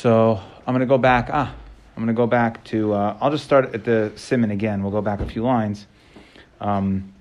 So 0.00 0.40
I'm 0.66 0.72
going 0.72 0.80
to 0.80 0.86
go 0.86 0.96
back. 0.96 1.28
Ah, 1.30 1.54
I'm 1.94 2.02
going 2.02 2.06
to 2.06 2.14
go 2.14 2.26
back 2.26 2.64
to. 2.64 2.94
Uh, 2.94 3.18
I'll 3.20 3.30
just 3.30 3.44
start 3.44 3.74
at 3.74 3.84
the 3.84 4.10
simon 4.16 4.50
again. 4.50 4.82
We'll 4.82 4.92
go 4.92 5.02
back 5.02 5.20
a 5.20 5.26
few 5.26 5.42
lines. 5.42 5.86
Um, 6.58 7.12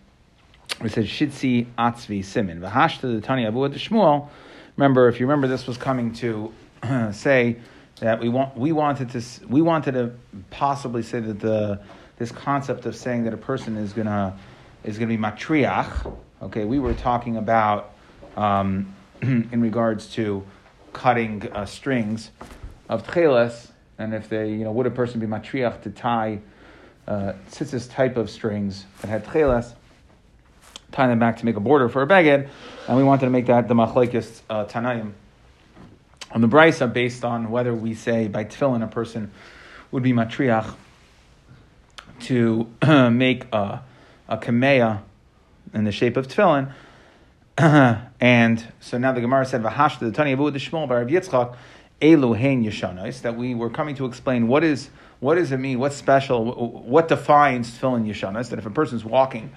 we 0.82 0.88
said 0.88 1.04
shitzi 1.04 1.66
atzvi 1.78 2.24
simon 2.24 2.62
v'hashta 2.62 3.02
the 3.02 3.20
tani 3.20 3.46
abu 3.46 3.68
Shmuel. 3.68 4.30
Remember, 4.78 5.10
if 5.10 5.20
you 5.20 5.26
remember, 5.26 5.50
this 5.50 5.68
was 5.68 5.78
coming 5.78 6.14
to 6.14 6.54
say 7.12 7.58
that 8.00 8.22
we 8.22 8.30
want 8.30 8.56
we 8.56 8.72
wanted 8.72 9.10
to 9.10 9.48
we 9.50 9.62
wanted 9.62 9.96
to 9.96 10.14
possibly 10.50 11.04
say 11.04 11.20
that 11.20 11.42
the 11.42 11.82
this 12.18 12.32
concept 12.32 12.86
of 12.86 12.96
saying 12.96 13.26
that 13.26 13.34
a 13.34 13.38
person 13.38 13.76
is 13.76 13.92
gonna 13.92 14.40
is 14.86 14.98
gonna 14.98 15.10
be 15.10 15.18
matriach. 15.18 16.18
Okay, 16.44 16.64
we 16.64 16.80
were 16.80 16.94
talking 16.94 17.36
about 17.36 17.94
um, 18.38 18.96
in 19.22 19.60
regards 19.60 20.08
to 20.14 20.46
cutting 20.94 21.46
uh, 21.52 21.66
strings 21.66 22.32
of 22.90 23.06
tcheles, 23.06 23.70
and 23.98 24.14
if 24.14 24.28
they 24.28 24.50
you 24.50 24.64
know 24.64 24.72
would 24.72 24.88
a 24.88 24.92
person 24.92 25.20
be 25.20 25.28
matriach 25.28 25.82
to 25.84 25.92
tie 25.92 26.40
uh, 27.08 27.34
tzitzis 27.52 27.90
type 27.90 28.18
of 28.18 28.30
strings 28.30 28.86
that 29.02 29.08
had 29.08 29.26
tcheles, 29.26 29.74
tie 30.92 31.08
them 31.08 31.20
back 31.20 31.38
to 31.38 31.46
make 31.46 31.56
a 31.56 31.62
border 31.62 31.88
for 31.88 32.02
a 32.02 32.08
beged, 32.08 32.50
and 32.88 32.98
we 32.98 33.04
wanted 33.04 33.26
to 33.26 33.32
make 33.32 33.46
that 33.46 33.68
the 33.68 33.76
machlekes 33.76 34.42
uh, 34.50 34.66
tanayim 34.66 35.14
on 36.32 36.42
the 36.42 36.48
brisa 36.48 36.92
based 36.92 37.24
on 37.24 37.50
whether 37.50 37.74
we 37.74 37.94
say 37.94 38.28
by 38.28 38.44
tefillin 38.44 38.84
a 38.84 38.88
person 38.88 39.32
would 39.92 40.04
be 40.04 40.12
matriach 40.12 40.76
to 42.20 42.68
make 43.12 43.46
a, 43.54 43.82
a 44.28 44.38
kameya 44.38 45.02
in 45.74 45.84
the 45.84 45.92
shape 45.92 46.18
of 46.18 46.28
tefillin. 46.28 46.72
and 48.20 48.68
so 48.80 48.98
now 48.98 49.12
the 49.12 49.20
Gemara 49.20 49.46
said, 49.46 49.62
"Vahash 49.62 50.00
to 50.00 50.06
the 50.06 50.12
Tani 50.12 50.32
Abu 50.32 50.50
the 50.50 50.60
Shmuel 50.60 50.88
by 50.88 51.02
Rav 51.02 51.08
Yitzchak 51.08 51.56
Elu 52.02 52.38
Hein 52.38 52.64
Yeshanos." 52.64 53.22
That 53.22 53.36
we 53.36 53.56
were 53.56 53.70
coming 53.70 53.96
to 53.96 54.06
explain 54.06 54.48
what 54.48 54.64
is 54.64 54.90
what 55.20 55.36
does 55.36 55.52
it 55.52 55.58
mean? 55.58 55.80
What's 55.80 55.96
special? 55.96 56.46
What 56.86 57.08
defines 57.08 57.78
tefillin 57.78 58.08
Yeshanos? 58.08 58.50
That 58.50 58.60
if 58.60 58.66
a 58.66 58.70
person's 58.70 59.04
walking 59.04 59.52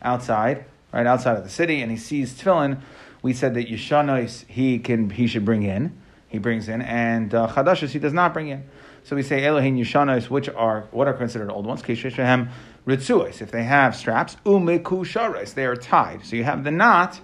outside, 0.00 0.64
right 0.92 1.06
outside 1.06 1.36
of 1.36 1.44
the 1.44 1.50
city, 1.50 1.82
and 1.82 1.90
he 1.90 1.96
sees 1.96 2.34
tefillin, 2.34 2.80
we 3.22 3.32
said 3.32 3.54
that 3.54 3.68
Yeshanos 3.68 4.46
he 4.48 4.78
can 4.78 5.10
he 5.10 5.26
should 5.26 5.44
bring 5.44 5.62
in 5.62 5.96
he 6.32 6.38
brings 6.38 6.66
in, 6.66 6.80
and 6.80 7.34
uh, 7.34 7.46
he 7.76 7.98
does 7.98 8.14
not 8.14 8.32
bring 8.32 8.48
in. 8.48 8.64
So 9.04 9.14
we 9.14 9.22
say 9.22 9.44
Elohim 9.44 9.76
Yishanos, 9.76 10.30
which 10.30 10.48
are 10.48 10.88
what 10.90 11.06
are 11.06 11.12
considered 11.12 11.50
old 11.50 11.66
ones. 11.66 11.82
Keshishahem 11.82 12.48
Ritzuos, 12.86 13.42
if 13.42 13.50
they 13.50 13.64
have 13.64 13.94
straps, 13.94 14.38
Umeku 14.46 15.04
Shares, 15.04 15.52
they 15.52 15.66
are 15.66 15.76
tied. 15.76 16.24
So 16.24 16.36
you 16.36 16.44
have 16.44 16.64
the 16.64 16.70
knot. 16.70 17.20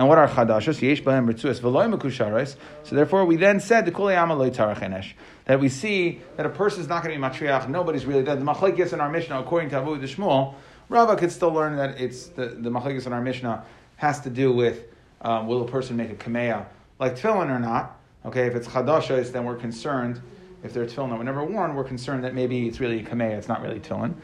And 0.00 0.08
what 0.08 0.16
are 0.16 0.26
chadashos? 0.26 0.80
Yesh 0.80 1.02
bahem 1.02 1.30
ritzuas 1.30 1.60
v'loy 1.60 1.94
mekusharis. 1.94 2.56
So 2.84 2.96
therefore, 2.96 3.26
we 3.26 3.36
then 3.36 3.60
said 3.60 3.84
the 3.84 3.92
kulei 3.92 4.16
amaloi 4.16 5.12
that 5.44 5.60
we 5.60 5.68
see 5.68 6.22
that 6.38 6.46
a 6.46 6.48
person 6.48 6.80
is 6.80 6.88
not 6.88 7.04
going 7.04 7.14
to 7.14 7.20
be 7.20 7.22
matriach. 7.22 7.68
Nobody's 7.68 8.06
really 8.06 8.22
dead. 8.22 8.40
The 8.40 8.46
machlekes 8.46 8.94
in 8.94 9.00
our 9.02 9.10
Mishnah, 9.10 9.38
according 9.38 9.68
to 9.68 9.76
Abu 9.76 9.98
Shmuel, 9.98 10.54
Rava 10.88 11.16
could 11.16 11.30
still 11.30 11.52
learn 11.52 11.76
that 11.76 12.00
it's 12.00 12.28
the 12.28 12.46
the 12.46 12.70
machlekes 12.70 13.06
in 13.06 13.12
our 13.12 13.20
Mishnah 13.20 13.62
has 13.96 14.20
to 14.20 14.30
do 14.30 14.50
with 14.50 14.84
um, 15.20 15.46
will 15.46 15.60
a 15.60 15.68
person 15.68 15.98
make 15.98 16.10
a 16.10 16.14
kameya 16.14 16.64
like 16.98 17.16
tefillin 17.16 17.54
or 17.54 17.58
not. 17.58 18.00
Okay, 18.24 18.46
if 18.46 18.54
it's 18.54 18.68
chadashos, 18.68 19.32
then 19.32 19.44
we're 19.44 19.56
concerned. 19.56 20.22
If 20.64 20.72
they're 20.72 20.86
tefillin 20.86 21.10
that 21.10 21.18
were 21.18 21.24
never 21.24 21.44
worn, 21.44 21.74
we're 21.74 21.84
concerned 21.84 22.24
that 22.24 22.32
maybe 22.34 22.66
it's 22.66 22.80
really 22.80 23.00
a 23.00 23.04
kameya, 23.04 23.36
it's 23.36 23.48
not 23.48 23.60
really 23.60 23.80
tefillin. 23.80 24.14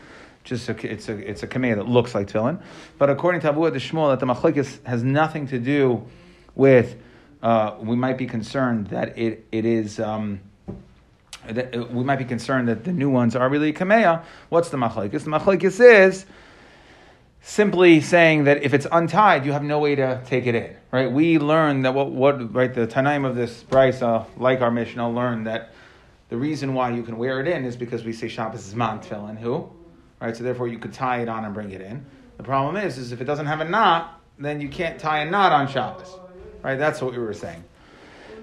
Just 0.47 0.69
a, 0.69 0.91
it's 0.93 1.09
a 1.09 1.17
it's 1.29 1.43
a 1.43 1.47
kameya 1.49 1.75
that 1.75 1.89
looks 1.89 2.15
like 2.15 2.29
tefillin. 2.29 2.63
But 2.99 3.11
according 3.11 3.41
to 3.43 3.49
Abu 3.49 3.69
the 3.71 3.79
Shmuel, 3.79 4.13
that 4.13 4.21
the 4.21 4.33
machlekes 4.33 4.83
has 4.87 5.03
nothing 5.03 5.49
to 5.49 5.59
do 5.59 6.07
with. 6.55 6.97
Uh, 7.43 7.75
we 7.81 7.97
might 7.97 8.17
be 8.17 8.27
concerned 8.27 8.87
that 8.89 9.19
it 9.19 9.45
it 9.51 9.65
is. 9.65 10.01
Um, 10.01 10.41
that 11.49 11.77
uh, 11.77 11.85
we 11.87 12.05
might 12.05 12.19
be 12.19 12.25
concerned 12.25 12.69
that 12.69 12.85
the 12.85 12.93
new 12.93 13.11
ones 13.11 13.37
are 13.37 13.49
really 13.49 13.73
kameya. 13.73 14.25
What's 14.49 14.69
the 14.69 14.77
machlekes? 14.77 15.25
The 15.25 15.31
machlekes 15.31 15.81
is 15.81 16.27
simply 17.41 18.01
saying 18.01 18.45
that 18.45 18.63
if 18.63 18.75
it's 18.75 18.87
untied, 18.91 19.45
you 19.45 19.53
have 19.53 19.63
no 19.63 19.79
way 19.79 19.95
to 19.97 20.23
take 20.27 20.47
it 20.47 20.55
in, 20.55 20.77
right? 20.91 21.11
We 21.11 21.39
learn 21.39 21.83
that 21.83 21.95
what, 21.95 22.11
what 22.11 22.55
right, 22.55 22.73
the 22.73 22.87
Tanaim 22.87 23.25
of 23.25 23.37
this 23.37 23.63
brisa, 23.63 24.27
like 24.37 24.61
our 24.61 24.71
Mishnah, 24.71 25.09
learn 25.11 25.45
that 25.45 25.73
the 26.29 26.37
reason 26.37 26.75
why 26.75 26.91
you 26.91 27.05
can 27.05 27.19
wear 27.19 27.41
it 27.41 27.47
in 27.47 27.65
is 27.65 27.77
because 27.77 28.05
we 28.05 28.13
say 28.13 28.27
Shabbos 28.27 28.67
is 28.67 28.75
man 28.75 28.99
tefillin, 28.99 29.39
who? 29.39 29.71
Right, 30.21 30.37
so 30.37 30.45
therefore 30.45 30.69
you 30.69 30.79
could 30.79 30.93
tie 30.93 31.21
it 31.21 31.29
on 31.29 31.45
and 31.45 31.53
bring 31.53 31.71
it 31.71 31.81
in. 31.81 32.05
The 32.39 32.43
problem 32.43 32.77
is, 32.77 32.99
is 32.99 33.13
if 33.13 33.21
it 33.21 33.25
doesn't 33.25 33.47
have 33.47 33.61
a 33.61 33.65
knot, 33.65 34.21
then 34.39 34.61
you 34.61 34.69
can't 34.69 34.99
tie 34.99 35.21
a 35.21 35.31
knot 35.31 35.53
on 35.53 35.69
Shabbos, 35.69 36.19
right? 36.63 36.77
That's 36.77 37.01
what 37.03 37.13
we 37.13 37.19
were 37.19 37.35
saying. 37.35 37.63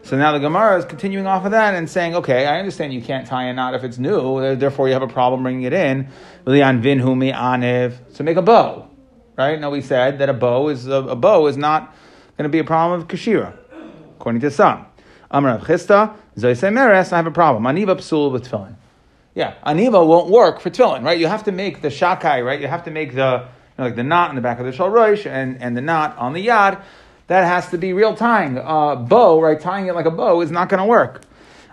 So 0.03 0.17
now 0.17 0.31
the 0.33 0.39
Gemara 0.39 0.77
is 0.77 0.85
continuing 0.85 1.27
off 1.27 1.45
of 1.45 1.51
that 1.51 1.73
and 1.75 1.89
saying, 1.89 2.15
okay, 2.15 2.45
I 2.45 2.59
understand 2.59 2.93
you 2.93 3.01
can't 3.01 3.25
tie 3.25 3.45
a 3.45 3.53
knot 3.53 3.73
if 3.73 3.83
it's 3.83 3.97
new, 3.97 4.55
therefore 4.55 4.87
you 4.87 4.93
have 4.93 5.01
a 5.01 5.07
problem 5.07 5.43
bringing 5.43 5.63
it 5.63 5.73
in. 5.73 6.09
So 6.45 8.23
make 8.23 8.37
a 8.37 8.41
bow 8.41 8.89
right? 9.37 9.59
Now 9.59 9.69
we 9.69 9.81
said 9.81 10.19
that 10.19 10.29
a 10.29 10.33
bow 10.33 10.69
is 10.69 10.87
a, 10.87 10.95
a 10.95 11.15
bow 11.15 11.47
is 11.47 11.57
not 11.57 11.95
going 12.37 12.43
to 12.43 12.49
be 12.49 12.59
a 12.59 12.63
problem 12.63 13.01
of 13.01 13.07
kashira, 13.07 13.57
according 14.15 14.41
to 14.41 14.51
some. 14.51 14.85
Amar 15.31 15.59
Chisda, 15.59 16.15
Meres, 16.37 17.11
I 17.11 17.17
have 17.17 17.27
a 17.27 17.31
problem. 17.31 17.63
Aniva 17.63 17.95
psul 17.95 18.31
with 18.31 18.49
tefillin. 18.49 18.75
Yeah, 19.35 19.55
aniva 19.65 20.05
won't 20.05 20.29
work 20.29 20.59
for 20.59 20.69
tefillin, 20.69 21.03
right? 21.03 21.17
You 21.17 21.27
have 21.27 21.45
to 21.45 21.51
make 21.51 21.81
the 21.81 21.87
shakai, 21.87 22.45
right? 22.45 22.61
You 22.61 22.67
have 22.67 22.83
to 22.83 22.91
make 22.91 23.15
the 23.15 23.47
you 23.47 23.75
know, 23.79 23.85
like 23.85 23.95
the 23.95 24.03
knot 24.03 24.29
in 24.29 24.35
the 24.35 24.41
back 24.41 24.59
of 24.59 24.65
the 24.65 24.71
shalrosh 24.71 25.25
and, 25.25 25.61
and 25.61 25.75
the 25.75 25.81
knot 25.81 26.17
on 26.17 26.33
the 26.33 26.47
yad. 26.47 26.83
That 27.27 27.45
has 27.45 27.69
to 27.69 27.77
be 27.79 27.93
real 27.93 28.15
tying. 28.15 28.57
Uh, 28.59 28.95
bow, 28.95 29.41
right? 29.41 29.59
Tying 29.59 29.87
it 29.87 29.95
like 29.95 30.05
a 30.05 30.11
bow 30.11 30.41
is 30.41 30.51
not 30.51 30.69
going 30.69 30.79
to 30.79 30.85
work. 30.85 31.23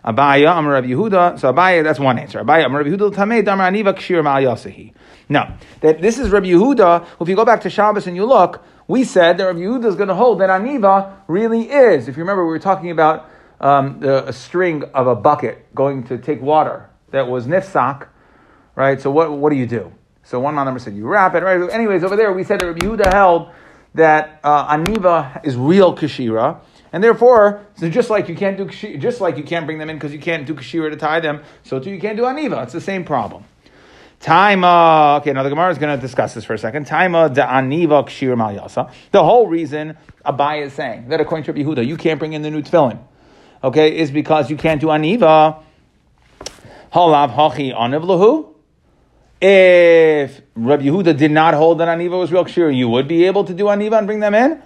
Abaye, 0.02 0.50
Amar 0.50 0.72
Rabbi 0.72 0.86
Yehuda. 0.86 1.38
So 1.38 1.52
Abaye, 1.52 1.84
that's 1.84 1.98
one 1.98 2.18
answer. 2.18 2.40
Abaye, 2.42 2.64
Amar 2.64 2.82
Rabbi 2.82 2.96
Yehuda, 2.96 3.12
Tamei, 3.12 3.44
Damar 3.44 3.70
Aniva 3.70 3.92
Kshir 3.92 4.24
Mal 4.24 4.40
Yasahi. 4.40 4.94
No, 5.28 5.54
that 5.82 6.00
this 6.00 6.18
is 6.18 6.30
Rabbi 6.30 6.46
Yehuda. 6.46 7.06
If 7.20 7.28
you 7.28 7.36
go 7.36 7.44
back 7.44 7.60
to 7.62 7.70
Shabbos 7.70 8.06
and 8.06 8.16
you 8.16 8.24
look, 8.24 8.64
we 8.88 9.04
said 9.04 9.36
that 9.36 9.44
Rabbi 9.44 9.60
Yehuda 9.60 9.84
is 9.84 9.96
going 9.96 10.08
to 10.08 10.14
hold 10.14 10.40
that 10.40 10.48
Aniva 10.48 11.12
really 11.28 11.70
is. 11.70 12.08
If 12.08 12.16
you 12.16 12.22
remember, 12.22 12.46
we 12.46 12.52
were 12.52 12.58
talking 12.58 12.90
about 12.90 13.28
um, 13.60 14.00
the, 14.00 14.26
a 14.28 14.32
string 14.32 14.84
of 14.94 15.06
a 15.06 15.14
bucket 15.14 15.74
going 15.74 16.04
to 16.04 16.16
take 16.16 16.40
water 16.40 16.89
that 17.10 17.28
was 17.28 17.46
nifsak, 17.46 18.08
right? 18.74 19.00
So 19.00 19.10
what, 19.10 19.32
what 19.32 19.50
do 19.50 19.56
you 19.56 19.66
do? 19.66 19.92
So 20.22 20.40
one 20.40 20.54
number 20.54 20.78
said 20.78 20.94
you 20.94 21.06
wrap 21.06 21.34
it, 21.34 21.42
right? 21.42 21.70
Anyways, 21.70 22.04
over 22.04 22.16
there 22.16 22.32
we 22.32 22.44
said 22.44 22.60
that 22.60 22.66
Rabbi 22.66 22.86
Yehuda 22.86 23.12
held 23.12 23.50
that 23.94 24.40
uh, 24.44 24.76
Aniva 24.76 25.44
is 25.44 25.56
real 25.56 25.96
Kashira. 25.96 26.60
And 26.92 27.04
therefore, 27.04 27.66
so 27.74 27.88
just 27.88 28.10
like 28.10 28.28
you 28.28 28.34
can't 28.34 28.56
do 28.56 28.66
just 28.98 29.20
like 29.20 29.36
you 29.36 29.44
can't 29.44 29.64
bring 29.64 29.78
them 29.78 29.90
in 29.90 29.96
because 29.96 30.12
you 30.12 30.18
can't 30.18 30.44
do 30.44 30.54
kashira 30.54 30.90
to 30.90 30.96
tie 30.96 31.20
them, 31.20 31.42
so 31.62 31.78
too 31.78 31.90
you 31.90 32.00
can't 32.00 32.16
do 32.16 32.24
aniva. 32.24 32.64
It's 32.64 32.72
the 32.72 32.80
same 32.80 33.04
problem. 33.04 33.44
Taima. 34.20 35.20
Okay, 35.20 35.32
now 35.32 35.42
the 35.42 35.48
Gemara 35.48 35.70
is 35.70 35.78
going 35.78 35.96
to 35.96 36.00
discuss 36.00 36.34
this 36.34 36.44
for 36.44 36.54
a 36.54 36.58
second. 36.58 36.86
Taima 36.86 37.32
de 37.32 37.42
aniva 37.42 38.04
kshir 38.04 38.36
mal 38.36 38.54
yasa. 38.54 38.92
The 39.12 39.22
whole 39.22 39.46
reason 39.46 39.96
Abai 40.26 40.66
is 40.66 40.72
saying 40.72 41.08
that 41.08 41.20
according 41.20 41.44
to 41.44 41.52
Yehuda, 41.52 41.86
you 41.86 41.96
can't 41.96 42.18
bring 42.18 42.32
in 42.32 42.42
the 42.42 42.50
new 42.50 42.60
tefillin, 42.60 42.98
okay, 43.62 43.96
is 43.96 44.10
because 44.10 44.50
you 44.50 44.56
can't 44.56 44.80
do 44.80 44.88
aniva. 44.88 45.62
Halav 46.92 47.34
hachi 47.34 47.74
aniv. 47.74 48.46
If 49.42 50.42
Rabbi 50.54 50.82
Yehuda 50.82 51.16
did 51.16 51.30
not 51.30 51.54
hold 51.54 51.78
that 51.78 51.88
aniva 51.88 52.18
was 52.18 52.30
real 52.30 52.44
kshir, 52.44 52.76
you 52.76 52.88
would 52.88 53.08
be 53.08 53.24
able 53.24 53.44
to 53.44 53.54
do 53.54 53.64
aniva 53.64 53.96
and 53.96 54.06
bring 54.06 54.20
them 54.20 54.34
in. 54.34 54.62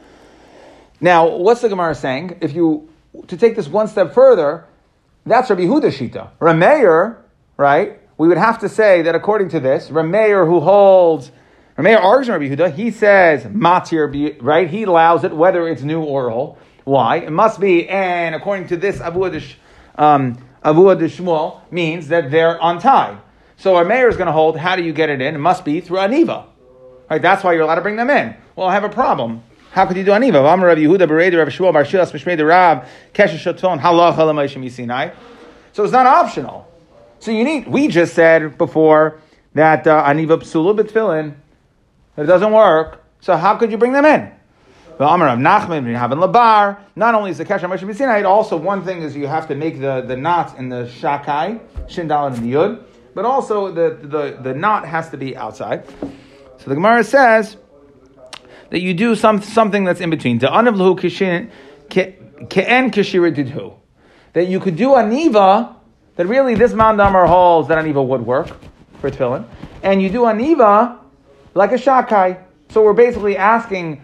Now, 1.00 1.28
what's 1.28 1.60
the 1.60 1.68
Gemara 1.68 1.94
saying? 1.94 2.38
If 2.40 2.54
you 2.54 2.88
to 3.28 3.36
take 3.36 3.54
this 3.54 3.68
one 3.68 3.86
step 3.88 4.14
further, 4.14 4.66
that's 5.24 5.50
Rabbi 5.50 5.62
Huda 5.62 5.92
Shita. 5.92 6.30
Rameir, 6.40 7.18
right? 7.56 8.00
We 8.18 8.28
would 8.28 8.38
have 8.38 8.58
to 8.60 8.68
say 8.68 9.02
that 9.02 9.14
according 9.14 9.50
to 9.50 9.60
this, 9.60 9.88
Rameir 9.88 10.46
who 10.46 10.60
holds 10.60 11.30
Rameir 11.76 12.00
argues 12.00 12.28
Rabbi 12.28 12.48
Huda, 12.48 12.72
he 12.72 12.90
says 12.92 13.44
matir, 13.44 14.36
right? 14.40 14.70
He 14.70 14.84
allows 14.84 15.24
it 15.24 15.34
whether 15.34 15.68
it's 15.68 15.82
new 15.82 16.02
or 16.02 16.30
old. 16.30 16.58
Why? 16.84 17.16
It 17.16 17.32
must 17.32 17.60
be, 17.60 17.88
and 17.88 18.34
according 18.34 18.68
to 18.68 18.76
this, 18.76 19.00
Abu 19.00 19.40
um, 19.96 20.38
Abu 20.64 20.82
Shmuel 20.84 21.61
means 21.70 22.08
that 22.08 22.31
they're 22.31 22.58
untied. 22.61 23.19
So 23.56 23.76
our 23.76 23.84
mayor 23.84 24.08
is 24.08 24.16
going 24.16 24.26
to 24.26 24.32
hold. 24.32 24.56
How 24.56 24.76
do 24.76 24.82
you 24.82 24.93
get 24.93 25.11
it 25.11 25.20
in? 25.20 25.34
It 25.34 25.38
must 25.38 25.64
be 25.64 25.81
through 25.81 25.99
aniva, 25.99 26.46
right? 27.11 27.20
That's 27.20 27.44
why 27.44 27.52
you're 27.52 27.62
allowed 27.62 27.76
to 27.76 27.82
bring 27.82 27.96
them 27.96 28.11
in. 28.11 28.34
Well, 28.56 28.66
I 28.66 28.72
have 28.72 28.84
a 28.84 28.88
problem. 28.88 29.43
How 29.72 29.87
could 29.87 29.96
you 29.96 30.05
do 30.05 30.12
aniva? 30.12 30.43
Bar. 34.88 35.14
So 35.72 35.82
it's 35.82 35.93
not 35.93 36.06
optional. 36.06 36.69
So 37.19 37.31
you 37.31 37.44
need. 37.44 37.66
We 37.66 37.88
just 37.88 38.14
said 38.14 38.56
before 38.56 39.20
that 39.55 39.87
uh, 39.87 40.05
aniva 40.05 40.38
psula 40.38 40.78
b'tfilin. 40.78 41.34
It 42.16 42.25
doesn't 42.25 42.52
work. 42.52 43.05
So 43.20 43.37
how 43.37 43.56
could 43.56 43.70
you 43.70 43.78
bring 43.78 43.93
them 43.93 44.05
in? 44.05 44.31
The 44.96 45.08
Amar 45.08 45.29
of 45.29 45.41
Nachman 45.41 45.93
having 45.96 46.19
labar. 46.19 46.79
Not 46.94 47.17
only 47.17 47.32
is 47.32 47.38
the 47.38 47.44
kesher 47.44 47.69
Moshe 47.69 47.96
Sinai, 47.96 48.23
also 48.23 48.56
one 48.56 48.85
thing 48.85 49.02
is 49.02 49.17
you 49.17 49.26
have 49.26 49.49
to 49.49 49.56
make 49.56 49.81
the, 49.81 50.02
the 50.02 50.17
knot 50.17 50.56
in 50.56 50.69
the 50.69 50.85
shakai, 50.85 51.58
shindal 51.88 52.32
and 52.32 52.37
the 52.37 52.52
yud, 52.52 52.85
but 53.12 53.25
also 53.25 53.73
the, 53.73 53.99
the, 54.00 54.38
the 54.41 54.55
knot 54.55 54.87
has 54.87 55.11
to 55.11 55.17
be 55.17 55.37
outside. 55.37 55.85
So 56.58 56.69
the 56.70 56.76
Gemara 56.76 57.02
says 57.02 57.56
that 58.70 58.81
you 58.81 58.94
do 58.94 59.17
some, 59.17 59.43
something 59.43 59.82
that's 59.82 60.00
in 60.00 60.11
between. 60.11 60.38
The 60.38 60.46
anavlahu 60.46 61.00
kishin 61.00 61.50
ke'en 61.88 63.79
that 64.32 64.47
you 64.47 64.61
could 64.61 64.76
do 64.76 64.90
aniva, 64.90 65.75
that 66.17 66.26
really 66.26 66.55
this 66.55 66.73
mandamar 66.73 67.26
holds 67.26 67.67
that 67.69 67.79
aniva 67.85 68.06
would 68.06 68.25
work 68.25 68.49
for 69.00 69.11
tefillin, 69.11 69.44
and 69.82 70.00
you 70.00 70.08
do 70.08 70.20
aniva 70.20 70.99
like 71.55 71.73
a 71.73 71.76
shakai. 71.76 72.40
So 72.70 72.82
we're 72.82 72.93
basically 72.93 73.37
asking, 73.37 74.03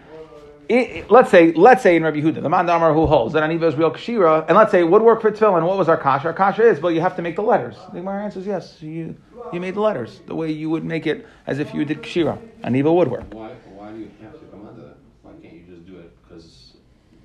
it, 0.70 1.10
let's 1.10 1.30
say, 1.30 1.52
let's 1.52 1.82
say 1.82 1.96
in 1.96 2.04
Rabbi 2.04 2.20
Huda, 2.20 2.42
the 2.42 2.48
mandamar 2.48 2.94
who 2.94 3.06
holds 3.06 3.34
that 3.34 3.42
aniva 3.42 3.64
is 3.64 3.74
real 3.74 3.90
kshira, 3.90 4.46
and 4.46 4.56
let's 4.56 4.70
say 4.70 4.84
would 4.84 5.02
work 5.02 5.20
for 5.20 5.32
tefillin. 5.32 5.66
What 5.66 5.76
was 5.76 5.88
our 5.88 5.96
kasha? 5.96 6.28
Our 6.28 6.32
kasha 6.32 6.62
is, 6.62 6.80
well, 6.80 6.92
you 6.92 7.00
have 7.00 7.16
to 7.16 7.22
make 7.22 7.34
the 7.34 7.42
letters. 7.42 7.76
The 7.92 7.98
Gemara 7.98 8.22
answers 8.22 8.46
yes. 8.46 8.80
You 8.80 9.16
you 9.52 9.58
made 9.58 9.74
the 9.74 9.80
letters 9.80 10.20
the 10.26 10.34
way 10.34 10.52
you 10.52 10.70
would 10.70 10.84
make 10.84 11.08
it 11.08 11.26
as 11.46 11.58
if 11.58 11.74
you 11.74 11.84
did 11.84 12.02
kshira. 12.02 12.38
Aniva 12.62 12.94
would 12.94 13.08
work. 13.08 13.34
Why, 13.34 13.48
why 13.74 13.90
do 13.90 13.98
you 13.98 14.10
have 14.22 14.38
to 14.38 14.46
come 14.46 14.68
under 14.68 14.82
that? 14.82 14.96
Why 15.22 15.32
can't 15.42 15.54
you 15.54 15.64
just 15.68 15.86
do 15.86 15.98
it? 15.98 16.16
Because 16.22 16.74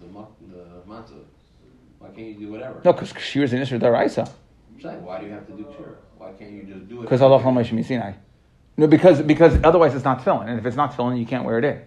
the, 0.02 0.08
the 0.08 0.92
matzah, 0.92 1.24
why 2.00 2.08
can't 2.10 2.28
you 2.28 2.48
do 2.48 2.52
whatever? 2.52 2.82
No, 2.84 2.94
because 2.94 3.14
kshira 3.14 3.44
is 3.44 3.54
an 3.54 3.62
issue 3.62 3.78
daraisa. 3.78 4.28
I'm 4.74 4.82
saying, 4.82 5.04
why 5.04 5.20
do 5.20 5.28
you 5.28 5.34
have 5.34 5.46
to 5.46 5.54
do 5.54 5.66
kshira? 5.66 5.96
Why 6.18 6.32
can't 6.32 6.52
you 6.52 6.64
just 6.64 6.90
do 6.90 7.00
it? 7.00 7.02
Because 7.04 7.22
Allah 7.22 7.64
Sinai. 7.64 8.14
No, 8.78 8.88
because 8.88 9.22
because 9.22 9.58
otherwise 9.64 9.94
it's 9.94 10.04
not 10.04 10.24
filling, 10.24 10.50
and 10.50 10.58
if 10.58 10.66
it's 10.66 10.76
not 10.76 10.96
filling, 10.96 11.18
you 11.18 11.28
can't 11.28 11.46
wear 11.46 11.60
it 11.60 11.64
in. 11.64 11.82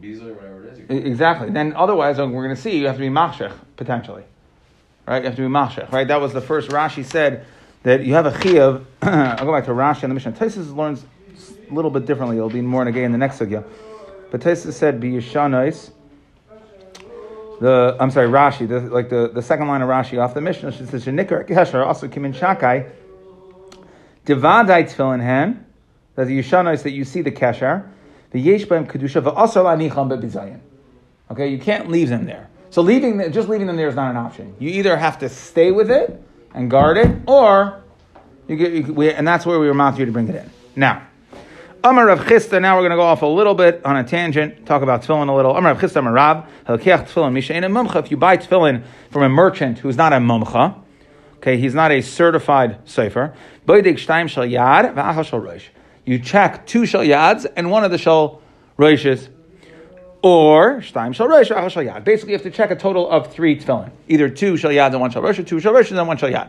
Biza 0.00 0.26
or 0.26 0.34
whatever 0.34 0.66
it 0.66 0.90
is. 0.90 1.06
Exactly. 1.06 1.50
Then 1.50 1.74
otherwise, 1.74 2.18
uh, 2.18 2.26
we're 2.26 2.44
going 2.44 2.56
to 2.56 2.60
see 2.60 2.78
you 2.78 2.86
have 2.86 2.96
to 2.96 3.00
be 3.00 3.08
machshech 3.08 3.52
potentially, 3.76 4.24
right? 5.06 5.22
You 5.22 5.26
have 5.26 5.36
to 5.36 5.42
be 5.42 5.48
machshech, 5.48 5.92
right? 5.92 6.08
That 6.08 6.20
was 6.20 6.32
the 6.32 6.40
first 6.40 6.70
Rashi 6.70 7.04
said 7.04 7.44
that 7.82 8.04
you 8.04 8.14
have 8.14 8.26
a 8.26 8.32
chiyuv. 8.32 8.84
I'll 9.02 9.44
go 9.44 9.52
back 9.52 9.66
to 9.66 9.72
Rashi 9.72 10.04
and 10.04 10.10
the 10.10 10.14
Mishnah. 10.14 10.32
Taisus 10.32 10.74
learns 10.74 11.04
a 11.70 11.74
little 11.74 11.90
bit 11.90 12.06
differently. 12.06 12.36
It'll 12.36 12.48
be 12.48 12.60
more 12.60 12.86
again 12.86 13.04
in 13.04 13.12
the 13.12 13.18
next 13.18 13.38
sugya. 13.38 13.64
But 14.30 14.40
Taisus 14.40 14.72
said 14.72 15.00
be 15.00 15.12
yishanais. 15.12 15.90
The 17.60 17.96
I'm 18.00 18.10
sorry, 18.10 18.28
Rashi, 18.28 18.66
the, 18.66 18.80
like 18.80 19.10
the, 19.10 19.30
the 19.32 19.42
second 19.42 19.68
line 19.68 19.82
of 19.82 19.88
Rashi 19.88 20.18
off 20.22 20.32
the 20.32 20.40
Mishnah, 20.40 20.72
she 20.72 20.86
says 20.86 21.04
shenikar 21.04 21.46
kesher 21.46 21.84
also 21.84 22.08
kimin 22.08 22.34
shakai. 22.34 22.90
Divadai 24.24 24.84
tefillin 24.84 25.20
hen, 25.20 25.66
that 26.14 26.26
the 26.26 26.38
yishanais 26.38 26.82
that 26.84 26.92
you 26.92 27.04
see 27.04 27.20
the 27.20 27.30
kesher, 27.30 27.86
the 28.30 28.40
yesh 28.40 28.64
kedusha 28.64 29.22
la'nicham 29.22 30.08
bebizayin. 30.10 30.60
Okay, 31.30 31.48
you 31.48 31.58
can't 31.58 31.88
leave 31.88 32.08
them 32.08 32.26
there. 32.26 32.48
So 32.70 32.82
leaving 32.82 33.18
the, 33.18 33.30
just 33.30 33.48
leaving 33.48 33.66
them 33.66 33.76
there 33.76 33.88
is 33.88 33.94
not 33.94 34.10
an 34.10 34.16
option. 34.16 34.54
You 34.58 34.70
either 34.70 34.96
have 34.96 35.18
to 35.20 35.28
stay 35.28 35.70
with 35.70 35.90
it 35.90 36.22
and 36.54 36.70
guard 36.70 36.96
it, 36.96 37.16
or 37.26 37.82
you 38.48 38.56
get, 38.56 38.72
you, 38.72 38.92
we, 38.92 39.12
and 39.12 39.26
that's 39.26 39.44
where 39.44 39.58
we 39.58 39.72
mounted 39.72 40.00
you 40.00 40.06
to 40.06 40.12
bring 40.12 40.28
it 40.28 40.34
in. 40.36 40.50
Now, 40.76 41.06
Amar 41.82 42.06
Rav 42.06 42.20
Chisda. 42.20 42.60
Now 42.60 42.76
we're 42.76 42.82
going 42.82 42.90
to 42.90 42.96
go 42.96 43.02
off 43.02 43.22
a 43.22 43.26
little 43.26 43.54
bit 43.54 43.84
on 43.84 43.96
a 43.96 44.04
tangent, 44.04 44.66
talk 44.66 44.82
about 44.82 45.02
tefillin 45.02 45.28
a 45.28 45.34
little. 45.34 45.56
Amar 45.56 45.72
Rav 45.72 45.80
Chisda 45.80 45.96
Amar 45.96 46.12
Rab 46.12 46.46
Halkiach 46.66 47.08
tefillin 47.08 47.32
Mishain 47.32 47.64
mumcha. 47.64 48.04
If 48.04 48.10
you 48.10 48.16
buy 48.16 48.36
tefillin 48.36 48.84
from 49.10 49.22
a 49.22 49.28
merchant 49.28 49.78
who's 49.78 49.96
not 49.96 50.12
a 50.12 50.16
mumcha, 50.16 50.78
okay, 51.36 51.56
he's 51.56 51.74
not 51.74 51.90
a 51.90 52.02
certified 52.02 52.86
sefer. 52.88 53.34
Boidik 53.66 53.94
shtaim 53.94 54.28
shal 54.28 54.44
yad 54.44 54.94
v'achal 54.94 55.24
shal 55.24 55.40
roish. 55.40 55.68
You 56.10 56.18
check 56.18 56.66
two 56.66 56.86
shal 56.86 57.02
yads 57.02 57.46
and 57.54 57.70
one 57.70 57.84
of 57.84 57.92
the 57.92 57.96
shal 57.96 58.42
roishes. 58.76 59.28
Or 60.22 60.78
shtaim 60.78 61.14
shal 61.14 61.28
roish 61.28 61.54
v'achal 61.54 61.70
shal 61.70 61.84
yad. 61.84 62.02
Basically, 62.02 62.32
you 62.32 62.36
have 62.36 62.42
to 62.42 62.50
check 62.50 62.72
a 62.72 62.74
total 62.74 63.08
of 63.08 63.32
three 63.32 63.56
tefillin. 63.56 63.92
Either 64.08 64.28
two 64.28 64.56
shal 64.56 64.72
yads 64.72 64.90
and 64.90 65.00
one 65.00 65.12
shal 65.12 65.22
roish, 65.22 65.38
or 65.38 65.44
two 65.44 65.60
shal 65.60 65.72
roishes 65.72 65.96
and 65.96 66.08
one 66.08 66.16
shal 66.16 66.28
yad. 66.28 66.48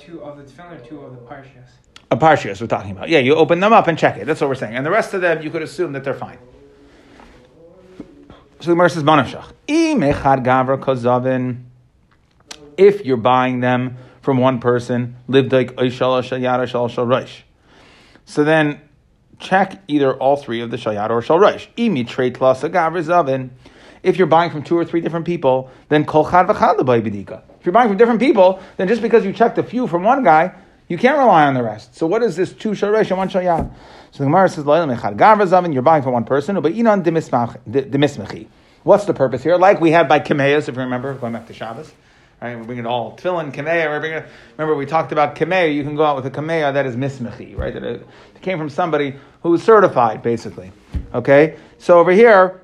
Two 0.00 0.20
of 0.24 0.36
the 0.36 0.42
tefillin 0.42 0.82
or 0.82 0.84
two 0.84 1.00
of 1.00 1.12
the 1.12 1.18
parshias? 1.18 1.68
A 2.10 2.16
parshias 2.16 2.60
we're 2.60 2.66
talking 2.66 2.90
about. 2.90 3.08
Yeah, 3.08 3.20
you 3.20 3.36
open 3.36 3.60
them 3.60 3.72
up 3.72 3.86
and 3.86 3.96
check 3.96 4.16
it. 4.16 4.24
That's 4.24 4.40
what 4.40 4.48
we're 4.48 4.56
saying. 4.56 4.74
And 4.74 4.84
the 4.84 4.90
rest 4.90 5.14
of 5.14 5.20
them, 5.20 5.42
you 5.42 5.50
could 5.50 5.62
assume 5.62 5.92
that 5.92 6.02
they're 6.02 6.12
fine. 6.12 6.38
So 8.58 8.64
the 8.64 8.72
Gemara 8.72 8.90
says, 8.90 9.04
"Banavshach." 9.04 9.44
Imechad 9.68 10.44
gavra 10.44 10.76
kozavin. 10.76 11.62
If 12.76 13.06
you're 13.06 13.16
buying 13.16 13.60
them 13.60 13.96
from 14.22 14.38
one 14.38 14.58
person, 14.58 15.14
lived 15.28 15.52
like 15.52 15.76
oishal 15.76 16.20
shalyad 16.24 16.66
shal 16.66 16.88
shal 16.88 17.06
roish. 17.06 17.42
So 18.24 18.44
then, 18.44 18.80
check 19.42 19.82
either 19.88 20.14
all 20.14 20.36
three 20.36 20.60
of 20.60 20.70
the 20.70 20.76
shalyad 20.76 21.10
or 21.10 21.20
shal 21.20 21.38
roish. 21.38 21.68
Imi 21.76 22.06
trade 22.06 22.34
plus 22.34 22.62
a 22.62 22.70
gavra 22.70 23.02
zavin. 23.02 23.50
If 24.02 24.16
you're 24.16 24.26
buying 24.26 24.50
from 24.50 24.62
two 24.62 24.76
or 24.76 24.84
three 24.84 25.00
different 25.00 25.26
people, 25.26 25.70
then 25.88 26.04
kol 26.04 26.28
chad 26.28 26.46
v'chad 26.46 26.78
b'dika. 26.78 27.42
If 27.60 27.66
you're 27.66 27.72
buying 27.72 27.88
from 27.88 27.96
different 27.96 28.20
people, 28.20 28.60
then 28.76 28.88
just 28.88 29.02
because 29.02 29.24
you 29.24 29.32
checked 29.32 29.58
a 29.58 29.62
few 29.62 29.86
from 29.86 30.02
one 30.02 30.24
guy, 30.24 30.54
you 30.88 30.98
can't 30.98 31.18
rely 31.18 31.46
on 31.46 31.54
the 31.54 31.62
rest. 31.62 31.94
So 31.96 32.06
what 32.06 32.22
is 32.22 32.36
this 32.36 32.52
two 32.52 32.70
sharesh 32.70 33.08
and 33.08 33.18
one 33.18 33.28
shayad? 33.28 33.72
So 34.10 34.18
the 34.18 34.24
Gemara 34.24 34.48
says, 34.48 34.64
"Loyal 34.64 34.86
mechad 34.86 35.16
gavra 35.16 35.46
zavin." 35.46 35.72
You're 35.72 35.82
buying 35.82 36.02
from 36.02 36.12
one 36.12 36.24
person, 36.24 36.60
but 36.60 36.72
inan 36.72 37.02
demismachi. 37.04 38.46
What's 38.82 39.04
the 39.04 39.14
purpose 39.14 39.42
here? 39.42 39.56
Like 39.56 39.80
we 39.80 39.92
had 39.92 40.08
by 40.08 40.18
Kameas, 40.18 40.68
if 40.68 40.74
you 40.74 40.82
remember, 40.82 41.14
going 41.14 41.32
back 41.32 41.46
to 41.46 41.54
Shabbos. 41.54 41.92
Right, 42.42 42.56
we're 42.56 42.64
bringing 42.64 42.86
it 42.86 42.88
all 42.88 43.16
tefillin, 43.16 43.52
kameya. 43.52 43.86
We're. 43.86 44.26
Remember, 44.58 44.74
we 44.74 44.84
talked 44.84 45.12
about 45.12 45.36
kameya. 45.36 45.72
You 45.72 45.84
can 45.84 45.94
go 45.94 46.04
out 46.04 46.16
with 46.16 46.26
a 46.26 46.30
kameya 46.30 46.74
that 46.74 46.86
is 46.86 46.96
mismechi, 46.96 47.56
right? 47.56 47.72
That 47.72 47.84
it 47.84 48.06
came 48.40 48.58
from 48.58 48.68
somebody 48.68 49.14
who 49.44 49.50
was 49.50 49.62
certified, 49.62 50.22
basically. 50.22 50.72
Okay, 51.14 51.56
so 51.78 52.00
over 52.00 52.10
here, 52.10 52.60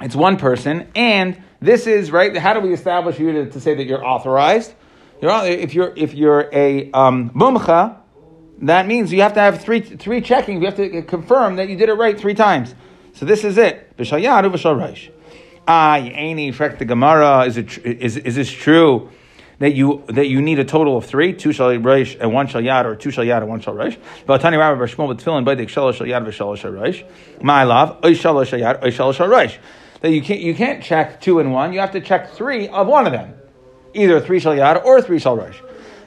it's 0.00 0.14
one 0.14 0.36
person, 0.36 0.86
and 0.94 1.42
this 1.58 1.88
is 1.88 2.12
right. 2.12 2.36
How 2.36 2.54
do 2.54 2.60
we 2.60 2.72
establish 2.72 3.18
you 3.18 3.32
to, 3.32 3.50
to 3.50 3.60
say 3.60 3.74
that 3.74 3.84
you're 3.84 4.06
authorized? 4.06 4.72
You're, 5.20 5.44
if 5.44 5.74
you're 5.74 5.92
if 5.96 6.14
you're 6.14 6.48
a 6.52 6.92
um, 6.92 7.30
mumcha, 7.30 7.96
that 8.60 8.86
means 8.86 9.12
you 9.12 9.22
have 9.22 9.34
to 9.34 9.40
have 9.40 9.60
three 9.60 9.80
three 9.80 10.20
checkings. 10.20 10.60
You 10.60 10.66
have 10.66 10.76
to 10.76 11.02
confirm 11.02 11.56
that 11.56 11.68
you 11.68 11.74
did 11.74 11.88
it 11.88 11.94
right 11.94 12.16
three 12.16 12.34
times. 12.34 12.76
So 13.14 13.26
this 13.26 13.42
is 13.42 13.58
it. 13.58 13.96
B'shal 13.96 14.22
yadu 14.22 14.52
b'shal 14.52 14.76
reish. 14.78 15.10
Ah, 15.66 15.98
Yaini, 15.98 16.54
Frek 16.54 16.78
the 16.78 16.84
Gemara, 16.84 17.44
is, 17.44 17.56
it, 17.56 17.78
is, 17.78 18.16
is 18.16 18.34
this 18.34 18.50
true 18.50 19.10
that 19.58 19.74
you 19.74 20.02
that 20.08 20.26
you 20.26 20.40
need 20.40 20.58
a 20.58 20.64
total 20.64 20.96
of 20.96 21.04
three, 21.04 21.34
two 21.34 21.52
shal 21.52 21.68
reish 21.68 22.18
and 22.18 22.32
one 22.32 22.46
shal 22.46 22.62
yad, 22.62 22.86
or 22.86 22.96
two 22.96 23.10
shal 23.10 23.24
yad 23.24 23.38
and 23.38 23.48
one 23.48 23.60
shal 23.60 23.74
reish? 23.74 23.96
V'atani 24.26 24.58
Rabbi 24.58 24.80
B'Shmuel 24.80 25.14
b'tfilin 25.14 25.44
b'dik 25.44 25.68
shal 25.68 25.92
shal 25.92 26.06
yad 26.06 26.26
v'shal 26.26 26.56
shal 26.56 26.72
reish. 26.72 27.06
My 27.42 27.64
love, 27.64 27.98
oy 28.04 28.14
shal 28.14 28.42
shal 28.44 28.58
yad, 28.58 28.82
oy 28.82 28.90
shal 28.90 29.12
shal 29.12 29.28
reish. 29.28 29.58
That 30.00 30.12
you 30.12 30.22
can't 30.22 30.40
you 30.40 30.54
can't 30.54 30.82
check 30.82 31.20
two 31.20 31.40
and 31.40 31.52
one. 31.52 31.72
You 31.72 31.80
have 31.80 31.92
to 31.92 32.00
check 32.00 32.32
three 32.32 32.68
of 32.68 32.86
one 32.86 33.06
of 33.06 33.12
them, 33.12 33.34
either 33.94 34.18
three 34.20 34.40
shal 34.40 34.54
yad 34.54 34.82
or 34.84 35.02
three 35.02 35.18
shal 35.18 35.36
reish. 35.36 35.56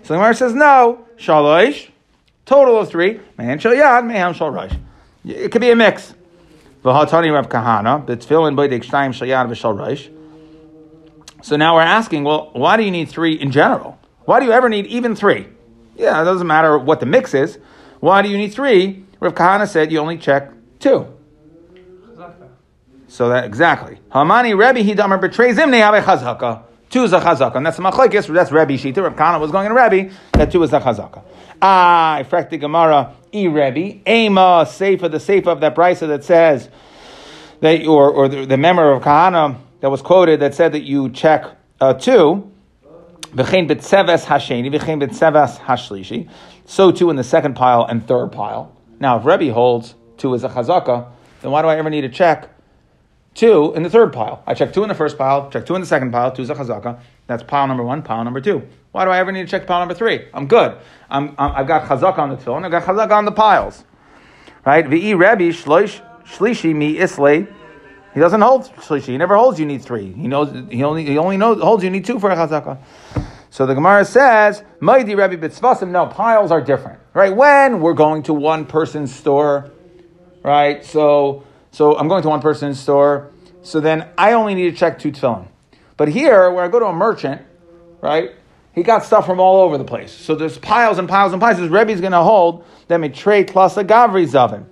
So 0.02 0.10
the 0.10 0.16
Gemara 0.16 0.34
says 0.34 0.54
no, 0.54 1.06
shal 1.16 1.44
reish, 1.44 1.90
total 2.46 2.80
of 2.80 2.90
three, 2.90 3.20
man 3.38 3.60
shal 3.60 3.74
yad, 3.74 4.06
man 4.06 4.34
shal 4.34 4.52
reish. 4.52 4.78
It 5.26 5.52
could 5.52 5.62
be 5.62 5.70
a 5.70 5.76
mix. 5.76 6.16
V'hatani 6.84 7.34
Rav 7.34 7.48
Kahana, 7.48 8.06
the 8.06 8.18
tefillin 8.18 8.56
b'dik 8.56 8.84
shtayim 8.84 9.12
shayad 9.12 9.48
v'shal 9.48 9.78
reish. 9.78 10.10
So 11.42 11.56
now 11.56 11.76
we're 11.76 11.82
asking, 11.82 12.24
well, 12.26 12.52
why 12.54 12.78
do 12.78 12.84
you 12.84 12.92
need 12.92 13.10
three 13.10 13.34
in 13.34 13.52
general? 13.52 13.98
Why 14.26 14.40
do 14.40 14.46
you 14.46 14.52
ever 14.52 14.70
need 14.70 14.86
even 14.88 15.16
three? 15.16 15.48
Yeah, 15.96 16.22
it 16.22 16.26
doesn't 16.26 16.48
matter 16.48 16.78
what 16.78 17.00
the 17.00 17.06
mix 17.06 17.34
is. 17.34 17.58
Why 18.00 18.22
do 18.22 18.30
you 18.30 18.38
need 18.38 18.54
three? 18.54 19.06
Rav 19.20 19.34
Kahana 19.34 19.68
said 19.68 19.92
you 19.92 20.00
only 20.00 20.18
check 20.18 20.52
two. 20.80 21.08
So 23.08 23.30
that 23.30 23.46
exactly. 23.46 24.00
Hamani 24.12 24.58
Rebbe 24.58 24.88
Hidamar 24.88 25.22
betrays 25.22 25.58
him 25.58 25.72
have 25.72 26.04
chazaka. 26.04 26.64
Two 26.94 27.06
is 27.06 27.12
a 27.12 27.20
chazaka, 27.20 27.56
and 27.56 27.66
that's 27.66 27.78
the 27.78 27.82
machlekes. 27.82 28.32
That's 28.32 28.52
Rebbe 28.52 28.74
Shita. 28.74 28.98
Rav 28.98 29.16
Kahana 29.16 29.40
was 29.40 29.50
going 29.50 29.66
in 29.66 29.74
Rebbe 29.74 30.14
that 30.34 30.52
two 30.52 30.62
is 30.62 30.72
a 30.74 30.80
chazaka. 30.80 31.24
Ah, 31.60 32.18
I 32.18 32.22
the 32.22 32.58
Gemara. 32.60 33.16
E 33.34 33.48
Rebbe 33.48 34.08
Ema 34.08 34.68
Sefer 34.70 35.10
the 35.10 35.20
Sefer 35.20 35.50
of 35.50 35.60
that 35.62 35.74
brisa 35.74 36.08
that 36.08 36.24
says 36.24 36.70
that 37.62 37.88
or 37.88 38.12
or 38.12 38.28
the, 38.28 38.46
the 38.46 38.58
member 38.58 38.92
of 38.92 39.02
Kahana 39.02 39.58
that 39.80 39.90
was 39.90 40.04
quoted 40.04 40.42
that 40.42 40.54
said 40.54 40.74
that 40.74 40.84
you 40.84 41.10
check 41.10 41.46
uh, 41.82 41.96
two. 41.96 42.52
V'chein 43.24 43.68
b'tzeves 43.68 44.26
hasheni, 44.26 44.72
v'chein 44.72 45.02
b'tzeves 45.02 45.58
hashlishi. 45.62 46.30
So 46.68 46.92
too 46.92 47.10
in 47.10 47.16
the 47.16 47.24
second 47.24 47.56
pile 47.56 47.86
and 47.86 48.08
third 48.08 48.32
pile. 48.32 48.72
Now, 49.00 49.18
if 49.18 49.26
Rebbe 49.26 49.52
holds 49.52 49.96
two 50.18 50.36
is 50.36 50.44
a 50.44 50.50
chazaka, 50.50 51.08
then 51.42 51.50
why 51.50 51.64
do 51.64 51.70
I 51.70 51.78
ever 51.78 51.90
need 51.90 52.02
to 52.02 52.10
check 52.10 52.53
two 53.34 53.74
in 53.76 53.84
the 53.84 53.90
third 53.90 54.14
pile? 54.14 54.44
I 54.46 54.54
check 54.54 54.74
two 54.74 54.84
in 54.84 54.90
the 54.90 54.96
first 54.96 55.18
pile, 55.18 55.50
check 55.50 55.66
two 55.66 55.76
in 55.76 55.82
the 55.82 55.88
second 55.88 56.12
pile, 56.12 56.32
two 56.32 56.42
is 56.42 56.50
a 56.50 56.56
chazaka. 56.56 57.00
That's 57.28 57.44
pile 57.44 57.68
number 57.68 57.84
one, 57.84 58.02
pile 58.02 58.24
number 58.24 58.42
two. 58.42 58.68
Why 58.92 59.06
do 59.06 59.12
I 59.12 59.20
ever 59.20 59.32
need 59.32 59.44
to 59.44 59.48
check 59.48 59.66
pile 59.66 59.80
number 59.80 59.94
three? 59.94 60.28
I'm 60.34 60.48
good. 60.48 60.78
I'm, 61.10 61.36
I'm, 61.38 61.52
I've 61.52 61.68
got 61.68 61.88
chazaka 61.88 62.20
on 62.20 62.30
the 62.30 62.36
tefillin, 62.36 62.66
I've 62.66 62.72
got 62.72 62.84
chazaka 62.84 63.12
on 63.12 63.26
the 63.26 63.32
piles. 63.32 63.84
Right? 64.66 64.86
V'i 64.86 65.12
Rebbe 65.12 65.52
shlishi 65.54 66.76
mi 66.76 66.98
islay. 66.98 67.48
He 68.14 68.20
doesn't 68.20 68.42
hold 68.42 68.64
shlishi. 68.76 69.08
He 69.08 69.18
never 69.18 69.36
holds 69.36 69.60
you 69.60 69.66
need 69.66 69.82
three. 69.82 70.14
He 70.14 70.28
knows 70.28 70.54
he 70.70 70.84
only 70.84 71.04
he 71.04 71.18
only 71.18 71.38
knows 71.38 71.62
holds 71.62 71.84
you 71.84 71.90
need 71.90 72.06
two 72.06 72.20
for 72.20 72.30
a 72.30 72.36
chazaka. 72.36 72.78
So 73.50 73.68
the 73.68 73.76
Gemara 73.76 74.04
says, 74.04 74.64
Maidi 74.82 75.16
Rebbe 75.16 75.38
B'tzvasim, 75.48 75.90
no, 75.92 76.08
piles 76.08 76.50
are 76.50 76.60
different. 76.60 77.00
Right? 77.14 77.36
When 77.36 77.82
we're 77.82 77.94
going 77.94 78.24
to 78.24 78.34
one 78.34 78.66
person's 78.66 79.14
store, 79.14 79.72
right? 80.42 80.84
So 80.84 81.44
so 81.74 81.98
I'm 81.98 82.08
going 82.08 82.22
to 82.22 82.30
one 82.30 82.40
person's 82.40 82.80
store, 82.80 83.32
so 83.64 83.80
then 83.80 84.08
I 84.16 84.34
only 84.34 84.54
need 84.54 84.70
to 84.70 84.78
check 84.78 85.00
two 85.00 85.12
tefillin. 85.12 85.48
But 85.98 86.08
here, 86.08 86.52
where 86.52 86.64
I 86.64 86.68
go 86.68 86.80
to 86.80 86.86
a 86.86 86.94
merchant, 86.94 87.42
right? 88.00 88.30
He 88.74 88.84
got 88.84 89.04
stuff 89.04 89.26
from 89.26 89.40
all 89.40 89.62
over 89.62 89.80
the 89.80 89.84
place. 89.84 90.12
So 90.12 90.36
there's 90.36 90.60
piles 90.60 91.00
and 91.00 91.10
piles 91.10 91.34
and 91.34 91.42
piles. 91.42 91.58
This 91.58 91.72
Rebbe's 91.72 92.00
going 92.00 92.12
to 92.12 92.22
hold 92.22 92.64
that 92.90 93.00
mitrei 93.00 93.48
plus 93.48 93.76
a 93.78 93.84
gavri 93.84 94.28
zavin. 94.28 94.66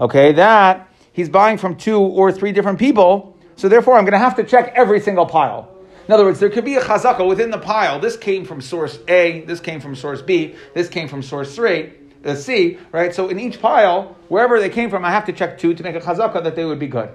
Okay, 0.00 0.32
that 0.32 0.88
he's 1.12 1.28
buying 1.28 1.58
from 1.58 1.76
two 1.76 2.00
or 2.00 2.32
three 2.32 2.52
different 2.52 2.78
people. 2.78 3.36
So 3.56 3.68
therefore, 3.68 3.98
I'm 3.98 4.04
going 4.04 4.12
to 4.12 4.18
have 4.18 4.36
to 4.36 4.44
check 4.44 4.72
every 4.74 5.00
single 5.00 5.26
pile. 5.26 5.68
In 6.08 6.14
other 6.14 6.24
words, 6.24 6.40
there 6.40 6.50
could 6.50 6.64
be 6.64 6.76
a 6.76 6.80
chazaka 6.80 7.26
within 7.28 7.50
the 7.50 7.58
pile. 7.58 8.00
This 8.00 8.16
came 8.16 8.46
from 8.46 8.62
source 8.62 8.98
A, 9.06 9.42
this 9.42 9.60
came 9.60 9.80
from 9.80 9.94
source 9.94 10.22
B, 10.22 10.56
this 10.72 10.88
came 10.88 11.08
from 11.08 11.22
source 11.22 11.54
three, 11.54 11.92
uh, 12.24 12.34
C, 12.34 12.78
right? 12.92 13.14
So 13.14 13.28
in 13.28 13.38
each 13.38 13.60
pile, 13.60 14.16
wherever 14.28 14.60
they 14.60 14.68
came 14.68 14.90
from, 14.90 15.04
I 15.04 15.10
have 15.10 15.24
to 15.26 15.32
check 15.32 15.58
two 15.58 15.74
to 15.74 15.82
make 15.82 15.96
a 15.96 16.00
chazaka 16.00 16.42
that 16.44 16.56
they 16.56 16.64
would 16.64 16.78
be 16.78 16.86
good. 16.86 17.10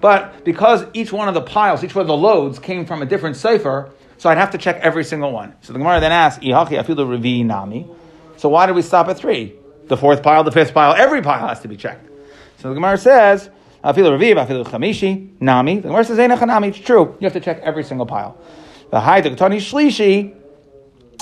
But 0.00 0.44
because 0.44 0.84
each 0.92 1.12
one 1.12 1.28
of 1.28 1.34
the 1.34 1.42
piles, 1.42 1.84
each 1.84 1.94
one 1.94 2.02
of 2.02 2.08
the 2.08 2.16
loads 2.16 2.58
came 2.58 2.86
from 2.86 3.02
a 3.02 3.06
different 3.06 3.36
cipher, 3.36 3.92
so 4.18 4.28
I'd 4.30 4.38
have 4.38 4.50
to 4.50 4.58
check 4.58 4.76
every 4.80 5.04
single 5.04 5.32
one. 5.32 5.54
So 5.62 5.72
the 5.72 5.78
Gemara 5.78 6.00
then 6.00 6.12
asks, 6.12 6.44
Ihachi 6.44 6.82
afilu 6.82 7.06
revi 7.06 7.44
nami. 7.44 7.88
So 8.36 8.48
why 8.48 8.66
did 8.66 8.74
we 8.74 8.82
stop 8.82 9.08
at 9.08 9.16
three? 9.18 9.54
The 9.86 9.96
fourth 9.96 10.22
pile, 10.22 10.44
the 10.44 10.52
fifth 10.52 10.74
pile, 10.74 10.94
every 10.94 11.22
pile 11.22 11.46
has 11.48 11.60
to 11.60 11.68
be 11.68 11.76
checked. 11.76 12.08
So 12.58 12.68
the 12.68 12.74
Gemara 12.74 12.98
says, 12.98 13.50
afilu 13.84 14.18
revi, 14.18 14.34
afilu 14.34 14.64
chamishi, 14.64 15.40
nami. 15.40 15.76
The 15.76 15.88
Gemara 15.88 16.04
says. 16.04 16.18
It's 16.18 16.78
true. 16.78 17.16
You 17.20 17.24
have 17.24 17.32
to 17.32 17.40
check 17.40 17.60
every 17.62 17.84
single 17.84 18.06
pile. 18.06 18.36
The 18.90 19.00
high 19.00 19.20
Tani 19.20 19.58
shlishi. 19.58 20.34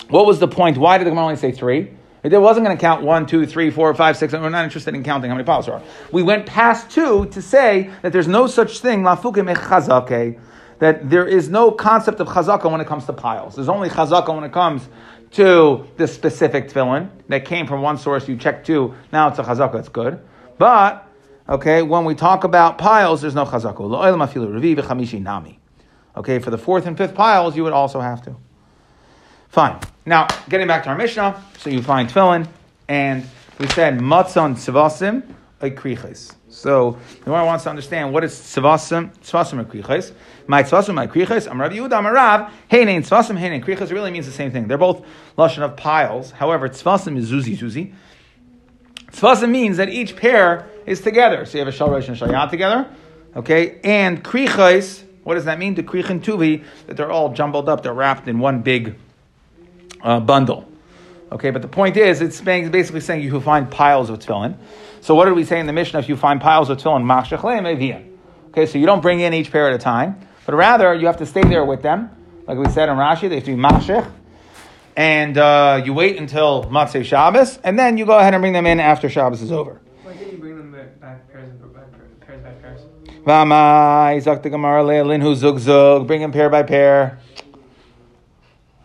What 0.09 0.27
was 0.27 0.39
the 0.41 0.49
point? 0.49 0.77
Why 0.77 0.99
did 0.99 1.07
the 1.07 1.11
Gemara 1.11 1.25
only 1.25 1.37
say 1.37 1.53
three? 1.53 1.91
It 2.23 2.37
wasn't 2.37 2.67
going 2.67 2.77
to 2.77 2.81
count 2.81 3.03
one, 3.03 3.27
two, 3.27 3.47
three, 3.47 3.71
four, 3.71 3.95
five, 3.95 4.17
six. 4.17 4.33
We're 4.33 4.51
not 4.51 4.65
interested 4.65 4.95
in 4.95 5.03
counting 5.03 5.31
how 5.31 5.37
many 5.37 5.47
piles 5.47 5.67
there 5.67 5.77
are. 5.77 5.83
We 6.13 6.23
went 6.23 6.45
past 6.45 6.91
two 6.91 7.27
to 7.27 7.41
say 7.41 7.91
that 8.03 8.13
there's 8.13 8.29
no 8.29 8.47
such 8.47 8.81
thing, 8.81 9.05
that 9.05 11.11
there 11.11 11.27
is 11.27 11.49
no 11.49 11.71
concept 11.71 12.21
of 12.21 12.29
chazaka 12.29 12.71
when 12.71 12.81
it 12.81 12.87
comes 12.87 13.07
to 13.07 13.13
piles. 13.13 13.55
There's 13.55 13.69
only 13.69 13.89
chazaka 13.89 14.35
when 14.35 14.45
it 14.45 14.53
comes 14.53 14.87
to 15.33 15.87
the 15.97 16.09
specific 16.09 16.69
tefillin 16.69 17.09
that 17.29 17.45
came 17.45 17.67
from 17.67 17.83
one 17.83 17.97
source. 17.97 18.29
You 18.29 18.37
check 18.37 18.65
two. 18.65 18.95
Now 19.13 19.29
it's 19.29 19.39
a 19.39 19.43
chazaka. 19.43 19.77
It's 19.77 19.89
good. 19.89 20.21
But 20.59 21.07
okay, 21.49 21.83
when 21.83 22.05
we 22.05 22.15
talk 22.15 22.45
about 22.45 22.79
piles, 22.79 23.23
there's 23.23 23.35
no 23.35 23.47
chazaka. 23.47 23.81
Okay, 26.17 26.39
for 26.39 26.51
the 26.51 26.59
fourth 26.59 26.87
and 26.87 26.99
fifth 26.99 27.15
piles, 27.15 27.57
you 27.57 27.65
would 27.65 27.73
also 27.73 28.01
have 28.01 28.23
to. 28.23 28.37
Fine. 29.51 29.81
Now, 30.07 30.29
getting 30.49 30.69
back 30.69 30.85
to 30.85 30.91
our 30.91 30.97
Mishnah, 30.97 31.43
so 31.59 31.71
you 31.71 31.83
find 31.83 32.09
tefillin, 32.09 32.47
and 32.89 33.27
we 33.59 33.67
said 33.67 33.99
matzon 33.99 34.55
tzivasim 34.55 35.25
kriches. 35.61 36.33
So 36.49 36.99
the 37.19 37.25
Gemara 37.25 37.45
wants 37.45 37.65
to 37.65 37.71
understand 37.71 38.13
what 38.13 38.23
is 38.23 38.33
tzivasim, 38.33 39.11
tzivasim 39.19 39.65
kriches. 39.65 40.13
My 40.47 40.63
tzivasim, 40.63 40.95
my 40.95 41.09
kriches. 41.09 41.51
I'm 41.51 41.61
Rabbi 41.61 41.79
Yehuda, 41.79 41.95
I'm 41.95 42.07
Rav. 42.07 42.53
Heinin 42.71 43.01
tzivasim, 43.01 43.37
heinin 43.37 43.65
kriches. 43.65 43.91
It 43.91 43.95
really 43.95 44.13
means 44.13 44.27
the 44.27 44.33
same 44.33 44.53
thing. 44.53 44.69
They're 44.69 44.79
both 44.79 45.05
lashon 45.37 45.63
of 45.63 45.77
piles. 45.77 46.31
However, 46.31 46.69
tzivasim 46.69 47.17
is 47.17 47.33
zuzi 47.33 47.59
zuzi. 47.59 47.93
Tzivasim 49.11 49.51
means 49.51 49.79
that 49.79 49.89
each 49.89 50.15
pair 50.15 50.71
is 50.87 51.01
together. 51.01 51.45
So 51.45 51.59
you 51.59 51.65
have 51.65 51.75
a 51.75 51.77
shalrosh 51.77 52.07
and 52.07 52.17
shalyat 52.17 52.51
together. 52.51 52.89
Okay, 53.35 53.81
and 53.83 54.23
kriches. 54.23 55.03
What 55.25 55.35
does 55.35 55.47
that 55.47 55.59
mean? 55.59 55.75
The 55.75 55.83
krichin 55.83 56.21
tuvi 56.23 56.65
that 56.87 56.97
they're 56.97 57.11
all 57.11 57.33
jumbled 57.33 57.69
up. 57.69 57.83
They're 57.83 57.93
wrapped 57.93 58.29
in 58.29 58.39
one 58.39 58.63
big 58.63 58.95
uh, 60.03 60.21
bundle. 60.21 60.67
Okay, 61.33 61.51
but 61.51 61.63
the 61.63 61.69
point 61.69 61.97
is, 61.97 62.21
it's 62.21 62.41
basically 62.41 63.01
saying 63.01 63.23
you 63.23 63.41
find 63.41 63.71
piles 63.71 64.11
of 64.11 64.19
tefillin. 64.19 64.57
So 65.01 65.15
what 65.15 65.27
did 65.27 65.35
we 65.35 65.45
say 65.45 65.61
in 65.61 65.67
the 65.67 65.73
Mishnah? 65.73 66.01
If 66.01 66.09
you 66.09 66.17
find 66.17 66.41
piles 66.41 66.71
of 66.71 66.79
tefillin, 66.79 68.07
Okay, 68.51 68.67
so 68.67 68.79
you 68.79 68.87
don't 68.87 69.01
bring 69.01 69.21
in 69.21 69.33
each 69.33 69.53
pair 69.53 69.69
at 69.69 69.75
a 69.75 69.79
time, 69.79 70.27
but 70.45 70.57
rather 70.57 70.93
you 70.93 71.07
have 71.07 71.19
to 71.19 71.27
stay 71.27 71.43
there 71.43 71.65
with 71.65 71.83
them. 71.83 72.11
Like 72.49 72.59
we 72.59 72.69
said 72.69 72.89
in 72.89 72.97
Rashi, 72.97 73.29
they 73.29 73.37
have 73.37 73.45
to 73.45 73.55
be 73.55 73.63
mashech. 73.63 74.11
And 74.97 75.39
uh, 75.39 75.83
you 75.85 75.95
wait 75.95 76.19
until 76.19 76.65
Motzei 76.65 77.05
Shabbos, 77.05 77.59
and 77.63 77.79
then 77.79 77.97
you 77.97 78.07
go 78.07 78.19
ahead 78.19 78.35
and 78.35 78.43
bring 78.43 78.53
them 78.53 78.67
in 78.67 78.81
after 78.81 79.09
Shabbos 79.09 79.41
is 79.41 79.53
over. 79.53 79.81
Why 80.03 80.15
can't 80.15 80.33
you 80.33 80.39
bring 80.39 80.57
them 80.57 80.73
back 80.73 81.31
pairs 81.31 81.53
by 81.53 81.81
pairs? 81.97 82.43
By 82.43 82.51
pairs? 82.51 82.81
V'amai, 83.25 84.21
zok 84.21 84.43
the 84.43 84.51
Gemara 84.51 84.83
le'alin 84.83 85.23
hu 85.23 85.37
zug 85.37 85.61
zug, 85.61 86.09
bring 86.09 86.21
them 86.23 86.33
pair 86.33 86.51
by 86.51 86.65
pair. 86.65 87.21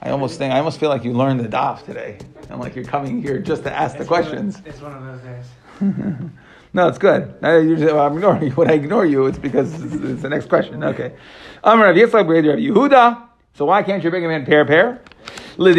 I 0.05 0.11
almost 0.11 0.37
think 0.37 0.53
I 0.53 0.59
almost 0.59 0.79
feel 0.79 0.89
like 0.89 1.03
you 1.03 1.13
learned 1.13 1.39
the 1.39 1.47
daf 1.47 1.83
today, 1.83 2.19
and 2.51 2.59
like 2.59 2.75
you're 2.75 2.85
coming 2.85 3.23
here 3.23 3.39
just 3.39 3.63
to 3.63 3.73
ask 3.73 3.95
it's 3.95 4.03
the 4.03 4.07
questions. 4.07 4.59
Of, 4.59 4.67
it's 4.67 4.79
one 4.79 4.93
of 4.93 5.03
those 5.03 5.19
days. 5.21 5.45
no, 6.73 6.87
it's 6.87 6.99
good. 6.99 7.33
I 7.41 7.57
usually, 7.57 7.91
well, 7.91 8.05
I'm 8.05 8.13
ignoring 8.13 8.43
you. 8.43 8.51
When 8.51 8.69
I 8.69 8.73
ignore 8.73 9.07
you, 9.07 9.25
it's 9.25 9.39
because 9.39 9.73
it's, 9.81 9.95
it's 9.95 10.21
the 10.21 10.29
next 10.29 10.47
question. 10.47 10.83
Okay. 10.83 11.15
Amar 11.63 11.87
Rav 11.87 11.95
Yitzchak 11.95 12.13
Rav 12.13 12.27
Yehuda. 12.27 13.23
So 13.55 13.65
why 13.65 13.81
can't 13.81 14.03
you 14.03 14.11
bring 14.11 14.23
him 14.23 14.29
in 14.29 14.45
pair 14.45 14.63
pair? 14.63 15.01
If 15.57 15.75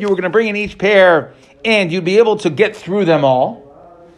you 0.00 0.08
were 0.08 0.14
going 0.14 0.22
to 0.22 0.30
bring 0.30 0.48
in 0.48 0.56
each 0.56 0.78
pair 0.78 1.34
and 1.64 1.92
you'd 1.92 2.04
be 2.04 2.18
able 2.18 2.38
to 2.38 2.50
get 2.50 2.74
through 2.74 3.04
them 3.04 3.24
all, 3.24 3.62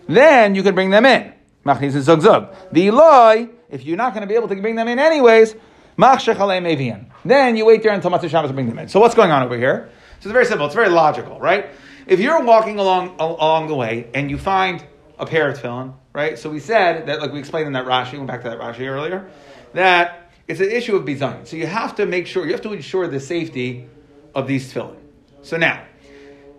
then 0.09 0.54
you 0.54 0.62
could 0.62 0.75
bring 0.75 0.88
them 0.88 1.04
in. 1.04 1.35
The 1.64 2.88
Eloi, 2.88 3.50
if 3.69 3.85
you're 3.85 3.97
not 3.97 4.15
going 4.15 4.23
to 4.23 4.27
be 4.27 4.35
able 4.35 4.49
to 4.49 4.57
bring 4.57 4.77
them 4.77 4.89
in 4.89 4.99
anyways, 4.99 5.55
then 5.99 7.57
you 7.57 7.65
wait 7.65 7.83
there 7.83 7.93
until 7.93 8.11
Motzei 8.11 8.29
Shabbos 8.29 8.51
to 8.51 8.55
bring 8.55 8.69
them 8.69 8.79
in. 8.79 8.89
So 8.89 9.01
what's 9.01 9.15
going 9.15 9.31
on 9.31 9.43
over 9.43 9.57
here? 9.57 9.91
So 10.21 10.29
it's 10.29 10.33
very 10.33 10.45
simple. 10.45 10.67
It's 10.67 10.75
very 10.75 10.89
logical, 10.89 11.39
right? 11.41 11.71
If 12.07 12.21
you're 12.21 12.43
walking 12.45 12.79
along 12.79 13.17
along 13.19 13.69
the 13.69 13.75
way 13.75 14.09
and 14.15 14.31
you 14.31 14.39
find 14.39 14.85
a 15.19 15.27
pair 15.27 15.49
of 15.49 15.59
tefillin, 15.59 15.95
right? 16.13 16.39
So 16.39 16.51
we 16.51 16.61
said 16.61 17.07
that, 17.07 17.21
like 17.21 17.33
we 17.33 17.39
explained 17.39 17.67
in 17.67 17.73
that 17.73 17.87
Rashi, 17.87 18.15
went 18.15 18.27
back 18.27 18.43
to 18.43 18.51
that 18.51 18.59
Rashi 18.59 18.87
earlier, 18.87 19.29
that 19.73 20.31
it's 20.47 20.61
an 20.61 20.71
issue 20.71 20.95
of 20.97 21.05
bizayin. 21.05 21.47
So 21.47 21.57
you 21.57 21.67
have 21.67 21.97
to 21.97 22.07
make 22.07 22.27
sure, 22.27 22.47
you 22.47 22.53
have 22.53 22.63
to 22.63 22.73
ensure 22.73 23.09
the 23.09 23.21
safety 23.21 23.89
of 24.35 24.47
these 24.47 24.73
tefillin. 24.73 24.97
So 25.43 25.57
now, 25.57 25.83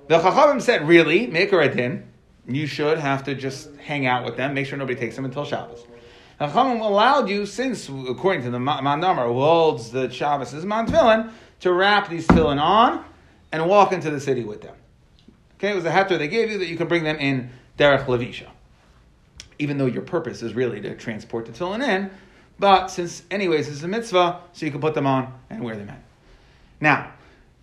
the 0.08 0.20
Chachamim 0.20 0.62
said, 0.62 0.88
really, 0.88 1.28
make 1.28 1.52
a 1.52 1.74
din, 1.74 2.08
you 2.48 2.68
should 2.68 2.98
have 2.98 3.24
to 3.26 3.36
just 3.36 3.74
hang 3.78 4.06
out 4.06 4.26
with 4.26 4.38
them, 4.38 4.54
make 4.54 4.66
sure 4.66 4.78
nobody 4.78 5.00
takes 5.00 5.16
them 5.16 5.26
until 5.26 5.46
Shabbos. 5.46 5.87
Chachamim 6.40 6.82
allowed 6.82 7.30
you, 7.30 7.46
since 7.46 7.90
according 7.90 8.44
to 8.44 8.52
the 8.52 8.60
Mandamar, 8.60 9.26
who 9.28 9.34
holds 9.34 9.92
the 9.92 10.10
Shabbos 10.12 10.54
is 10.54 10.64
Tefillin, 10.66 11.32
to 11.62 11.74
wrap 11.74 12.10
these 12.10 12.28
tefillin 12.28 12.62
on 12.62 13.04
and 13.52 13.68
walk 13.68 13.92
into 13.92 14.12
the 14.12 14.20
city 14.20 14.44
with 14.44 14.62
them. 14.62 14.76
Okay, 15.56 15.72
it 15.72 15.76
was 15.76 15.86
a 15.86 15.90
heter 15.90 16.20
they 16.20 16.28
gave 16.28 16.52
you 16.52 16.60
that 16.60 16.68
you 16.68 16.78
can 16.78 16.88
bring 16.88 17.04
them 17.04 17.18
in 17.18 17.50
derech 17.80 18.06
levisha, 18.06 18.48
even 19.58 19.80
though 19.80 19.88
your 19.88 20.04
purpose 20.04 20.44
is 20.44 20.54
really 20.54 20.80
to 20.82 20.96
transport 20.96 21.48
the 21.48 21.52
tefillin 21.52 21.82
in. 21.82 22.12
But 22.60 22.88
since, 22.88 23.24
anyways, 23.32 23.68
it's 23.68 23.82
a 23.82 23.88
mitzvah, 23.88 24.42
so 24.54 24.66
you 24.66 24.72
can 24.72 24.82
put 24.82 24.94
them 24.94 25.08
on 25.08 25.34
and 25.50 25.64
wear 25.64 25.76
them 25.76 25.90
in. 25.90 26.04
Now, 26.80 27.14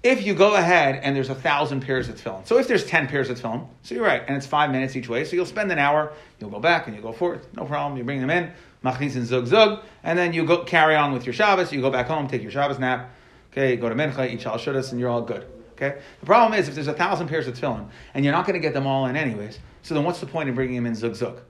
if 0.04 0.22
you 0.22 0.34
go 0.34 0.54
ahead 0.54 1.00
and 1.02 1.16
there's 1.16 1.30
a 1.30 1.34
thousand 1.34 1.80
pairs 1.80 2.10
of 2.10 2.16
tefillin, 2.16 2.46
so 2.46 2.58
if 2.58 2.68
there's 2.68 2.84
ten 2.84 3.08
pairs 3.08 3.30
of 3.30 3.40
tefillin, 3.40 3.66
so 3.82 3.94
you're 3.94 4.04
right, 4.04 4.22
and 4.28 4.36
it's 4.36 4.46
five 4.46 4.70
minutes 4.70 4.94
each 4.94 5.08
way, 5.08 5.24
so 5.24 5.34
you'll 5.34 5.46
spend 5.46 5.72
an 5.72 5.78
hour, 5.78 6.12
you'll 6.38 6.50
go 6.50 6.60
back 6.60 6.86
and 6.86 6.94
you 6.94 7.00
go 7.00 7.10
forth, 7.10 7.48
no 7.54 7.64
problem, 7.64 7.96
you 7.96 8.04
bring 8.04 8.20
them 8.20 8.28
in, 8.28 8.52
machnis 8.84 9.16
and 9.16 9.26
zug 9.26 9.46
zug, 9.46 9.82
and 10.02 10.18
then 10.18 10.34
you 10.34 10.44
go 10.44 10.62
carry 10.62 10.94
on 10.94 11.12
with 11.12 11.24
your 11.24 11.32
Shabbos, 11.32 11.72
you 11.72 11.80
go 11.80 11.90
back 11.90 12.06
home, 12.06 12.28
take 12.28 12.42
your 12.42 12.50
Shabbos 12.50 12.78
nap, 12.78 13.10
okay, 13.50 13.76
go 13.76 13.88
to 13.88 13.94
Mincha, 13.94 14.30
eat 14.30 14.42
Shal 14.42 14.58
Shudas, 14.58 14.92
and 14.92 15.00
you're 15.00 15.08
all 15.08 15.22
good. 15.22 15.46
Okay? 15.72 15.98
The 16.20 16.26
problem 16.26 16.58
is 16.58 16.68
if 16.68 16.74
there's 16.74 16.86
a 16.86 16.92
thousand 16.92 17.28
pairs 17.28 17.48
of 17.48 17.58
tefillin, 17.58 17.88
and 18.12 18.26
you're 18.26 18.34
not 18.34 18.46
going 18.46 18.60
to 18.60 18.60
get 18.60 18.74
them 18.74 18.86
all 18.86 19.06
in 19.06 19.16
anyways, 19.16 19.58
so 19.82 19.94
then 19.94 20.04
what's 20.04 20.20
the 20.20 20.26
point 20.26 20.50
of 20.50 20.54
bringing 20.54 20.76
them 20.76 20.84
in 20.84 20.94
zug 20.94 21.14
zug? 21.14 21.40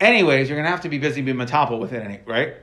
Anyways, 0.00 0.48
you're 0.48 0.56
going 0.56 0.64
to 0.64 0.70
have 0.70 0.80
to 0.80 0.88
be 0.88 0.98
busy 0.98 1.20
being 1.20 1.36
matapel 1.36 1.78
with 1.78 1.92
it, 1.92 2.22
right? 2.26 2.54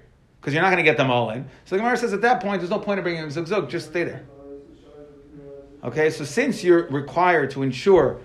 Because 0.42 0.54
you're 0.56 0.64
not 0.64 0.70
going 0.70 0.84
to 0.84 0.90
get 0.90 0.98
them 0.98 1.12
all 1.12 1.30
in. 1.30 1.48
So 1.66 1.76
the 1.76 1.78
Gemara 1.78 1.96
says 1.96 2.12
at 2.12 2.22
that 2.22 2.42
point, 2.42 2.60
there's 2.60 2.72
no 2.72 2.80
point 2.80 2.98
in 2.98 3.04
bringing 3.04 3.22
them 3.22 3.30
zug 3.30 3.46
zug, 3.46 3.70
just 3.70 3.90
stay 3.92 4.04
there. 4.04 4.26
Okay, 5.84 6.10
so 6.10 6.26
since 6.26 6.64
you're 6.64 6.88
required 6.88 7.52
to 7.52 7.64
ensure 7.64 8.20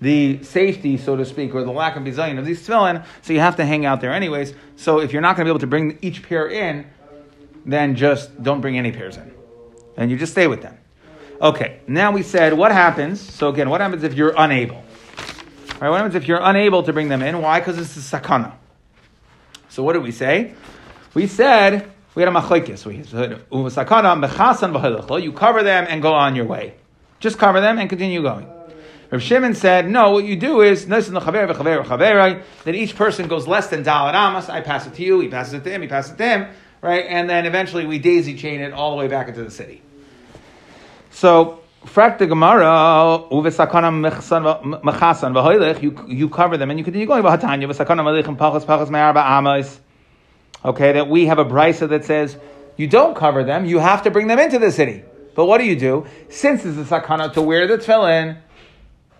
the 0.00 0.42
safety, 0.42 0.96
so 0.96 1.16
to 1.16 1.24
speak, 1.24 1.54
or 1.54 1.64
the 1.64 1.72
lack 1.72 1.96
of 1.96 2.02
bizayin 2.02 2.38
of 2.38 2.44
these 2.44 2.66
tefillin, 2.66 3.04
so 3.22 3.32
you 3.32 3.40
have 3.40 3.56
to 3.56 3.64
hang 3.64 3.86
out 3.86 4.00
there 4.00 4.12
anyways. 4.12 4.54
So 4.76 5.00
if 5.00 5.12
you're 5.12 5.22
not 5.22 5.36
going 5.36 5.46
to 5.46 5.48
be 5.48 5.52
able 5.52 5.60
to 5.60 5.66
bring 5.66 5.98
each 6.02 6.22
pair 6.22 6.48
in, 6.48 6.86
then 7.64 7.96
just 7.96 8.42
don't 8.42 8.60
bring 8.60 8.78
any 8.78 8.92
pairs 8.92 9.16
in. 9.16 9.32
And 9.96 10.10
you 10.10 10.16
just 10.16 10.32
stay 10.32 10.46
with 10.46 10.62
them. 10.62 10.76
Okay, 11.40 11.80
now 11.86 12.12
we 12.12 12.22
said 12.22 12.52
what 12.52 12.72
happens. 12.72 13.20
So 13.20 13.48
again, 13.48 13.70
what 13.70 13.80
happens 13.80 14.02
if 14.02 14.14
you're 14.14 14.34
unable? 14.36 14.76
All 14.76 14.82
right, 15.80 15.90
what 15.90 15.96
happens 15.96 16.14
if 16.14 16.28
you're 16.28 16.40
unable 16.42 16.82
to 16.82 16.92
bring 16.92 17.08
them 17.08 17.22
in? 17.22 17.40
Why? 17.40 17.60
Because 17.60 17.78
it's 17.78 17.96
a 17.96 18.20
sakana. 18.20 18.54
So 19.68 19.82
what 19.82 19.94
did 19.94 20.02
we 20.02 20.10
say? 20.10 20.54
We 21.14 21.26
said 21.26 21.90
we 22.14 22.22
had 22.22 22.32
a 22.32 22.36
machlekes. 22.36 22.84
We 22.84 23.02
said 23.04 23.48
sakana 23.50 25.22
You 25.22 25.32
cover 25.32 25.62
them 25.62 25.86
and 25.88 26.02
go 26.02 26.12
on 26.12 26.34
your 26.34 26.46
way. 26.46 26.74
Just 27.20 27.38
cover 27.38 27.60
them 27.60 27.78
and 27.78 27.88
continue 27.88 28.22
going. 28.22 28.48
Rav 29.10 29.22
Shimon 29.22 29.54
said, 29.54 29.88
no, 29.88 30.10
what 30.10 30.24
you 30.24 30.36
do 30.36 30.60
is, 30.60 30.86
that 30.86 32.74
each 32.74 32.94
person 32.94 33.26
goes 33.26 33.46
less 33.46 33.68
than 33.68 33.82
Dalit 33.82 34.12
Amas. 34.12 34.50
I 34.50 34.60
pass 34.60 34.86
it 34.86 34.94
to 34.94 35.02
you, 35.02 35.20
he 35.20 35.28
passes 35.28 35.54
it 35.54 35.64
to 35.64 35.70
him, 35.70 35.80
he 35.80 35.88
passes 35.88 36.12
it 36.12 36.18
to 36.18 36.28
him, 36.28 36.48
right? 36.82 37.06
And 37.08 37.28
then 37.28 37.46
eventually 37.46 37.86
we 37.86 37.98
daisy 37.98 38.36
chain 38.36 38.60
it 38.60 38.74
all 38.74 38.90
the 38.90 38.98
way 38.98 39.08
back 39.08 39.28
into 39.28 39.42
the 39.42 39.50
city. 39.50 39.80
So, 41.10 41.60
Frak 41.86 42.18
the 42.18 42.26
Gemara, 42.26 43.24
you 45.82 46.06
you 46.08 46.28
cover 46.28 46.56
them 46.58 46.70
and 46.70 46.78
you 46.78 46.84
continue 46.84 47.06
going. 47.06 47.24
Okay, 50.64 50.92
that 50.92 51.08
we 51.08 51.26
have 51.26 51.38
a 51.38 51.44
brisa 51.44 51.88
that 51.88 52.04
says 52.04 52.36
you 52.76 52.88
don't 52.88 53.16
cover 53.16 53.44
them, 53.44 53.64
you 53.64 53.78
have 53.78 54.02
to 54.02 54.10
bring 54.10 54.26
them 54.26 54.38
into 54.38 54.58
the 54.58 54.72
city. 54.72 55.04
But 55.38 55.46
what 55.46 55.58
do 55.58 55.66
you 55.66 55.76
do? 55.76 56.04
Since 56.28 56.64
it's 56.64 56.76
a 56.76 57.00
sakana 57.00 57.32
to 57.34 57.42
wear 57.42 57.68
the 57.68 57.78
tefillin, 57.78 58.38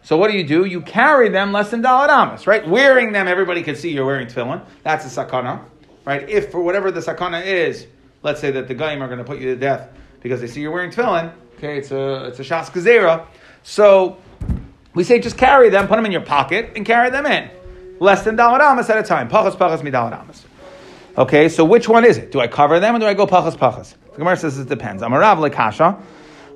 So 0.03 0.17
what 0.17 0.33
do 0.33 0.37
you 0.37 0.43
do? 0.43 0.65
You 0.65 0.81
carry 0.81 1.29
them 1.29 1.53
less 1.53 1.71
than 1.71 1.81
dalad 1.81 2.09
amas, 2.09 2.45
right? 2.45 2.67
Wearing 2.67 3.13
them, 3.13 3.29
everybody 3.29 3.63
can 3.63 3.77
see 3.77 3.93
you're 3.93 4.05
wearing 4.05 4.27
tefillin. 4.27 4.65
That's 4.83 5.05
a 5.07 5.25
sakana, 5.25 5.63
right? 6.05 6.29
If 6.29 6.51
for 6.51 6.61
whatever 6.61 6.91
the 6.91 6.99
sakana 6.99 7.47
is, 7.47 7.87
let's 8.25 8.41
say 8.41 8.51
that 8.51 8.67
the 8.67 8.75
goyim 8.75 9.01
are 9.01 9.07
going 9.07 9.21
to 9.21 9.25
put 9.25 9.39
you 9.39 9.55
to 9.55 9.55
death 9.55 9.91
because 10.21 10.41
they 10.41 10.49
see 10.49 10.61
you're 10.61 10.73
wearing 10.73 10.91
tefillin. 10.91 11.33
Okay, 11.57 11.79
it's 11.79 11.93
a 11.93 12.25
it's 12.25 12.41
a 12.41 12.43
shas 12.43 12.69
gezerah. 12.73 13.25
So 13.63 14.17
we 14.95 15.05
say 15.05 15.21
just 15.21 15.39
carry 15.39 15.69
them, 15.69 15.87
put 15.87 15.95
them 15.95 16.07
in 16.07 16.11
your 16.11 16.23
pocket, 16.23 16.73
and 16.75 16.85
carry 16.85 17.11
them 17.11 17.27
in. 17.27 17.49
Less 18.01 18.25
than 18.25 18.37
dalad 18.37 18.59
amas 18.59 18.91
at 18.91 18.99
a 18.99 19.05
time. 19.05 19.29
Pachas 19.29 19.57
pachas 19.57 19.85
mi 19.85 19.93
dalad 19.93 20.19
amas. 20.19 20.45
Okay, 21.17 21.49
so 21.49 21.65
which 21.65 21.89
one 21.89 22.05
is 22.05 22.19
it? 22.19 22.33
Do 22.33 22.41
I 22.41 22.49
cover 22.49 22.81
them 22.81 22.97
or 22.97 22.99
do 22.99 23.07
I 23.07 23.15
go 23.15 23.25
pachas 23.29 23.57
pachas? 23.57 23.95
The 24.19 24.25
Gemara 24.25 24.37
says 24.37 24.59
it 24.59 24.69
depends. 24.69 25.01
Amarav 25.01 25.39
lekasha. 25.49 26.03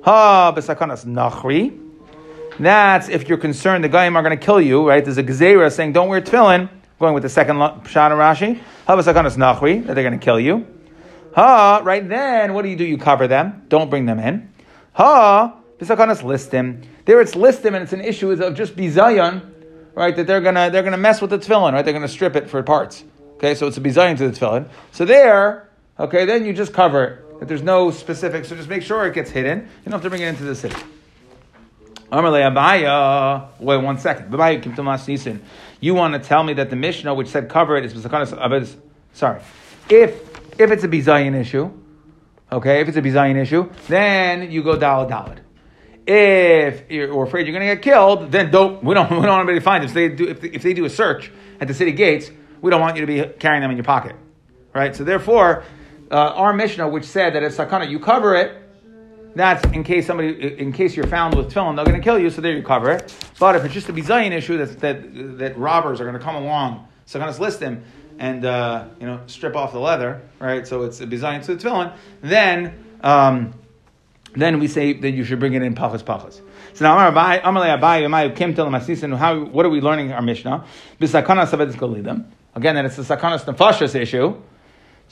Ha 0.03 0.53
b'sakanas 0.53 1.05
nachri. 1.05 1.79
That's 2.59 3.07
if 3.07 3.29
you're 3.29 3.37
concerned 3.37 3.85
the 3.85 3.87
goyim 3.87 4.17
are 4.17 4.21
going 4.21 4.37
to 4.37 4.45
kill 4.45 4.59
you, 4.59 4.85
right? 4.85 5.01
There's 5.01 5.17
a 5.17 5.23
gezerah 5.23 5.71
saying 5.71 5.93
don't 5.93 6.09
wear 6.09 6.19
tefillin. 6.19 6.67
Going 6.99 7.13
with 7.13 7.23
the 7.23 7.29
second 7.29 7.55
shot 7.87 8.11
of 8.11 8.17
Rashi. 8.17 8.59
Ha 8.85 8.97
b'sakanas 8.97 9.37
nachri 9.37 9.87
that 9.87 9.93
they're 9.93 10.03
going 10.03 10.19
to 10.19 10.21
kill 10.21 10.41
you. 10.41 10.67
Ha, 11.35 11.79
right 11.85 12.05
then, 12.09 12.53
what 12.53 12.63
do 12.63 12.67
you 12.67 12.75
do? 12.75 12.83
You 12.83 12.97
cover 12.97 13.29
them. 13.29 13.63
Don't 13.69 13.89
bring 13.89 14.07
them 14.07 14.19
in. 14.19 14.51
Ha, 14.91 15.57
b'sakanas 15.79 16.21
listim. 16.21 16.83
There 17.05 17.21
it's 17.21 17.33
listim 17.33 17.67
and 17.67 17.77
it's 17.77 17.93
an 17.93 18.01
issue 18.01 18.31
of 18.31 18.55
just 18.55 18.75
bizayon, 18.75 19.41
right? 19.95 20.13
That 20.13 20.27
they're 20.27 20.41
gonna 20.41 20.69
they're 20.69 20.83
gonna 20.83 20.97
mess 20.97 21.21
with 21.21 21.29
the 21.29 21.39
tefillin, 21.39 21.71
right? 21.71 21.85
They're 21.85 21.93
gonna 21.93 22.09
strip 22.09 22.35
it 22.35 22.49
for 22.49 22.61
parts. 22.61 23.05
Okay, 23.35 23.55
so 23.55 23.67
it's 23.67 23.77
a 23.77 23.81
bizayon 23.81 24.17
to 24.17 24.29
the 24.29 24.37
tefillin. 24.37 24.67
So 24.91 25.05
there, 25.05 25.69
okay, 25.97 26.25
then 26.25 26.43
you 26.43 26.51
just 26.51 26.73
cover 26.73 27.03
it. 27.05 27.22
That 27.43 27.49
there's 27.49 27.61
no 27.61 27.91
specific, 27.91 28.45
so 28.45 28.55
just 28.55 28.69
make 28.69 28.83
sure 28.83 29.05
it 29.05 29.13
gets 29.13 29.29
hidden. 29.29 29.59
You 29.59 29.91
don't 29.91 29.91
have 29.91 30.03
to 30.03 30.09
bring 30.09 30.21
it 30.21 30.29
into 30.29 30.45
the 30.45 30.55
city. 30.55 30.81
Wait 32.09 33.77
one 33.83 33.99
second. 33.99 34.31
You 35.81 35.93
want 35.93 36.13
to 36.13 36.19
tell 36.21 36.41
me 36.41 36.53
that 36.53 36.69
the 36.69 36.77
Mishnah, 36.77 37.13
which 37.13 37.27
said 37.27 37.49
cover 37.49 37.75
it, 37.75 37.83
is 37.83 38.77
Sorry. 39.11 39.41
If 39.89 40.21
if 40.57 40.71
it's 40.71 40.85
a 40.85 40.87
bizayin 40.87 41.35
issue, 41.35 41.69
okay, 42.49 42.79
if 42.79 42.87
it's 42.87 42.95
a 42.95 43.01
bizayin 43.01 43.35
issue, 43.35 43.69
then 43.89 44.49
you 44.49 44.63
go 44.63 44.77
dalad 44.77 45.09
dalad. 45.09 45.39
If 46.07 46.89
you're 46.89 47.23
afraid 47.25 47.45
you're 47.45 47.59
going 47.59 47.67
to 47.67 47.75
get 47.75 47.83
killed, 47.83 48.31
then 48.31 48.51
don't. 48.51 48.81
We 48.81 48.93
don't. 48.93 49.11
We 49.11 49.17
don't 49.17 49.27
want 49.27 49.39
anybody 49.49 49.59
to 49.59 49.65
find 49.65 49.83
them. 49.83 49.93
They 49.93 50.07
do, 50.07 50.29
if 50.29 50.39
they, 50.39 50.47
if 50.47 50.63
they 50.63 50.73
do 50.73 50.85
a 50.85 50.89
search 50.89 51.29
at 51.59 51.67
the 51.67 51.73
city 51.73 51.91
gates, 51.91 52.31
we 52.61 52.71
don't 52.71 52.79
want 52.79 52.95
you 52.95 53.05
to 53.05 53.07
be 53.07 53.37
carrying 53.37 53.61
them 53.61 53.71
in 53.71 53.75
your 53.75 53.83
pocket, 53.83 54.15
right? 54.73 54.95
So 54.95 55.03
therefore, 55.03 55.65
uh, 56.13 56.33
our 56.35 56.53
Mishnah, 56.53 56.87
which 56.87 57.05
said 57.05 57.33
that 57.33 57.41
if 57.41 57.57
sakana, 57.57 57.89
you 57.89 57.99
cover 57.99 58.35
it. 58.35 58.59
That's 59.35 59.65
in 59.73 59.83
case 59.83 60.05
somebody, 60.05 60.59
in 60.59 60.71
case 60.71 60.95
you're 60.95 61.07
found 61.07 61.33
with 61.33 61.51
tefillin, 61.51 61.75
they're 61.75 61.85
going 61.85 61.99
to 61.99 62.03
kill 62.03 62.19
you. 62.19 62.29
So 62.29 62.39
there 62.39 62.55
you 62.55 62.61
cover 62.61 62.91
it. 62.91 63.15
But 63.39 63.55
if 63.55 63.65
it's 63.65 63.73
just 63.73 63.89
a 63.89 63.93
bizayin 63.93 64.31
issue 64.31 64.57
that 64.57 64.79
that 64.81 65.37
that 65.39 65.57
robbers 65.57 65.99
are 65.99 66.03
going 66.03 66.17
to 66.17 66.23
come 66.23 66.35
along, 66.35 66.87
sakanas 67.07 67.39
list 67.39 67.59
them 67.59 67.83
and 68.19 68.45
uh, 68.45 68.85
you 68.99 69.07
know 69.07 69.21
strip 69.25 69.55
off 69.55 69.73
the 69.73 69.79
leather, 69.79 70.21
right? 70.37 70.67
So 70.67 70.83
it's 70.83 71.01
a 71.01 71.07
bizayin 71.07 71.43
to 71.45 71.55
the 71.55 71.63
tefillin. 71.67 71.93
Then. 72.21 72.85
Um, 73.01 73.55
then 74.35 74.59
we 74.59 74.67
say 74.67 74.93
that 74.93 75.11
you 75.11 75.23
should 75.23 75.39
bring 75.39 75.53
it 75.53 75.61
in 75.61 75.75
pachas 75.75 76.01
pachas. 76.01 76.41
So 76.73 76.85
now, 76.85 76.97
Amalei 76.97 77.43
Abai, 77.43 78.01
Abai, 78.01 78.35
Kim 78.35 78.55
Tel 78.55 78.65
Masisin, 78.67 79.15
how, 79.15 79.43
what 79.43 79.63
are 79.63 79.69
we 79.69 79.79
learning 79.79 80.11
our 80.11 80.23
Mishnah? 80.23 80.65
Again, 80.99 81.15
that 82.75 82.85
it's 82.85 82.95
the 82.95 83.03
Sakanas 83.03 83.45
Nefashas 83.45 83.93
issue. 83.93 84.41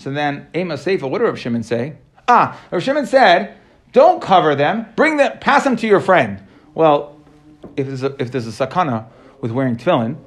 So 0.01 0.09
then, 0.09 0.47
Ema 0.55 0.77
Seifa, 0.77 1.07
what 1.07 1.19
did 1.19 1.25
Rav 1.25 1.37
Shimon 1.37 1.61
say? 1.61 1.93
Ah, 2.27 2.59
Rav 2.71 2.81
Shimon 2.81 3.05
said, 3.05 3.55
don't 3.91 4.19
cover 4.19 4.55
them, 4.55 4.87
bring 4.95 5.17
them, 5.17 5.37
pass 5.37 5.63
them 5.63 5.75
to 5.75 5.85
your 5.85 5.99
friend. 5.99 6.41
Well, 6.73 7.19
if 7.77 7.85
there's 7.85 8.01
a, 8.01 8.15
if 8.19 8.31
there's 8.31 8.47
a 8.47 8.67
sakana 8.67 9.05
with 9.41 9.51
wearing 9.51 9.75
tefillin, 9.77 10.17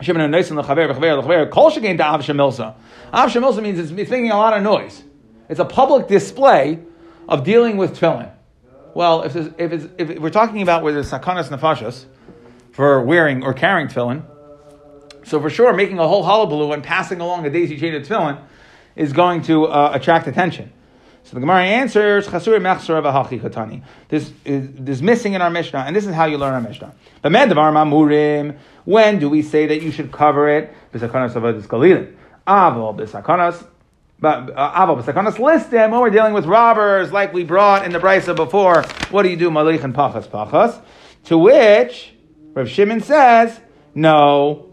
Shimon 0.00 0.30
Noisin 0.30 0.56
l'chaver 0.56 0.88
v'chaver 0.88 1.18
l'chaver 1.18 1.46
kol 1.50 1.70
shegein 1.70 1.98
da 1.98 2.14
av 2.14 2.22
shemilsa. 2.22 2.76
Av 3.12 3.30
shemilsa 3.30 3.62
means 3.62 3.78
it's 3.78 3.90
making 3.90 4.30
a 4.30 4.38
lot 4.38 4.56
of 4.56 4.62
noise. 4.62 5.02
It's 5.50 5.60
a 5.60 5.66
public 5.66 6.08
display 6.08 6.78
of 7.28 7.44
dealing 7.44 7.76
with 7.76 7.98
tefillin. 7.98 8.32
Well, 8.94 9.24
if, 9.24 9.36
if, 9.36 9.70
it's, 9.70 9.86
if 9.98 10.18
we're 10.18 10.30
talking 10.30 10.62
about 10.62 10.82
where 10.82 10.94
there's 10.94 11.10
sakanas 11.10 11.50
nefashas 11.50 12.06
for 12.72 13.02
wearing 13.02 13.42
or 13.44 13.52
carrying 13.52 13.88
tefillin, 13.88 14.24
so 15.24 15.42
for 15.42 15.50
sure, 15.50 15.74
making 15.74 15.98
a 15.98 16.08
whole 16.08 16.22
hullabaloo 16.22 16.72
and 16.72 16.82
passing 16.82 17.20
along 17.20 17.44
a 17.44 17.50
daisy 17.50 17.78
chain 17.78 17.94
of 17.94 18.02
tefillin 18.04 18.40
is 18.98 19.12
going 19.12 19.42
to 19.42 19.66
uh, 19.66 19.92
attract 19.94 20.26
attention. 20.26 20.72
So 21.24 21.34
the 21.34 21.40
Gemara 21.40 21.64
answers, 21.64 22.26
Chasur 22.26 22.58
katani. 22.60 23.82
This 24.08 24.32
is, 24.44 24.68
this 24.72 24.96
is 24.96 25.02
missing 25.02 25.34
in 25.34 25.42
our 25.42 25.50
Mishnah, 25.50 25.80
and 25.80 25.94
this 25.94 26.06
is 26.06 26.14
how 26.14 26.24
you 26.24 26.38
learn 26.38 26.54
our 26.54 26.60
Mishnah. 26.60 26.94
But 27.22 27.32
Medavar 27.32 27.72
Mamurim, 27.72 28.58
when 28.84 29.18
do 29.18 29.28
we 29.28 29.42
say 29.42 29.66
that 29.66 29.82
you 29.82 29.90
should 29.92 30.10
cover 30.10 30.48
it? 30.48 30.74
B'sakanas 30.92 31.34
avadis 31.34 31.68
galilin. 31.68 32.16
Avol 32.46 32.96
b'sakanas 32.98 33.66
but 34.20 34.56
uh, 34.56 34.86
Aval 34.86 35.00
b'sakanas 35.00 35.38
list 35.38 35.70
them 35.70 35.92
when 35.92 36.00
we're 36.00 36.10
dealing 36.10 36.34
with 36.34 36.44
robbers, 36.44 37.12
like 37.12 37.32
we 37.32 37.44
brought 37.44 37.84
in 37.84 37.92
the 37.92 38.00
brisa 38.00 38.34
before. 38.34 38.82
What 39.10 39.22
do 39.22 39.28
you 39.28 39.36
do, 39.36 39.50
malich 39.50 39.84
and 39.84 39.94
pachas 39.94 40.26
pachas? 40.26 40.80
To 41.24 41.38
which 41.38 42.14
Rav 42.54 42.68
Shimon 42.68 43.00
says, 43.00 43.60
no. 43.94 44.67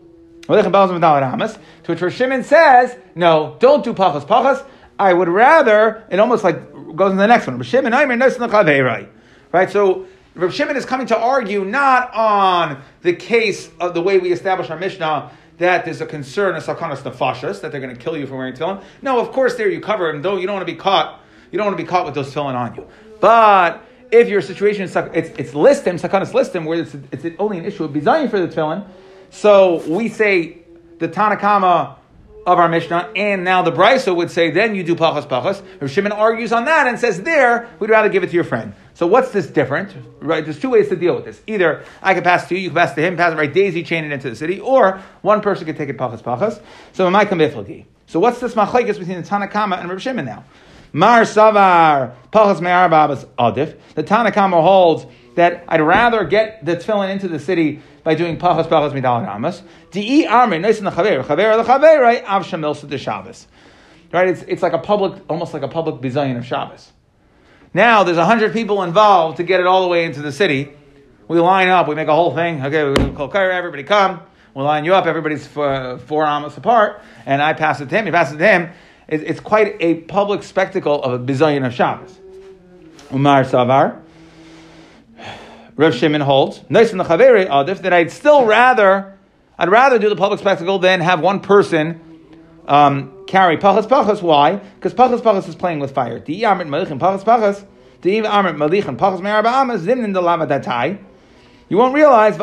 To 0.47 1.63
which 1.88 2.13
Shimon 2.13 2.43
says, 2.43 2.95
no, 3.15 3.58
don't 3.60 3.84
do 3.84 3.93
pachas 3.93 4.25
pachas. 4.25 4.65
I 4.97 5.13
would 5.13 5.27
rather, 5.27 6.03
it 6.10 6.19
almost 6.19 6.43
like 6.43 6.71
goes 6.95 7.12
in 7.12 7.17
the 7.17 7.27
next 7.27 7.47
one. 7.47 7.58
Rav 7.58 7.65
Shimon, 7.65 7.91
right? 9.51 9.71
So 9.71 10.05
Rav 10.36 10.53
Shimon 10.53 10.75
is 10.77 10.86
coming 10.86 11.08
to 11.08 11.17
argue 11.17 11.65
not 11.65 12.13
on 12.13 12.81
the 13.01 13.13
case 13.13 13.69
of 13.79 13.93
the 13.93 14.01
way 14.01 14.19
we 14.19 14.31
establish 14.31 14.69
our 14.69 14.77
Mishnah 14.77 15.31
that 15.58 15.86
there's 15.86 16.01
a 16.01 16.05
concern 16.05 16.55
of 16.55 16.63
sakanas 16.63 17.01
nefashas 17.01 17.62
that 17.62 17.71
they're 17.71 17.81
going 17.81 17.95
to 17.95 18.01
kill 18.01 18.17
you 18.17 18.27
for 18.27 18.38
wearing 18.38 18.53
tefillin. 18.53 18.84
No, 19.01 19.19
of 19.19 19.31
course, 19.31 19.55
there 19.55 19.69
you 19.69 19.79
cover 19.79 20.12
them. 20.12 20.21
Though 20.21 20.38
you 20.38 20.45
don't 20.47 20.55
want 20.55 20.67
to 20.67 20.73
be 20.73 20.77
caught. 20.77 21.21
You 21.51 21.58
don't 21.58 21.67
want 21.67 21.77
to 21.77 21.84
be 21.84 21.88
caught 21.88 22.05
with 22.05 22.15
those 22.15 22.34
tefillin 22.34 22.55
on 22.55 22.75
you. 22.75 22.88
But 23.21 23.81
if 24.12 24.27
your 24.27 24.41
situation 24.41 24.84
is 24.84 24.95
it's 24.95 25.29
it's 25.39 25.51
listim 25.51 25.99
sakanas 25.99 26.31
listim 26.34 26.65
where 26.65 26.79
it's, 26.79 26.95
it's 27.12 27.36
only 27.39 27.58
an 27.58 27.65
issue 27.65 27.86
of 27.86 27.91
bizayin 27.91 28.29
for 28.29 28.39
the 28.39 28.47
tefillin, 28.47 28.86
so 29.29 29.83
we 29.88 30.09
say 30.09 30.57
the 30.99 31.07
Tanakama 31.07 31.97
of 32.45 32.59
our 32.59 32.69
Mishnah, 32.69 33.11
and 33.15 33.43
now 33.43 33.63
the 33.63 33.71
Brisa 33.71 34.15
would 34.15 34.29
say, 34.29 34.51
then 34.51 34.75
you 34.75 34.83
do 34.83 34.95
pachas 34.95 35.27
pachas. 35.27 35.63
Rav 35.81 35.89
Shimon 35.89 36.11
argues 36.11 36.53
on 36.53 36.65
that 36.65 36.85
and 36.85 36.99
says, 36.99 37.21
there, 37.23 37.67
we'd 37.79 37.89
rather 37.89 38.07
give 38.07 38.23
it 38.23 38.27
to 38.27 38.33
your 38.33 38.43
friend. 38.43 38.73
So 38.93 39.07
what's 39.07 39.31
this 39.31 39.47
different? 39.47 39.95
Right? 40.19 40.43
There's 40.43 40.59
two 40.59 40.69
ways 40.69 40.89
to 40.89 40.95
deal 40.95 41.15
with 41.15 41.25
this. 41.25 41.41
Either 41.47 41.83
I 42.03 42.13
can 42.13 42.23
pass 42.23 42.47
to 42.49 42.55
you, 42.55 42.61
you 42.61 42.69
can 42.69 42.75
pass 42.75 42.93
to 42.93 43.01
him, 43.01 43.17
pass 43.17 43.33
it 43.33 43.38
right, 43.38 43.51
daisy 43.51 43.83
chain 43.83 44.05
it 44.05 44.11
into 44.11 44.29
the 44.29 44.35
city, 44.35 44.59
or 44.59 45.01
one 45.21 45.41
person 45.41 45.65
could 45.65 45.75
take 45.75 45.89
it 45.89 45.97
pachas 45.97 46.21
pachas. 46.21 46.61
So 46.93 47.07
am 47.07 47.15
I 47.15 47.25
biflagi. 47.25 47.85
So 48.05 48.19
what's 48.19 48.39
this 48.39 48.53
machlekes 48.53 48.99
between 48.99 49.21
the 49.21 49.27
Tanakama 49.27 49.79
and 49.79 49.89
Rav 49.89 50.01
Shimon 50.01 50.25
now? 50.25 50.43
Mar 50.93 51.21
savar 51.21 52.13
pachas 52.31 52.61
me'ar 52.61 52.88
babas 52.89 53.25
adif. 53.39 53.75
The 53.95 54.03
Tanakama 54.03 54.61
holds 54.61 55.07
that 55.36 55.63
I'd 55.67 55.82
rather 55.82 56.24
get 56.24 56.65
the 56.65 56.76
tefillin 56.76 57.10
into 57.10 57.28
the 57.28 57.39
city 57.39 57.82
by 58.04 58.15
doing 58.15 58.38
pachas 58.38 58.67
pachas 58.67 58.93
midal 58.93 59.26
ramas. 59.26 59.62
Di 59.91 60.26
armin 60.26 60.62
nice 60.62 60.80
in 60.80 60.86
the 60.86 60.91
chaver 60.91 61.24
chaver 61.24 61.58
the 61.58 61.63
chaver 61.63 62.02
right 62.02 62.24
av 62.24 62.45
shamil 62.45 62.89
the 62.89 62.98
Shabbos. 62.98 63.48
Right, 64.12 64.30
it's, 64.30 64.43
it's 64.43 64.62
like 64.62 64.74
a 64.74 64.78
public, 64.80 65.21
almost 65.30 65.54
like 65.54 65.63
a 65.63 65.67
public 65.67 65.95
bizayin 65.95 66.38
of 66.38 66.45
Shabbos. 66.45 66.91
Now 67.74 68.04
there's 68.04 68.17
hundred 68.17 68.54
people 68.54 68.84
involved 68.84 69.38
to 69.38 69.43
get 69.43 69.60
it 69.60 69.67
all 69.67 69.82
the 69.82 69.89
way 69.89 70.06
into 70.06 70.21
the 70.21 70.32
city. 70.32 70.71
We 71.28 71.39
line 71.39 71.67
up, 71.67 71.88
we 71.88 71.95
make 71.95 72.08
a 72.08 72.13
whole 72.13 72.34
thing. 72.34 72.63
Okay, 72.63 72.86
we 72.86 73.12
call 73.12 73.30
Kaira, 73.30 73.54
everybody 73.54 73.84
come. 73.84 74.21
We'll 74.54 74.65
line 74.65 74.86
you 74.86 74.93
up. 74.93 75.06
Everybody's 75.06 75.45
four, 75.45 75.67
uh, 75.67 75.98
four 75.98 76.26
amas 76.26 76.56
apart, 76.56 77.02
and 77.26 77.41
I 77.41 77.52
pass 77.54 77.82
it 77.82 77.89
to 77.89 77.98
him. 77.98 78.06
He 78.06 78.12
passes 78.12 78.36
it 78.36 78.38
to 78.38 78.48
him. 78.48 78.69
It's, 79.08 79.24
it's 79.24 79.39
quite 79.41 79.76
a 79.82 79.95
public 79.95 80.43
spectacle 80.43 81.04
of 81.04 81.13
a 81.13 81.19
bizayin 81.19 81.65
of 81.65 81.74
Shabbos. 81.74 82.17
Umar 83.12 83.43
Savar. 83.43 84.02
Rav 85.77 85.93
Shimon 85.93 86.21
holds, 86.21 86.61
nice 86.69 86.93
in 86.93 86.97
the 86.97 87.03
Chaveri 87.03 87.49
Adif, 87.49 87.81
that 87.81 87.91
I'd 87.91 88.09
still 88.09 88.45
rather, 88.45 89.17
I'd 89.57 89.69
rather 89.69 89.99
do 89.99 90.07
the 90.07 90.15
public 90.15 90.39
spectacle 90.39 90.79
than 90.79 91.01
have 91.01 91.19
one 91.19 91.41
person 91.41 91.99
um, 92.65 93.25
carry 93.27 93.57
Pachas 93.57 93.85
Pachas. 93.85 94.21
Why? 94.21 94.55
Because 94.55 94.93
Pachas 94.93 95.19
Pachas 95.19 95.49
is 95.49 95.55
playing 95.55 95.79
with 95.79 95.91
fire. 95.93 96.19
The 96.19 96.43
Amrit 96.43 96.67
Malichin 96.67 96.97
Pachas 96.97 97.25
Pachas, 97.25 97.65
the 98.01 98.21
Amrit 98.21 98.55
Malichin 98.55 98.95
Pachas 98.97 99.21
Me'arba 99.21 99.49
Amas, 99.49 99.81
Zimnin 99.81 100.13
the 100.13 100.21
Lava 100.21 100.47
Datai. 100.47 100.97
You 101.67 101.77
won't 101.77 101.93
realize 101.93 102.35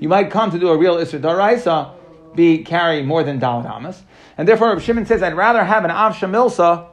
you 0.00 0.08
might 0.08 0.30
come 0.30 0.50
to 0.50 0.58
do 0.58 0.68
a 0.68 0.76
real 0.76 0.96
Isra 0.96 1.20
Daraisa, 1.20 1.94
be 2.34 2.64
carry 2.64 3.02
more 3.02 3.22
than 3.22 3.40
Dalit 3.40 3.64
Amas. 3.64 4.02
And 4.36 4.46
therefore, 4.46 4.72
Rav 4.72 4.82
Shimon 4.82 5.06
says, 5.06 5.22
I'd 5.22 5.36
rather 5.36 5.64
have 5.64 5.84
an 5.84 5.90
Av 5.90 6.14
Shamilsa, 6.14 6.88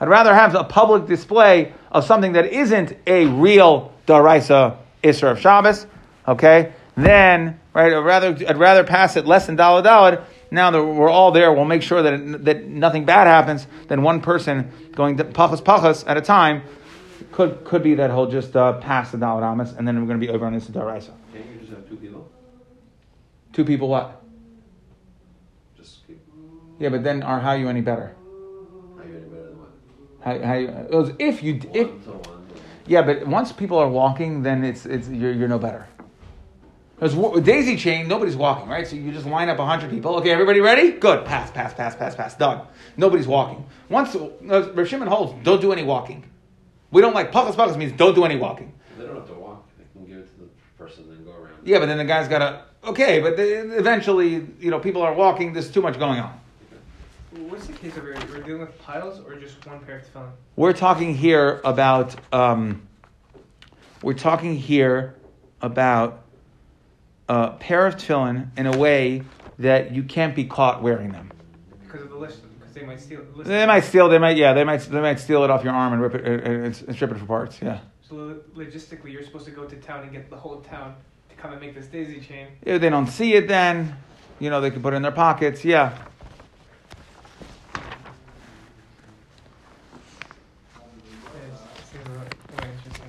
I'd 0.00 0.08
rather 0.08 0.34
have 0.34 0.56
a 0.56 0.64
public 0.64 1.06
display 1.06 1.72
of 1.92 2.04
something 2.04 2.32
that 2.32 2.46
isn't 2.46 2.96
a 3.06 3.26
real 3.26 3.91
Daraisa 4.06 4.76
Isra 5.02 5.32
of 5.32 5.40
Shabbos, 5.40 5.86
okay, 6.26 6.72
then, 6.96 7.58
right, 7.72 7.92
I'd 7.92 7.98
rather, 7.98 8.36
I'd 8.46 8.58
rather 8.58 8.84
pass 8.84 9.16
it 9.16 9.26
less 9.26 9.46
than 9.46 9.56
Dalad 9.56 9.84
Dalad. 9.84 10.24
Now 10.50 10.70
that 10.70 10.84
we're 10.84 11.08
all 11.08 11.32
there, 11.32 11.50
we'll 11.52 11.64
make 11.64 11.82
sure 11.82 12.02
that, 12.02 12.44
that 12.44 12.66
nothing 12.66 13.06
bad 13.06 13.26
happens 13.26 13.66
than 13.88 14.02
one 14.02 14.20
person 14.20 14.70
going 14.92 15.16
to 15.16 15.24
pachas 15.24 15.62
pachas 15.62 16.04
at 16.06 16.18
a 16.18 16.20
time 16.20 16.62
Could 17.30 17.64
could 17.64 17.82
be 17.82 17.94
that 17.94 18.10
he'll 18.10 18.30
just 18.30 18.54
uh, 18.56 18.74
pass 18.74 19.12
the 19.12 19.18
Dalad 19.18 19.50
Amos, 19.50 19.72
and 19.72 19.88
then 19.88 19.98
we're 20.00 20.06
going 20.06 20.20
to 20.20 20.26
be 20.26 20.30
over 20.30 20.44
on 20.44 20.52
this 20.52 20.66
Daraisa. 20.66 21.12
Can't 21.32 21.46
you 21.46 21.60
just 21.60 21.70
have 21.70 21.88
two 21.88 21.96
people? 21.96 22.30
Two 23.52 23.64
people, 23.64 23.88
what? 23.88 24.22
Just 25.76 26.06
keep. 26.06 26.20
Yeah, 26.78 26.90
but 26.90 27.02
then 27.02 27.22
are 27.22 27.40
how 27.40 27.52
you 27.52 27.68
any 27.68 27.80
better? 27.80 28.14
How 28.98 29.04
you 29.04 29.16
any 29.16 29.26
better 29.26 29.46
than 29.46 29.58
what? 29.58 29.70
How, 30.20 30.46
how 30.46 30.54
you, 30.54 30.68
it 30.68 30.90
was 30.90 31.12
if 31.18 31.42
you 31.42 31.60
if 31.72 31.88
yeah, 32.86 33.02
but 33.02 33.26
once 33.26 33.52
people 33.52 33.78
are 33.78 33.88
walking, 33.88 34.42
then 34.42 34.64
it's 34.64 34.86
it's 34.86 35.08
you're, 35.08 35.32
you're 35.32 35.48
no 35.48 35.58
better. 35.58 35.86
Because 36.98 37.42
daisy 37.42 37.76
chain, 37.76 38.06
nobody's 38.06 38.36
walking, 38.36 38.68
right? 38.68 38.86
So 38.86 38.94
you 38.94 39.10
just 39.10 39.26
line 39.26 39.48
up 39.48 39.58
hundred 39.58 39.90
people. 39.90 40.16
Okay, 40.16 40.30
everybody 40.30 40.60
ready? 40.60 40.92
Good. 40.92 41.24
Pass, 41.24 41.50
pass, 41.50 41.74
pass, 41.74 41.96
pass, 41.96 42.14
pass. 42.14 42.34
Done. 42.36 42.66
Nobody's 42.96 43.26
walking. 43.26 43.66
Once 43.88 44.14
uh, 44.14 44.72
Rav 44.72 44.86
Shimon 44.86 45.08
holds, 45.08 45.34
don't 45.42 45.60
do 45.60 45.72
any 45.72 45.82
walking. 45.82 46.24
We 46.92 47.02
don't 47.02 47.14
like 47.14 47.32
pachas 47.32 47.54
pachas 47.54 47.76
means 47.76 47.92
don't 47.92 48.14
do 48.14 48.24
any 48.24 48.36
walking. 48.36 48.72
They 48.96 49.06
don't 49.06 49.16
have 49.16 49.26
to 49.26 49.34
walk. 49.34 49.66
They 49.78 49.84
can 49.92 50.06
give 50.06 50.18
it 50.18 50.28
to 50.34 50.40
the 50.42 50.48
person 50.78 51.04
and 51.04 51.12
then 51.12 51.24
go 51.24 51.32
around. 51.32 51.56
Yeah, 51.64 51.80
but 51.80 51.86
then 51.86 51.98
the 51.98 52.04
guy's 52.04 52.28
got 52.28 52.38
to 52.38 52.64
okay, 52.84 53.20
but 53.20 53.36
the, 53.36 53.76
eventually, 53.76 54.46
you 54.60 54.70
know, 54.70 54.78
people 54.78 55.02
are 55.02 55.14
walking. 55.14 55.52
There's 55.52 55.70
too 55.70 55.82
much 55.82 55.98
going 55.98 56.20
on. 56.20 56.38
What's 57.36 57.66
the 57.66 57.72
case 57.72 57.96
over 57.96 58.12
here? 58.12 58.22
We're 58.30 58.42
dealing 58.42 58.60
with 58.60 58.78
piles 58.78 59.20
or 59.20 59.36
just 59.36 59.64
one 59.66 59.80
pair 59.80 59.98
of 59.98 60.12
tefillin? 60.12 60.30
We're 60.56 60.74
talking 60.74 61.14
here 61.14 61.62
about. 61.64 62.14
Um, 62.32 62.86
we're 64.02 64.12
talking 64.12 64.54
here 64.54 65.14
about 65.62 66.24
a 67.28 67.52
pair 67.52 67.86
of 67.86 67.96
tefillin 67.96 68.50
in 68.58 68.66
a 68.66 68.76
way 68.76 69.22
that 69.58 69.92
you 69.92 70.02
can't 70.02 70.34
be 70.34 70.44
caught 70.44 70.82
wearing 70.82 71.12
them. 71.12 71.30
Because 71.84 72.02
of 72.02 72.10
the 72.10 72.16
list, 72.16 72.40
because 72.58 72.74
they 72.74 72.82
might 72.84 73.00
steal. 73.00 73.22
List 73.34 73.48
They 73.48 73.64
might 73.64 73.84
steal. 73.84 74.10
They 74.10 74.18
might. 74.18 74.36
Yeah. 74.36 74.52
They 74.52 74.64
might. 74.64 74.80
They 74.80 75.00
might 75.00 75.18
steal 75.18 75.42
it 75.44 75.50
off 75.50 75.64
your 75.64 75.72
arm 75.72 75.94
and 75.94 76.02
rip 76.02 76.14
it 76.14 76.26
uh, 76.26 76.50
and, 76.50 76.64
and 76.64 76.94
strip 76.94 77.12
it 77.12 77.18
for 77.18 77.24
parts. 77.26 77.62
Yeah. 77.62 77.78
So 78.02 78.40
logistically, 78.54 79.10
you're 79.10 79.22
supposed 79.22 79.46
to 79.46 79.52
go 79.52 79.64
to 79.64 79.76
town 79.76 80.02
and 80.02 80.12
get 80.12 80.28
the 80.28 80.36
whole 80.36 80.60
town 80.60 80.96
to 81.30 81.36
come 81.36 81.52
and 81.52 81.60
make 81.62 81.74
this 81.74 81.86
daisy 81.86 82.20
chain. 82.20 82.48
If 82.60 82.82
they 82.82 82.90
don't 82.90 83.06
see 83.06 83.32
it, 83.32 83.48
then 83.48 83.96
you 84.38 84.50
know 84.50 84.60
they 84.60 84.70
can 84.70 84.82
put 84.82 84.92
it 84.92 84.96
in 84.96 85.02
their 85.02 85.12
pockets. 85.12 85.64
Yeah. 85.64 85.96
It 91.34 91.86
seems 91.90 92.06
a- 92.06 92.10
very 92.60 92.72
interesting. 92.72 93.08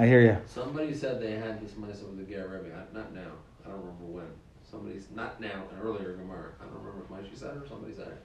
I 0.00 0.06
hear 0.06 0.22
you. 0.22 0.38
Somebody 0.46 0.94
said 0.94 1.20
they 1.20 1.32
had 1.32 1.60
this 1.62 1.76
mice 1.76 2.00
with 2.00 2.16
the 2.16 2.34
Rebbe. 2.34 2.86
Not 2.94 3.14
now. 3.14 3.20
I 3.62 3.68
don't 3.68 3.80
remember 3.80 4.04
when. 4.04 4.26
Somebody's 4.70 5.06
not 5.14 5.38
now. 5.42 5.64
An 5.70 5.78
earlier 5.82 6.14
Gemara. 6.14 6.52
I 6.58 6.64
don't 6.64 6.82
remember 6.82 7.02
if 7.04 7.10
Moshe 7.10 7.38
said 7.38 7.50
it 7.56 7.64
or 7.64 7.68
somebody 7.68 7.92
said 7.92 8.06
it. 8.06 8.22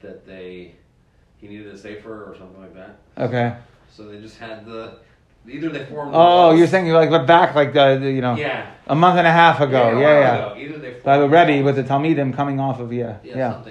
That 0.00 0.26
they 0.26 0.74
he 1.36 1.46
needed 1.46 1.68
a 1.68 1.78
safer 1.78 2.24
or 2.24 2.36
something 2.36 2.60
like 2.60 2.74
that. 2.74 2.98
Okay. 3.16 3.54
So 3.88 4.08
they 4.08 4.20
just 4.20 4.36
had 4.38 4.66
the 4.66 4.98
either 5.48 5.68
they 5.68 5.84
formed. 5.84 6.10
Oh, 6.12 6.52
you're 6.56 6.66
saying 6.66 6.88
like 6.88 7.08
went 7.08 7.28
back 7.28 7.54
like 7.54 7.72
the, 7.72 8.00
the, 8.00 8.10
you 8.10 8.20
know 8.20 8.34
yeah. 8.34 8.72
a 8.88 8.96
month 8.96 9.16
and 9.16 9.28
a 9.28 9.32
half 9.32 9.60
ago. 9.60 9.96
a 9.96 10.00
Yeah, 10.00 10.08
yeah. 10.08 10.34
ago. 10.34 10.60
Either 10.60 10.78
they 10.78 10.90
formed 10.90 11.04
By 11.04 11.18
the 11.18 11.28
Rebbe 11.28 11.64
with 11.64 11.76
the 11.76 11.84
Talmidim 11.84 12.34
coming 12.34 12.58
off 12.58 12.80
of 12.80 12.92
yeah, 12.92 13.18
yeah, 13.22 13.36
yeah. 13.36 13.62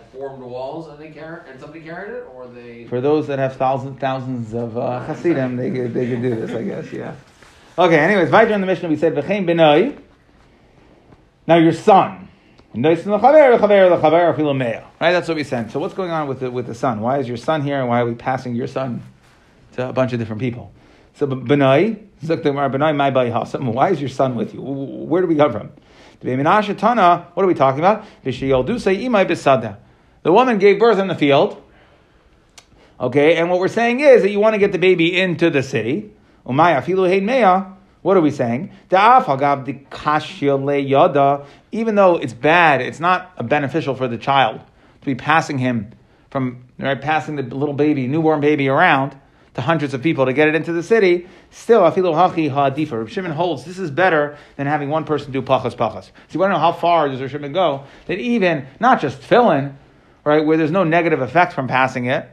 Something. 0.00 0.12
Either 0.12 0.12
they 0.12 0.12
had 0.12 0.12
formed 0.12 0.42
walls 0.42 0.88
and 0.88 0.98
they 0.98 1.10
carried 1.10 1.48
and 1.48 1.60
somebody 1.60 1.80
carried 1.80 2.12
it, 2.12 2.26
or 2.34 2.46
they 2.48 2.84
For 2.86 3.00
those 3.00 3.26
that 3.26 3.38
have 3.38 3.56
thousands, 3.56 4.00
thousands 4.00 4.54
of 4.54 4.76
uh, 4.76 5.00
Hasidim, 5.06 5.56
they 5.56 5.70
could, 5.70 5.94
they 5.94 6.08
could 6.08 6.22
do 6.22 6.34
this, 6.34 6.50
I 6.50 6.62
guess, 6.62 6.92
yeah. 6.92 7.14
Okay, 7.78 7.98
anyways, 7.98 8.30
right 8.30 8.50
in 8.50 8.60
the 8.60 8.66
Mishnah 8.66 8.88
we 8.88 8.96
said, 8.96 9.14
V'chein 9.14 9.46
benoi, 9.46 9.98
now 11.46 11.56
your 11.56 11.72
son. 11.72 12.28
Right, 15.00 15.12
that's 15.12 15.28
what 15.28 15.36
we 15.36 15.44
said. 15.44 15.70
So 15.70 15.78
what's 15.78 15.94
going 15.94 16.10
on 16.10 16.28
with 16.28 16.40
the, 16.40 16.50
with 16.50 16.66
the 16.66 16.74
son? 16.74 17.00
Why 17.00 17.18
is 17.18 17.28
your 17.28 17.36
son 17.36 17.62
here 17.62 17.78
and 17.78 17.88
why 17.88 18.00
are 18.00 18.06
we 18.06 18.14
passing 18.14 18.54
your 18.54 18.66
son 18.66 19.02
to 19.72 19.88
a 19.88 19.92
bunch 19.92 20.12
of 20.12 20.18
different 20.18 20.40
people? 20.40 20.72
So 21.14 21.26
benoi, 21.26 22.06
benoi 22.24 22.96
my. 22.96 23.70
Why 23.70 23.90
is 23.90 24.00
your 24.00 24.08
son 24.08 24.34
with 24.36 24.54
you? 24.54 24.60
Where 24.62 25.22
do 25.22 25.28
we 25.28 25.36
come 25.36 25.52
from? 25.52 25.72
What 26.22 27.36
are 27.36 27.46
we 27.46 27.54
talking 27.54 27.80
about? 27.80 28.04
The 28.24 29.76
woman 30.24 30.58
gave 30.58 30.78
birth 30.78 30.98
in 30.98 31.08
the 31.08 31.14
field. 31.14 31.62
Okay, 33.00 33.36
and 33.36 33.50
what 33.50 33.58
we're 33.58 33.68
saying 33.68 34.00
is 34.00 34.22
that 34.22 34.30
you 34.30 34.38
want 34.38 34.54
to 34.54 34.58
get 34.58 34.70
the 34.70 34.78
baby 34.78 35.20
into 35.20 35.50
the 35.50 35.62
city. 35.62 36.12
Umaya. 36.46 37.76
What 38.02 38.16
are 38.16 38.20
we 38.20 38.30
saying? 38.30 38.72
Even 41.72 41.94
though 41.94 42.16
it's 42.16 42.34
bad, 42.34 42.80
it's 42.80 43.00
not 43.00 43.48
beneficial 43.48 43.94
for 43.94 44.08
the 44.08 44.18
child 44.18 44.60
to 45.00 45.06
be 45.06 45.14
passing 45.14 45.58
him 45.58 45.92
from 46.30 46.64
right, 46.78 47.00
passing 47.00 47.36
the 47.36 47.42
little 47.42 47.74
baby, 47.74 48.06
newborn 48.06 48.40
baby 48.40 48.68
around 48.68 49.16
to 49.54 49.60
hundreds 49.60 49.92
of 49.92 50.02
people 50.02 50.26
to 50.26 50.32
get 50.32 50.48
it 50.48 50.54
into 50.54 50.72
the 50.72 50.82
city. 50.82 51.28
Still, 51.50 51.82
afilu 51.82 52.14
hachi 52.14 52.50
ha'adifa. 52.50 52.98
Reb 52.98 53.08
Shimon 53.08 53.32
holds 53.32 53.64
this 53.64 53.78
is 53.78 53.90
better 53.90 54.38
than 54.56 54.66
having 54.66 54.88
one 54.88 55.04
person 55.04 55.32
do 55.32 55.42
pachas 55.42 55.74
pachas. 55.74 56.04
So 56.04 56.12
you 56.30 56.40
want 56.40 56.50
to 56.50 56.54
know 56.54 56.60
how 56.60 56.72
far 56.72 57.08
does 57.08 57.20
Reb 57.20 57.30
Shimon 57.30 57.52
go? 57.52 57.84
That 58.06 58.18
even 58.18 58.66
not 58.80 59.00
just 59.00 59.18
filling, 59.18 59.76
right, 60.24 60.44
where 60.44 60.56
there's 60.56 60.70
no 60.70 60.84
negative 60.84 61.20
effect 61.20 61.52
from 61.52 61.68
passing 61.68 62.06
it. 62.06 62.28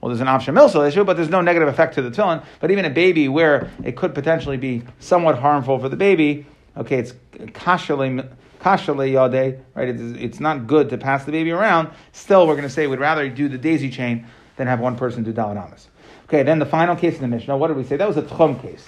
Well, 0.00 0.10
there's 0.10 0.20
an 0.20 0.28
option 0.28 0.54
milsal 0.54 0.86
issue, 0.86 1.02
but 1.04 1.16
there's 1.16 1.30
no 1.30 1.40
negative 1.40 1.68
effect 1.68 1.94
to 1.94 2.02
the 2.02 2.10
tefillin. 2.10 2.44
But 2.60 2.70
even 2.70 2.84
a 2.84 2.90
baby 2.90 3.28
where 3.28 3.70
it 3.82 3.96
could 3.96 4.14
potentially 4.14 4.58
be 4.58 4.82
somewhat 4.98 5.38
harmful 5.38 5.78
for 5.78 5.88
the 5.88 5.96
baby, 5.96 6.44
okay, 6.76 6.98
it's 6.98 7.14
kashale 7.52 8.28
yade, 8.64 9.60
right? 9.74 9.88
It's, 9.88 10.00
it's 10.18 10.40
not 10.40 10.66
good 10.66 10.90
to 10.90 10.98
pass 10.98 11.24
the 11.24 11.32
baby 11.32 11.52
around. 11.52 11.90
Still, 12.12 12.46
we're 12.46 12.54
going 12.54 12.68
to 12.68 12.70
say 12.70 12.86
we'd 12.86 13.00
rather 13.00 13.28
do 13.30 13.48
the 13.48 13.56
daisy 13.58 13.88
chain 13.88 14.26
than 14.56 14.66
have 14.66 14.80
one 14.80 14.96
person 14.96 15.22
do 15.22 15.32
daladamas. 15.32 15.86
Okay, 16.26 16.42
then 16.42 16.58
the 16.58 16.66
final 16.66 16.96
case 16.96 17.16
in 17.16 17.20
the 17.22 17.28
Mishnah, 17.28 17.56
what 17.56 17.68
did 17.68 17.76
we 17.76 17.84
say? 17.84 17.96
That 17.96 18.08
was 18.08 18.16
a 18.16 18.22
tchum 18.22 18.60
case. 18.60 18.86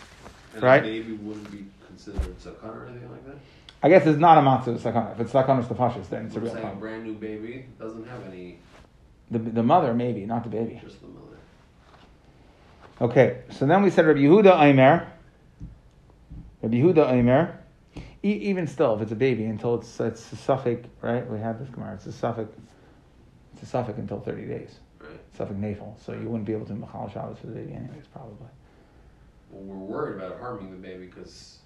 and 0.55 0.63
Right. 0.63 0.83
the 0.83 1.01
baby 1.03 1.13
wouldn't 1.15 1.51
be 1.51 1.67
considered 1.87 2.21
sakana 2.41 2.75
or 2.75 2.87
anything 2.87 3.11
like 3.11 3.27
that. 3.27 3.37
I 3.83 3.89
guess 3.91 4.07
it's 4.07 4.19
not 4.19 4.39
a 4.39 4.41
matzu 4.41 4.79
sakana. 4.79 5.13
If 5.13 5.21
it's 5.21 5.33
sakana 5.33 5.63
stafashis, 5.63 6.09
then 6.09 6.27
it's 6.27 6.37
a 6.37 6.41
real 6.41 6.53
saying 6.55 6.67
a 6.67 6.75
brand 6.77 7.05
new 7.05 7.13
baby 7.15 7.67
doesn't 7.79 8.07
have 8.09 8.25
any, 8.27 8.59
The, 9.31 9.39
the 9.39 9.63
mother, 9.63 9.93
maybe, 9.93 10.25
not 10.25 10.45
the 10.45 10.49
baby. 10.49 10.81
just 10.83 11.01
the 11.03 11.09
mother. 11.09 11.37
Okay, 13.03 13.39
so 13.51 13.67
then 13.67 13.83
we 13.83 13.91
said 13.91 14.07
Rabbi 14.07 14.21
Yehuda 14.21 14.59
Aimer. 14.63 15.07
Rabbi 16.63 16.77
Yehuda 16.77 17.13
Aimer. 17.13 17.59
E- 18.25 18.31
even 18.33 18.67
still, 18.67 18.95
if 18.97 19.03
it's 19.03 19.13
a 19.13 19.17
baby, 19.17 19.45
until 19.45 19.75
it's 19.75 20.01
it's 20.01 20.33
a 20.33 20.37
suffix, 20.37 20.89
right? 21.03 21.31
We 21.31 21.39
have 21.39 21.59
this 21.61 21.69
Gemara. 21.69 21.95
It's 21.95 22.07
a 22.07 22.13
suffix. 22.13 22.51
It's 23.53 23.63
a 23.63 23.67
suffix 23.67 23.99
until 23.99 24.21
thirty 24.21 24.47
days. 24.47 24.79
Right. 25.17 25.37
Suffix 25.37 25.59
nafel. 25.59 25.95
So 26.05 26.13
you 26.13 26.29
wouldn't 26.29 26.45
be 26.45 26.53
able 26.53 26.67
to 26.67 26.73
do 26.73 26.79
machal 26.79 27.11
Shabbos 27.13 27.39
for 27.39 27.47
the 27.47 27.55
baby, 27.55 27.73
anyways, 27.73 28.07
probably. 28.13 28.49
Well, 29.51 29.63
we're 29.63 29.77
worried 29.77 30.17
about 30.17 30.39
harming 30.41 30.71
the 30.71 30.77
baby 30.77 31.07
because 31.07 31.59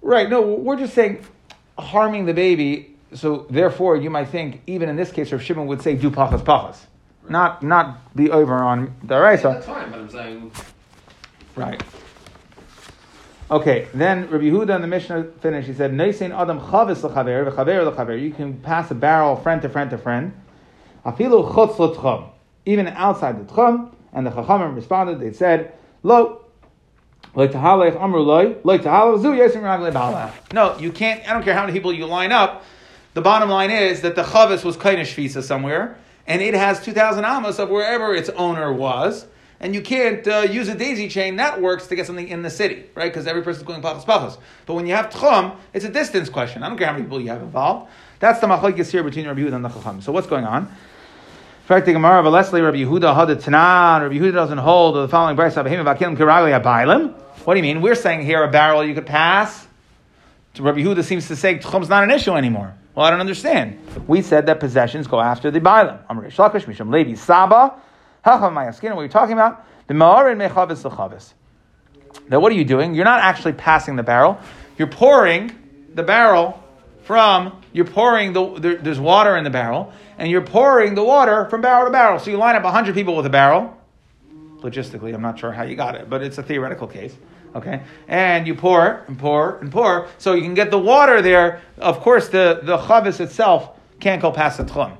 Right. 0.00 0.28
No, 0.30 0.42
we're 0.42 0.76
just 0.76 0.94
saying 0.94 1.24
harming 1.78 2.26
the 2.26 2.34
baby. 2.34 2.96
So 3.14 3.46
therefore, 3.50 3.96
you 3.96 4.10
might 4.10 4.28
think 4.28 4.62
even 4.66 4.88
in 4.88 4.96
this 4.96 5.10
case, 5.10 5.32
Rav 5.32 5.42
Shimon 5.42 5.66
would 5.66 5.82
say 5.82 5.94
do 5.96 6.10
pachas 6.10 6.42
pachas, 6.42 6.76
not 7.28 7.62
not 7.62 8.14
be 8.14 8.30
over 8.30 8.54
on 8.54 8.94
the 9.02 9.18
raisa. 9.18 9.48
that's 9.48 9.66
fine. 9.66 9.90
But 9.90 10.00
I'm 10.00 10.10
saying 10.10 10.52
Right. 11.56 11.82
Okay, 13.50 13.88
then 13.94 14.28
Rabbi 14.30 14.44
Yehuda 14.44 14.76
in 14.76 14.82
the 14.82 14.86
Mishnah 14.86 15.24
finished. 15.40 15.68
He 15.68 15.74
said, 15.74 15.92
"Neisein 15.92 16.38
adam 16.38 16.60
chavis 16.60 17.00
lechaver 17.00 17.50
v'chaver 17.50 17.92
lechaver." 17.92 18.20
You 18.20 18.30
can 18.30 18.58
pass 18.58 18.90
a 18.90 18.94
barrel 18.94 19.36
friend 19.36 19.62
to 19.62 19.68
friend 19.68 19.90
to 19.90 19.98
friend. 19.98 20.32
Afilu 21.04 21.50
chutz 21.52 21.78
l'tchum, 21.78 22.28
even 22.68 22.86
outside 22.88 23.38
the 23.38 23.52
tchum. 23.52 23.94
And 24.12 24.26
the 24.26 24.30
chachamim 24.30 24.74
responded. 24.74 25.20
They 25.20 25.32
said, 25.32 25.72
"Lo." 26.02 26.44
No, 30.52 30.78
you 30.78 30.90
can't. 30.90 31.28
I 31.28 31.34
don't 31.34 31.42
care 31.42 31.54
how 31.54 31.60
many 31.60 31.72
people 31.72 31.92
you 31.92 32.06
line 32.06 32.32
up. 32.32 32.64
The 33.14 33.20
bottom 33.20 33.50
line 33.50 33.70
is 33.70 34.00
that 34.00 34.16
the 34.16 34.22
chavis 34.22 34.64
was 34.64 34.76
kind 34.76 34.98
of 35.00 35.06
shvisa 35.06 35.42
somewhere, 35.42 35.98
and 36.26 36.40
it 36.40 36.54
has 36.54 36.82
two 36.82 36.92
thousand 36.92 37.26
amos 37.26 37.58
of 37.58 37.68
wherever 37.68 38.14
its 38.14 38.30
owner 38.30 38.72
was, 38.72 39.26
and 39.60 39.74
you 39.74 39.82
can't 39.82 40.26
uh, 40.26 40.46
use 40.50 40.68
a 40.68 40.74
daisy 40.74 41.08
chain 41.08 41.36
that 41.36 41.60
works 41.60 41.86
to 41.88 41.96
get 41.96 42.06
something 42.06 42.28
in 42.28 42.42
the 42.42 42.50
city, 42.50 42.86
right? 42.94 43.12
Because 43.12 43.26
every 43.26 43.42
person's 43.42 43.66
going 43.66 43.82
pachas 43.82 44.04
pachas. 44.04 44.38
But 44.64 44.74
when 44.74 44.86
you 44.86 44.94
have 44.94 45.10
tchum, 45.10 45.56
it's 45.74 45.84
a 45.84 45.90
distance 45.90 46.30
question. 46.30 46.62
I 46.62 46.68
don't 46.68 46.78
care 46.78 46.86
how 46.86 46.94
many 46.94 47.04
people 47.04 47.20
you 47.20 47.28
have 47.28 47.42
involved. 47.42 47.90
That's 48.20 48.40
the 48.40 48.46
machlokes 48.46 48.90
here 48.90 49.04
between 49.04 49.26
Rabbi 49.28 49.42
and 49.42 49.64
the 49.64 49.68
chacham. 49.68 50.00
So 50.00 50.12
what's 50.12 50.26
going 50.26 50.44
on? 50.44 50.74
Fact, 51.68 51.84
the 51.84 51.92
Gemara 51.92 52.20
of 52.20 52.32
Leslie, 52.32 52.62
Rabbi 52.62 52.78
Yehuda 52.78 53.14
had. 53.14 53.28
Rabbi 53.28 54.14
Yehuda 54.14 54.32
doesn't 54.32 54.56
hold 54.56 54.96
the 54.96 55.06
following 55.06 55.36
Abahim 55.36 55.84
Vakilim 55.84 56.16
Kiragli. 56.16 57.12
What 57.44 57.52
do 57.52 57.58
you 57.58 57.62
mean? 57.62 57.82
We're 57.82 57.94
saying 57.94 58.22
here 58.24 58.42
a 58.42 58.50
barrel 58.50 58.82
you 58.82 58.94
could 58.94 59.04
pass. 59.04 59.66
Rabbi 60.58 60.78
Yehuda 60.78 61.04
seems 61.04 61.28
to 61.28 61.36
say 61.36 61.58
Tchum's 61.58 61.90
not 61.90 62.04
an 62.04 62.10
issue 62.10 62.32
anymore. 62.32 62.74
Well, 62.94 63.04
I 63.04 63.10
don't 63.10 63.20
understand. 63.20 63.78
We 64.06 64.22
said 64.22 64.46
that 64.46 64.60
possessions 64.60 65.06
go 65.06 65.20
after 65.20 65.50
the 65.50 65.60
Bailim. 65.60 65.98
Amr 66.08 66.30
Shlakish 66.30 66.64
Misham 66.64 66.90
Levi 66.90 67.12
Saba. 67.16 67.74
Hacham 68.24 68.54
Mayaskin. 68.54 68.94
What 68.94 69.00
are 69.00 69.02
you 69.02 69.10
talking 69.10 69.34
about? 69.34 69.62
The 69.88 69.92
Ma'arin 69.92 70.38
Mechavis 70.38 70.90
Lechavis. 70.90 71.34
Now, 72.30 72.40
what 72.40 72.50
are 72.50 72.56
you 72.56 72.64
doing? 72.64 72.94
You're 72.94 73.04
not 73.04 73.20
actually 73.20 73.52
passing 73.52 73.96
the 73.96 74.02
barrel. 74.02 74.40
You're 74.78 74.88
pouring 74.88 75.52
the 75.92 76.02
barrel 76.02 76.64
from, 77.08 77.58
you're 77.72 77.86
pouring 77.86 78.34
the, 78.34 78.60
there, 78.60 78.76
there's 78.76 79.00
water 79.00 79.38
in 79.38 79.42
the 79.42 79.48
barrel, 79.48 79.94
and 80.18 80.30
you're 80.30 80.42
pouring 80.42 80.94
the 80.94 81.02
water 81.02 81.46
from 81.46 81.62
barrel 81.62 81.86
to 81.86 81.90
barrel. 81.90 82.18
So 82.18 82.30
you 82.30 82.36
line 82.36 82.54
up 82.54 82.64
100 82.64 82.94
people 82.94 83.16
with 83.16 83.24
a 83.24 83.30
barrel, 83.30 83.74
logistically. 84.58 85.14
I'm 85.14 85.22
not 85.22 85.38
sure 85.38 85.50
how 85.50 85.62
you 85.62 85.74
got 85.74 85.94
it, 85.94 86.10
but 86.10 86.22
it's 86.22 86.36
a 86.36 86.42
theoretical 86.42 86.86
case. 86.86 87.16
Okay, 87.56 87.80
and 88.08 88.46
you 88.46 88.54
pour 88.54 89.04
and 89.08 89.18
pour 89.18 89.56
and 89.56 89.72
pour, 89.72 90.06
so 90.18 90.34
you 90.34 90.42
can 90.42 90.52
get 90.52 90.70
the 90.70 90.78
water 90.78 91.22
there. 91.22 91.62
Of 91.78 92.00
course, 92.00 92.28
the 92.28 92.60
the 92.62 92.76
chavis 92.76 93.20
itself 93.20 93.70
can't 94.00 94.20
go 94.20 94.30
past 94.30 94.58
the 94.58 94.64
tchum, 94.64 94.94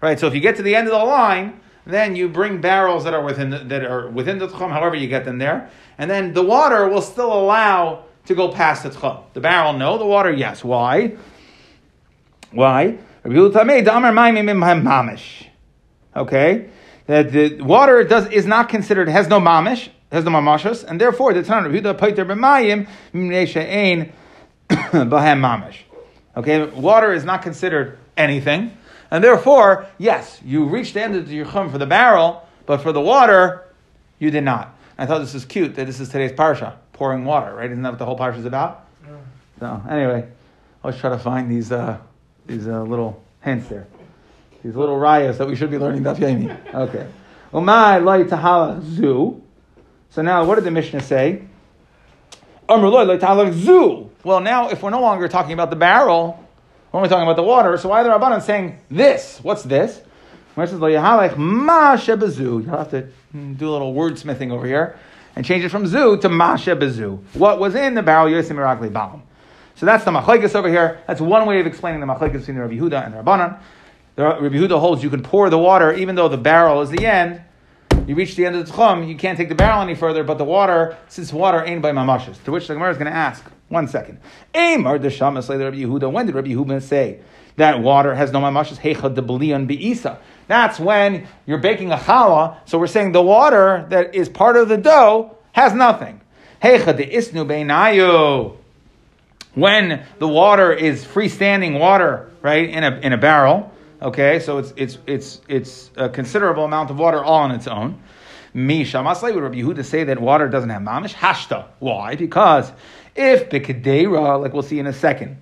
right? 0.00 0.18
So 0.18 0.26
if 0.26 0.34
you 0.34 0.40
get 0.40 0.56
to 0.56 0.62
the 0.62 0.74
end 0.74 0.88
of 0.88 0.92
the 0.92 1.04
line, 1.04 1.60
then 1.84 2.16
you 2.16 2.30
bring 2.30 2.62
barrels 2.62 3.04
that 3.04 3.12
are 3.12 3.22
within 3.22 3.50
the, 3.50 3.58
that 3.58 3.84
are 3.84 4.08
within 4.08 4.38
the 4.38 4.48
tchum, 4.48 4.70
however 4.70 4.96
you 4.96 5.08
get 5.08 5.26
them 5.26 5.36
there, 5.36 5.68
and 5.98 6.10
then 6.10 6.32
the 6.32 6.42
water 6.42 6.88
will 6.88 7.02
still 7.02 7.34
allow 7.34 8.06
to 8.24 8.34
go 8.34 8.48
past 8.48 8.82
the 8.82 8.88
tchum. 8.88 9.22
The 9.34 9.40
barrel, 9.40 9.74
no. 9.74 9.98
The 9.98 10.06
water, 10.06 10.32
yes. 10.32 10.64
Why? 10.64 11.16
Why? 12.52 12.98
Okay, 16.16 16.68
that 17.06 17.32
the 17.32 17.60
water 17.60 18.04
does 18.04 18.26
is 18.28 18.46
not 18.46 18.68
considered 18.68 19.08
has 19.08 19.28
no 19.28 19.40
mamish, 19.40 19.88
has 20.10 20.24
no 20.24 20.30
mamashas, 20.30 20.84
and 20.84 21.00
therefore 21.00 21.32
the 21.32 21.42
Tanah 21.42 21.72
Rabbi 21.72 21.92
Paiter 21.98 22.24
b'mayim 22.26 22.88
ein 23.14 24.12
bahem 24.68 25.40
mamish. 25.40 25.76
Okay, 26.36 26.64
water 26.64 27.12
is 27.12 27.24
not 27.24 27.42
considered 27.42 27.98
anything, 28.16 28.76
and 29.10 29.22
therefore, 29.22 29.86
yes, 29.98 30.40
you 30.44 30.64
reached 30.64 30.94
the 30.94 31.02
end 31.02 31.16
of 31.16 31.30
your 31.30 31.46
chum 31.46 31.70
for 31.70 31.78
the 31.78 31.86
barrel, 31.86 32.46
but 32.66 32.80
for 32.80 32.92
the 32.92 33.00
water, 33.00 33.64
you 34.18 34.30
did 34.30 34.44
not. 34.44 34.76
I 34.96 35.06
thought 35.06 35.18
this 35.18 35.34
was 35.34 35.44
cute 35.44 35.74
that 35.76 35.86
this 35.86 36.00
is 36.00 36.08
today's 36.08 36.32
parsha, 36.32 36.74
pouring 36.92 37.24
water, 37.24 37.54
right? 37.54 37.70
Isn't 37.70 37.82
that 37.82 37.90
what 37.90 37.98
the 37.98 38.06
whole 38.06 38.18
parsha 38.18 38.38
is 38.38 38.44
about? 38.44 38.86
So 39.58 39.82
anyway, 39.90 40.26
I 40.26 40.86
always 40.86 41.00
try 41.00 41.10
to 41.10 41.18
find 41.18 41.50
these 41.50 41.72
uh, 41.72 41.98
these 42.46 42.66
uh, 42.66 42.82
little 42.82 43.22
hints 43.42 43.68
there, 43.68 43.86
these 44.62 44.76
little 44.76 44.96
rayas 44.96 45.38
that 45.38 45.48
we 45.48 45.56
should 45.56 45.70
be 45.70 45.78
learning 45.78 46.02
Daf 46.02 46.16
Yomi. 46.16 46.74
Okay. 46.74 47.06
Umay 47.52 48.04
loy 48.04 48.24
tahala 48.24 48.82
zu. 48.82 49.42
So 50.10 50.22
now, 50.22 50.44
what 50.44 50.56
did 50.56 50.64
the 50.64 50.70
Mishnah 50.70 51.02
say? 51.02 51.42
Amr 52.68 52.88
loy 52.88 53.04
loy 53.04 53.18
tahala 53.18 53.52
zu. 53.52 54.10
Well, 54.24 54.40
now 54.40 54.68
if 54.68 54.82
we're 54.82 54.90
no 54.90 55.00
longer 55.00 55.28
talking 55.28 55.52
about 55.52 55.70
the 55.70 55.76
barrel, 55.76 56.44
we're 56.92 56.98
only 56.98 57.08
talking 57.08 57.22
about 57.22 57.36
the 57.36 57.42
water. 57.42 57.76
So 57.78 57.88
why 57.88 58.00
are 58.00 58.04
the 58.04 58.10
Rabbanan 58.10 58.42
saying 58.42 58.78
this? 58.90 59.38
What's 59.42 59.62
this? 59.62 60.02
You'll 60.56 60.66
have 60.66 60.90
to 60.90 60.96
mm, 63.34 63.56
do 63.56 63.68
a 63.68 63.70
little 63.70 63.94
wordsmithing 63.94 64.50
over 64.50 64.66
here 64.66 64.98
and 65.36 65.46
change 65.46 65.64
it 65.64 65.68
from 65.68 65.86
zu 65.86 66.18
to 66.18 66.28
ma 66.28 66.56
shebezu. 66.56 67.22
What 67.34 67.60
was 67.60 67.74
in 67.74 67.94
the 67.94 68.02
barrel 68.02 68.28
yosim 68.28 68.92
baum. 68.92 69.22
So 69.80 69.86
that's 69.86 70.04
the 70.04 70.10
machlekes 70.10 70.54
over 70.54 70.68
here. 70.68 71.00
That's 71.06 71.22
one 71.22 71.46
way 71.46 71.58
of 71.58 71.66
explaining 71.66 72.00
the 72.00 72.06
machlekes 72.06 72.34
between 72.34 72.56
the 72.56 72.60
Rabbi 72.60 72.74
Yehuda 72.74 73.02
and 73.02 73.14
the 73.14 73.18
Rabbanan. 73.22 73.58
The 74.14 74.24
Rabbi 74.24 74.54
Yehuda 74.54 74.78
holds 74.78 75.02
you 75.02 75.08
can 75.08 75.22
pour 75.22 75.48
the 75.48 75.56
water 75.56 75.90
even 75.94 76.16
though 76.16 76.28
the 76.28 76.36
barrel 76.36 76.82
is 76.82 76.90
the 76.90 77.06
end. 77.06 77.40
You 78.06 78.14
reach 78.14 78.36
the 78.36 78.44
end 78.44 78.56
of 78.56 78.66
the 78.66 78.70
tchum, 78.70 79.08
you 79.08 79.16
can't 79.16 79.38
take 79.38 79.48
the 79.48 79.54
barrel 79.54 79.80
any 79.80 79.94
further, 79.94 80.22
but 80.22 80.36
the 80.36 80.44
water, 80.44 80.98
since 81.08 81.32
water 81.32 81.64
ain't 81.64 81.80
by 81.80 81.92
mamashas. 81.92 82.44
To 82.44 82.50
which 82.50 82.68
the 82.68 82.74
Gemara 82.74 82.90
is 82.90 82.98
going 82.98 83.10
to 83.10 83.16
ask, 83.16 83.42
one 83.68 83.88
second. 83.88 84.20
Amar 84.54 84.98
the 84.98 85.08
Shamas 85.08 85.46
the 85.46 85.56
Rabbi 85.56 85.78
Yehuda. 85.78 86.12
When 86.12 86.26
did 86.26 86.34
Rabbi 86.34 86.48
Yehuda 86.48 86.82
say 86.82 87.20
that 87.56 87.80
water 87.80 88.14
has 88.14 88.32
no 88.32 88.40
mamashas? 88.40 88.76
Hecha 88.76 89.14
de 89.14 89.22
belian 89.22 89.66
beisa. 89.66 90.18
That's 90.46 90.78
when 90.78 91.26
you're 91.46 91.56
baking 91.56 91.90
a 91.90 91.96
challah. 91.96 92.58
So 92.66 92.78
we're 92.78 92.86
saying 92.86 93.12
the 93.12 93.22
water 93.22 93.86
that 93.88 94.14
is 94.14 94.28
part 94.28 94.58
of 94.58 94.68
the 94.68 94.76
dough 94.76 95.38
has 95.52 95.72
nothing. 95.72 96.20
Hecha 96.62 96.94
de 96.94 97.06
isnu 97.06 97.46
beinayu 97.46 98.58
when 99.54 100.04
the 100.18 100.28
water 100.28 100.72
is 100.72 101.04
freestanding 101.04 101.78
water, 101.78 102.30
right, 102.42 102.68
in 102.68 102.84
a, 102.84 102.98
in 102.98 103.12
a 103.12 103.18
barrel, 103.18 103.72
okay, 104.00 104.38
so 104.40 104.58
it's, 104.58 104.72
it's, 104.76 104.98
it's, 105.06 105.40
it's 105.48 105.90
a 105.96 106.08
considerable 106.08 106.64
amount 106.64 106.90
of 106.90 106.98
water 106.98 107.22
all 107.22 107.42
on 107.42 107.50
its 107.50 107.66
own. 107.66 108.00
Misha 108.52 108.98
Maslay 108.98 109.34
would 109.34 109.42
Rabbi 109.42 109.56
Yehuda 109.56 109.84
say 109.84 110.04
that 110.04 110.20
water 110.20 110.48
doesn't 110.48 110.70
have 110.70 110.82
mamish? 110.82 111.14
Hashta. 111.14 111.66
Why? 111.78 112.16
Because 112.16 112.70
if 113.14 113.48
bikadera, 113.48 114.40
like 114.40 114.52
we'll 114.52 114.62
see 114.62 114.78
in 114.78 114.86
a 114.86 114.92
second, 114.92 115.36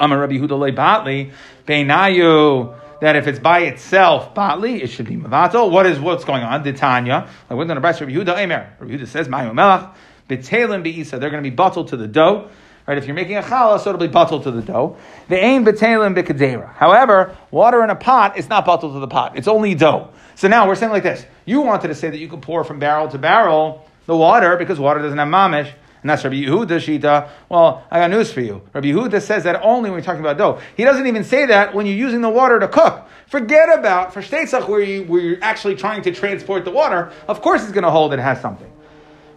Amar 0.00 0.18
Rabbi 0.20 0.34
Yehuda 0.34 0.74
batli, 0.74 1.32
beinayu, 1.66 2.74
that 3.00 3.16
if 3.16 3.26
it's 3.26 3.38
by 3.38 3.60
itself, 3.60 4.34
batli, 4.34 4.82
it 4.82 4.88
should 4.88 5.06
be 5.06 5.16
mavato. 5.16 5.70
What 5.70 5.86
is, 5.86 6.00
what's 6.00 6.24
going 6.24 6.42
on? 6.42 6.64
Ditanya. 6.64 7.26
Like 7.26 7.50
we're 7.50 7.66
going 7.66 7.76
to 7.76 7.80
Rabbi 7.80 7.98
Yehuda, 7.98 8.42
Emer. 8.42 8.74
Rabbi 8.78 8.92
Yehuda 8.92 9.06
says, 9.06 9.28
mayu 9.28 9.52
melach, 9.52 9.92
betelim 10.28 10.82
beisa. 10.82 11.20
They're 11.20 11.30
going 11.30 11.42
to 11.42 11.50
be 11.50 11.54
bottled 11.54 11.88
to 11.88 11.96
the 11.96 12.08
dough. 12.08 12.48
Right, 12.88 12.96
if 12.96 13.04
you're 13.04 13.14
making 13.14 13.36
a 13.36 13.42
challah, 13.42 13.78
so 13.80 13.90
it'll 13.90 14.00
be 14.00 14.06
bottled 14.06 14.44
to 14.44 14.50
the 14.50 14.62
dough. 14.62 14.96
The 15.28 15.36
ain 15.36 15.62
betelim 15.62 16.16
b'kadera. 16.16 16.72
However, 16.72 17.36
water 17.50 17.84
in 17.84 17.90
a 17.90 17.94
pot 17.94 18.38
is 18.38 18.48
not 18.48 18.64
bottled 18.64 18.94
to 18.94 18.98
the 18.98 19.06
pot. 19.06 19.36
It's 19.36 19.46
only 19.46 19.74
dough. 19.74 20.08
So 20.36 20.48
now 20.48 20.66
we're 20.66 20.74
saying 20.74 20.92
like 20.92 21.02
this. 21.02 21.22
You 21.44 21.60
wanted 21.60 21.88
to 21.88 21.94
say 21.94 22.08
that 22.08 22.16
you 22.16 22.28
could 22.28 22.40
pour 22.40 22.64
from 22.64 22.78
barrel 22.78 23.06
to 23.08 23.18
barrel 23.18 23.86
the 24.06 24.16
water 24.16 24.56
because 24.56 24.80
water 24.80 25.02
doesn't 25.02 25.18
have 25.18 25.28
mamish. 25.28 25.70
And 26.00 26.08
that's 26.08 26.24
Rabbi 26.24 26.36
Yehuda 26.36 26.78
Shita. 26.78 27.28
Well, 27.50 27.84
I 27.90 27.98
got 27.98 28.10
news 28.10 28.32
for 28.32 28.40
you. 28.40 28.62
Rabbi 28.72 28.86
Yehuda 28.86 29.20
says 29.20 29.44
that 29.44 29.60
only 29.62 29.90
when 29.90 29.98
you're 29.98 30.06
talking 30.06 30.22
about 30.22 30.38
dough. 30.38 30.58
He 30.74 30.84
doesn't 30.84 31.06
even 31.06 31.24
say 31.24 31.44
that 31.44 31.74
when 31.74 31.84
you're 31.84 31.94
using 31.94 32.22
the 32.22 32.30
water 32.30 32.58
to 32.58 32.68
cook. 32.68 33.06
Forget 33.26 33.68
about 33.78 34.14
for 34.14 34.22
shteitzach 34.22 34.66
where, 34.66 34.80
you, 34.80 35.04
where 35.04 35.20
you're 35.20 35.44
actually 35.44 35.74
trying 35.74 36.00
to 36.04 36.12
transport 36.12 36.64
the 36.64 36.70
water. 36.70 37.12
Of 37.26 37.42
course 37.42 37.64
it's 37.64 37.72
going 37.72 37.84
to 37.84 37.90
hold 37.90 38.14
it 38.14 38.18
has 38.18 38.40
something. 38.40 38.72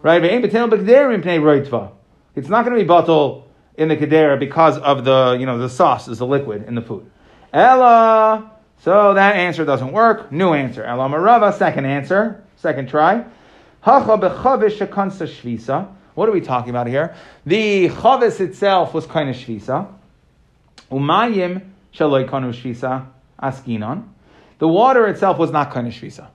Right? 0.02 0.22
It's 2.36 2.50
not 2.50 2.66
going 2.66 2.78
to 2.78 2.84
be 2.84 2.88
bottle 2.88 3.48
in 3.76 3.88
the 3.88 3.98
kedera 3.98 4.40
because 4.40 4.78
of 4.78 5.04
the 5.04 5.38
you 5.40 5.46
know 5.46 5.58
the 5.58 5.70
sauce 5.70 6.08
is 6.08 6.20
the 6.20 6.26
liquid 6.26 6.68
in 6.68 6.76
the 6.76 6.82
food. 6.82 7.10
Ella. 7.54 8.52
So 8.80 9.14
that 9.14 9.36
answer 9.36 9.64
doesn't 9.64 9.92
work. 9.92 10.32
New 10.32 10.54
answer. 10.54 10.84
Ella 10.84 11.08
marava. 11.08 11.54
Second 11.54 11.86
answer. 11.86 12.44
Second 12.58 12.90
try. 12.90 13.26
Hacha 13.82 14.18
bechavish 14.18 14.78
shekansa 14.78 15.28
shvisa. 15.28 15.94
What 16.14 16.30
are 16.30 16.32
we 16.32 16.42
talking 16.42 16.70
about 16.70 16.88
here? 16.88 17.16
The 17.46 17.90
chavis 17.90 18.40
itself 18.40 18.94
was 18.94 19.06
kind 19.06 19.30
of 19.30 19.36
shvisa. 19.36 19.88
Umayim 20.92 21.70
shaloi 21.94 22.30
kanu 22.30 22.54
shvisa 22.54 23.08
askinon. 23.42 24.08
The 24.60 24.68
water 24.68 25.08
itself 25.08 25.38
was 25.38 25.52
not 25.52 25.72
kind 25.72 25.88
of 25.88 25.94
shvisa. 25.94 26.28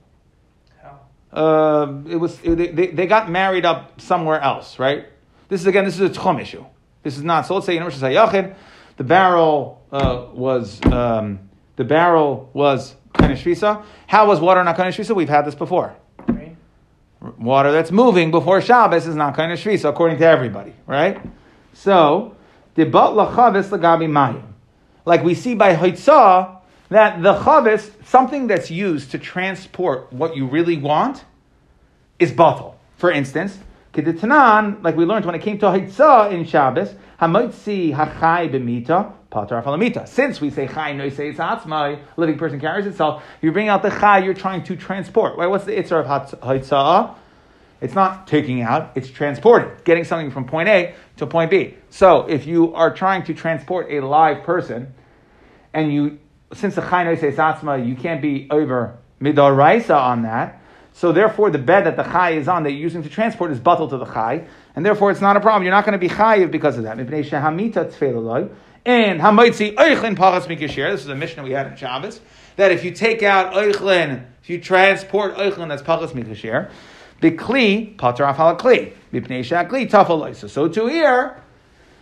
Uh, 1.31 2.01
it 2.07 2.15
was 2.15 2.39
it, 2.43 2.75
they, 2.75 2.87
they 2.87 3.05
got 3.05 3.29
married 3.29 3.65
up 3.65 3.99
somewhere 3.99 4.39
else, 4.39 4.79
right? 4.79 5.05
This 5.47 5.61
is 5.61 5.67
again, 5.67 5.85
this 5.85 5.99
is 5.99 6.01
a 6.01 6.19
tchum 6.19 6.41
issue. 6.41 6.65
This 7.03 7.17
is 7.17 7.23
not. 7.23 7.45
So 7.45 7.55
let's 7.55 7.65
say 7.65 7.77
in 7.77 7.83
Rosh 7.83 7.95
Hashanah, 7.95 8.55
the 8.97 9.03
barrel 9.03 9.81
uh, 9.91 10.25
was 10.33 10.83
um, 10.85 11.39
the 11.75 11.83
barrel 11.83 12.49
was 12.53 12.95
kind 13.13 13.31
of 13.31 13.39
shvisa. 13.39 13.83
How 14.07 14.27
was 14.27 14.39
water 14.39 14.63
not 14.63 14.75
kind 14.75 14.89
of 14.89 14.95
shvisa? 14.95 15.15
We've 15.15 15.29
had 15.29 15.45
this 15.45 15.55
before. 15.55 15.95
Rain. 16.27 16.57
Water 17.37 17.71
that's 17.71 17.91
moving 17.91 18.31
before 18.31 18.61
Shabbos 18.61 19.07
is 19.07 19.15
not 19.15 19.35
kind 19.35 19.51
of 19.51 19.59
shvisa, 19.59 19.89
according 19.89 20.17
to 20.19 20.25
everybody, 20.25 20.73
right? 20.85 21.21
So 21.73 22.35
the 22.75 22.85
bat 22.85 23.11
lachavis 23.11 23.69
lagabi 23.69 24.09
mayim, 24.09 24.43
like 25.05 25.23
we 25.23 25.33
see 25.33 25.55
by 25.55 25.75
Haitzah 25.75 26.57
that 26.89 27.21
the 27.21 27.33
chavis, 27.39 27.91
something 28.05 28.47
that's 28.47 28.71
used 28.71 29.11
to 29.11 29.19
transport 29.19 30.11
what 30.11 30.35
you 30.35 30.47
really 30.47 30.77
want, 30.77 31.25
is 32.19 32.31
batal. 32.31 32.75
For 32.97 33.11
instance, 33.11 33.59
Kedetanan, 33.97 34.83
like 34.83 34.95
we 34.95 35.05
learned 35.05 35.25
when 35.25 35.33
it 35.33 35.41
came 35.41 35.57
to 35.57 35.65
Haitzah 35.65 36.31
in 36.31 36.45
Shabbos, 36.45 36.93
Hamoitzi 37.19 37.95
Hachai 37.95 38.47
B'mita, 38.47 39.11
Patar 39.31 39.63
Falamita. 39.63 40.07
Since 40.07 40.39
we 40.39 40.51
say 40.51 40.67
Chai 40.67 40.93
no 40.93 41.09
say 41.09 41.33
Atzmai, 41.33 41.99
living 42.15 42.37
person 42.37 42.59
carries 42.59 42.85
itself, 42.85 43.23
you 43.41 43.51
bring 43.51 43.69
out 43.69 43.81
the 43.81 43.89
Chai 43.89 44.19
you're 44.19 44.35
trying 44.35 44.63
to 44.65 44.75
transport. 44.75 45.35
Right? 45.35 45.47
What's 45.47 45.65
the 45.65 45.71
Itzar 45.71 46.05
of 46.05 46.39
Haitzah? 46.41 47.15
It's 47.81 47.95
not 47.95 48.27
taking 48.27 48.61
out, 48.61 48.91
it's 48.93 49.09
transporting, 49.09 49.71
getting 49.83 50.03
something 50.03 50.29
from 50.29 50.45
point 50.45 50.69
A 50.69 50.93
to 51.17 51.25
point 51.25 51.49
B. 51.49 51.73
So 51.89 52.27
if 52.27 52.45
you 52.45 52.75
are 52.75 52.93
trying 52.93 53.23
to 53.23 53.33
transport 53.33 53.91
a 53.91 54.01
live 54.01 54.43
person, 54.43 54.93
and 55.73 55.91
you, 55.91 56.19
since 56.53 56.75
the 56.75 56.81
Chai 56.81 57.03
no 57.03 57.15
say 57.15 57.31
Atzmai, 57.31 57.87
you 57.87 57.95
can't 57.95 58.21
be 58.21 58.47
over 58.51 58.99
Midaraisa 59.19 59.99
on 59.99 60.21
that, 60.21 60.61
so 60.97 61.11
therefore, 61.11 61.51
the 61.51 61.59
bed 61.59 61.85
that 61.85 61.95
the 61.95 62.01
chai 62.01 62.31
is 62.31 62.47
on 62.47 62.63
that 62.63 62.71
you're 62.71 62.81
using 62.81 63.03
to 63.03 63.09
transport 63.09 63.51
is 63.51 63.59
bottled 63.59 63.91
to 63.91 63.97
the 63.97 64.05
chai, 64.05 64.47
and 64.75 64.83
therefore 64.83 65.11
it's 65.11 65.21
not 65.21 65.37
a 65.37 65.39
problem. 65.39 65.61
You're 65.61 65.71
not 65.71 65.85
going 65.85 65.93
to 65.93 65.99
be 65.99 66.09
chayiv 66.09 66.49
because 66.49 66.75
of 66.75 66.85
that. 66.85 66.97
And 66.97 67.07
hamaitzi 67.07 67.75
eichlin 69.75 70.15
pachas 70.15 70.47
mikashir. 70.47 70.91
This 70.91 71.01
is 71.01 71.07
a 71.07 71.13
mission 71.13 71.35
that 71.35 71.43
we 71.43 71.51
had 71.51 71.67
in 71.67 71.75
Shabbos. 71.75 72.19
That 72.55 72.71
if 72.71 72.83
you 72.83 72.89
take 72.89 73.21
out 73.21 73.53
eichlin, 73.53 74.25
if 74.41 74.49
you 74.49 74.59
transport 74.59 75.35
eichlin, 75.35 75.67
that's 75.67 75.83
pachas 75.83 76.13
mikashir. 76.13 76.71
Bikli 77.21 77.95
pater 77.95 78.23
afal 78.23 78.57
kli. 78.57 78.91
Mipnei 79.13 79.41
shakli 79.41 79.87
tafal 79.87 80.49
So 80.49 80.67
to 80.67 80.87
here. 80.87 81.39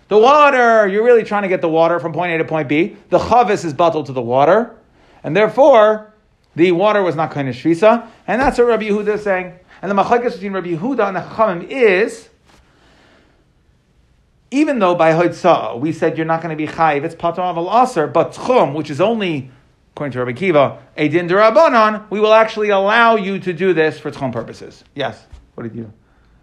The 0.08 0.18
water, 0.18 0.88
you're 0.88 1.04
really 1.04 1.26
trying 1.26 1.42
to 1.42 1.50
get 1.50 1.60
the 1.60 1.68
water 1.68 2.00
from 2.00 2.14
point 2.14 2.32
A 2.32 2.38
to 2.38 2.46
point 2.46 2.70
B. 2.70 2.96
The 3.10 3.20
chavis 3.20 3.66
is 3.66 3.74
bottled 3.74 4.06
to 4.06 4.14
the 4.14 4.22
water, 4.22 4.74
and 5.22 5.36
therefore 5.36 6.14
the 6.56 6.72
water 6.72 7.02
was 7.04 7.16
not 7.16 7.32
kind 7.32 7.50
of 7.50 7.56
shvisa, 7.56 8.08
and 8.28 8.42
that's 8.42 8.58
what 8.58 8.68
Rabbi 8.68 8.90
Yehuda 8.90 9.16
is 9.16 9.24
saying. 9.24 9.54
And 9.82 9.92
the 9.92 9.96
machlekes 9.96 10.34
between 10.34 10.54
Rabbi 10.54 10.76
Yehuda 10.76 11.08
and 11.08 11.18
the 11.18 11.22
Chachamim 11.22 11.68
is, 11.70 12.30
even 14.52 14.80
though 14.80 14.96
by 14.96 15.12
Hoitzah 15.12 15.80
we 15.80 15.92
said 15.92 16.18
you're 16.18 16.26
not 16.26 16.42
going 16.42 16.56
to 16.58 16.66
be 16.66 16.72
chayiv, 16.72 17.04
it's 17.04 17.16
patam 17.16 17.58
al 17.58 17.84
aser, 17.84 18.08
but 18.08 18.32
tchum, 18.32 18.74
which 18.74 18.90
is 18.90 19.02
only 19.02 19.52
according 19.96 20.12
to 20.12 20.20
Rabbi 20.20 20.34
Kiva, 20.34 20.78
a 20.98 21.08
din 21.08 21.30
derabanan, 21.30 22.10
we 22.10 22.20
will 22.20 22.34
actually 22.34 22.70
allow 22.70 23.16
you 23.16 23.40
to 23.40 23.54
do 23.54 23.74
this 23.74 23.98
for 23.98 24.12
tzchon 24.12 24.32
purposes. 24.34 24.84
Yes. 24.94 25.26
What 25.54 25.64
did 25.64 25.74
you? 25.74 25.92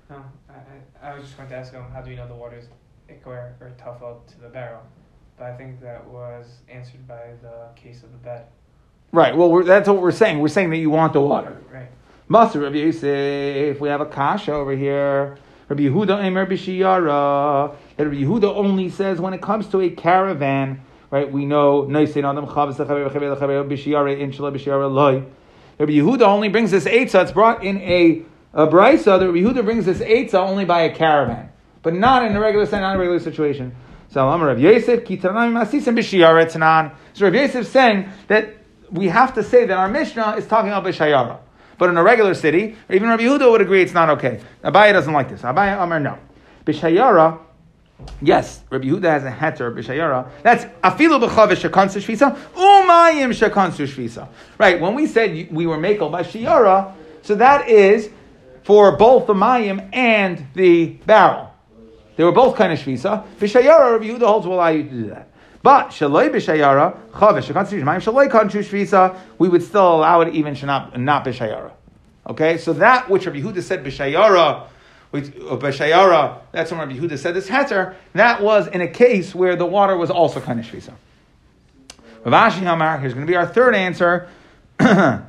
No, 0.09 0.25
I, 0.49 0.55
I, 1.07 1.11
I 1.11 1.15
was 1.15 1.25
just 1.25 1.37
going 1.37 1.51
to 1.51 1.57
ask 1.57 1.71
him, 1.71 1.85
how 1.93 2.01
do 2.01 2.11
you 2.11 2.17
know 2.17 2.27
the 2.27 2.35
water 2.35 2.57
is 2.57 2.69
ikwer 3.11 3.53
or 3.61 3.73
tafel 3.79 4.27
to 4.27 4.41
the 4.41 4.49
barrel? 4.49 4.81
But 5.37 5.49
I 5.49 5.57
think 5.57 5.83
that 5.83 6.07
was 6.07 6.61
answered 6.71 7.07
by 7.07 7.35
the 7.43 7.69
case 7.77 8.03
of 8.03 8.13
the 8.13 8.19
bed. 8.19 8.47
Right. 9.13 9.37
Well, 9.37 9.51
we're, 9.51 9.65
that's 9.65 9.89
what 9.89 10.01
we're 10.01 10.11
saying. 10.11 10.39
We're 10.39 10.49
saying 10.49 10.71
that 10.71 10.79
you 10.79 10.89
want 10.89 11.13
the 11.13 11.21
water. 11.21 11.61
Right. 11.71 11.89
Master 12.31 12.61
Rabbi 12.61 12.77
Yosef, 12.77 13.79
we 13.79 13.91
have 13.91 14.01
a 14.01 14.07
kasha 14.07 14.55
over 14.55 14.75
here. 14.75 15.37
Rabbi 15.69 15.83
Yehuda 15.83 16.25
Emer 16.25 16.47
Bishiyara. 16.47 17.75
That 17.99 18.05
Rabbi 18.07 18.23
Yehuda 18.23 18.45
only 18.57 18.89
says 18.89 19.21
when 19.21 19.35
it 19.35 19.43
comes 19.43 19.69
to 19.69 19.83
a 19.83 19.91
caravan, 19.91 20.81
right? 21.11 21.31
We 21.31 21.45
know 21.45 21.83
Noisein 21.83 22.27
Adam 22.29 22.47
Chavas 22.47 22.77
Lechaber 22.77 23.11
Lechaber 23.11 23.37
Lechaber 23.37 23.69
Bishiyara 23.69 24.19
Inshallah 24.19 24.53
Bishiyara 24.53 24.91
Loi. 24.91 25.23
Rabbi 25.79 25.93
Yehuda 25.93 26.23
only 26.23 26.49
brings 26.49 26.71
this 26.71 26.85
eitzah. 26.87 27.25
It's 27.25 27.33
brought 27.33 27.63
in 27.63 27.83
a 27.83 28.23
a 28.55 28.67
brisa. 28.67 29.19
The 29.19 29.31
Rabbi 29.31 29.41
Yehuda 29.41 29.63
brings 29.63 29.85
this 29.85 29.99
eitzah 29.99 30.37
only 30.37 30.65
by 30.65 30.83
a 30.83 30.95
caravan, 30.95 31.51
but 31.83 31.93
not 31.93 32.25
in 32.25 32.35
a 32.35 32.41
regular 32.41 32.65
not 32.65 32.95
in 32.95 32.97
a 32.97 32.99
regular 32.99 33.21
situation. 33.21 33.75
So 34.09 34.27
Rabbi 34.27 34.61
Yosef 34.61 35.05
Kitanami 35.05 35.53
Masisim 35.53 35.99
Bishiyara 35.99 36.51
Tanan. 36.51 36.95
So 37.13 37.27
Rabbi 37.27 37.43
Yosef 37.43 37.67
saying 37.67 38.09
that 38.29 38.62
we 38.93 39.09
have 39.09 39.35
to 39.35 39.43
say 39.43 39.65
that 39.67 39.77
our 39.77 39.89
Mishnah 39.89 40.37
is 40.37 40.47
talking 40.47 40.71
about 40.71 40.85
Bishayara. 40.85 41.39
But 41.79 41.89
in 41.89 41.97
a 41.97 42.03
regular 42.03 42.35
city, 42.35 42.77
even 42.91 43.09
Rabbi 43.09 43.25
Yehuda 43.25 43.51
would 43.51 43.61
agree 43.61 43.83
it's 43.83 43.95
not 43.95 44.11
okay. 44.11 44.41
Abaye 44.63 44.93
doesn't 44.93 45.13
like 45.13 45.31
this. 45.31 45.41
Abaye 45.41 45.83
Amar 45.83 45.99
no. 45.99 46.19
Bishayara, 46.65 47.41
yes, 48.21 48.63
Rabbi 48.71 48.85
Yehuda 48.85 49.05
has 49.05 49.25
a 49.25 49.33
heter 49.33 49.75
Bishayara. 49.75 50.31
That's 50.43 50.65
afilu 50.85 51.21
b'chavish 51.27 51.69
shekansu 51.69 52.01
shvisa 52.01 52.37
umayim 52.55 53.33
shekansu 53.33 53.87
shvisa. 53.89 54.29
Right. 54.59 54.81
When 54.81 54.95
we 54.95 55.07
said 55.07 55.51
we 55.51 55.67
were 55.67 55.79
makel 55.79 56.13
by 56.13 56.23
Shayara, 56.23 56.93
so 57.23 57.35
that 57.37 57.69
is 57.69 58.11
for 58.63 58.97
both 58.97 59.27
the 59.27 59.35
mayim 59.35 59.89
and 59.93 60.47
the 60.55 60.87
barrel. 61.07 61.53
They 62.15 62.25
were 62.25 62.33
both 62.33 62.57
kind 62.57 62.73
of 62.73 62.79
shvisa. 62.79 63.27
Bishayara, 63.39 63.93
Rabbi 63.93 64.05
Yehuda 64.05 64.27
holds 64.27 64.47
will 64.47 64.55
allow 64.55 64.69
you 64.69 64.85
to 64.85 64.89
do 64.91 65.07
that. 65.09 65.32
But 65.63 65.89
shaloi 65.89 66.29
b'shayara 66.31 66.97
chavish 67.13 67.53
shekansu 67.53 67.83
shvisa 67.83 68.13
shaloi 68.13 68.29
kansu 68.29 68.61
shvisa 68.61 69.17
we 69.39 69.49
would 69.49 69.63
still 69.63 69.95
allow 69.95 70.21
it 70.21 70.35
even 70.35 70.57
not 70.67 70.99
not 70.99 71.25
b'shayara. 71.25 71.71
Okay, 72.27 72.59
so 72.59 72.73
that 72.75 73.09
which 73.09 73.27
Rabbi 73.27 73.41
Yehuda 73.41 73.63
said 73.63 73.85
b'shayara, 73.85 74.67
which 75.11 75.27
uh, 75.27 75.57
b'shayara, 75.57 76.41
that's 76.51 76.71
when 76.71 76.81
Rabbi 76.81 76.95
Yehuda 76.95 77.19
said 77.19 77.35
this 77.35 77.49
heter. 77.49 77.95
That 78.15 78.43
was 78.43 78.67
in 78.67 78.81
a 78.81 78.89
case 78.89 79.35
where 79.35 79.55
the 79.55 79.67
water 79.67 79.97
was 79.97 80.11
also 80.11 80.41
kind 80.41 80.59
of 80.59 80.67
shvisa. 80.67 80.95
Rav 82.25 82.53
Ashi 82.53 82.61
Hamar, 82.61 82.99
here's 82.99 83.15
going 83.15 83.27
to 83.27 83.31
be 83.31 83.37
our 83.37 83.47
third 83.47 83.75
answer. 83.75 84.29
Rav 84.81 85.25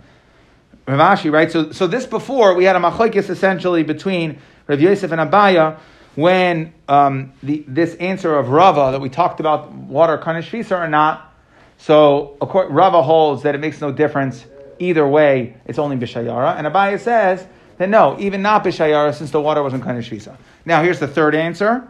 Ashi, 0.88 1.32
right? 1.32 1.52
So, 1.52 1.72
so 1.72 1.88
this 1.88 2.06
before 2.06 2.56
we 2.56 2.66
had 2.66 2.76
a 2.76 2.80
machlokes 2.80 3.30
essentially 3.30 3.84
between 3.84 4.40
Rav 4.68 4.80
Yosef 4.80 5.12
and 5.12 5.22
Abaye 5.22 5.78
when 6.16 6.74
um, 6.88 7.34
the, 7.42 7.64
this 7.68 7.96
answer 7.96 8.36
of 8.36 8.50
Rava 8.50 8.92
that 8.92 9.02
we 9.02 9.10
talked 9.10 9.40
about 9.40 9.72
water 9.72 10.18
shvisa 10.18 10.80
or 10.80 10.88
not. 10.88 11.34
So 11.78 12.38
Rava 12.42 13.02
holds 13.02 13.44
that 13.44 13.56
it 13.56 13.58
makes 13.60 13.82
no 13.82 13.92
difference 13.92 14.46
either 14.80 15.08
way. 15.08 15.56
It's 15.66 15.80
only 15.80 15.98
bishayara, 15.98 16.58
and 16.58 16.68
Abaye 16.68 17.00
says 17.00 17.46
that 17.78 17.90
no, 17.90 18.18
even 18.20 18.42
not 18.42 18.64
bishayara, 18.64 19.14
since 19.14 19.32
the 19.32 19.42
water 19.42 19.64
wasn't 19.64 19.84
shvisa. 19.84 20.38
Now 20.66 20.84
here's 20.84 21.00
the 21.00 21.08
third 21.08 21.36
answer. 21.36 21.88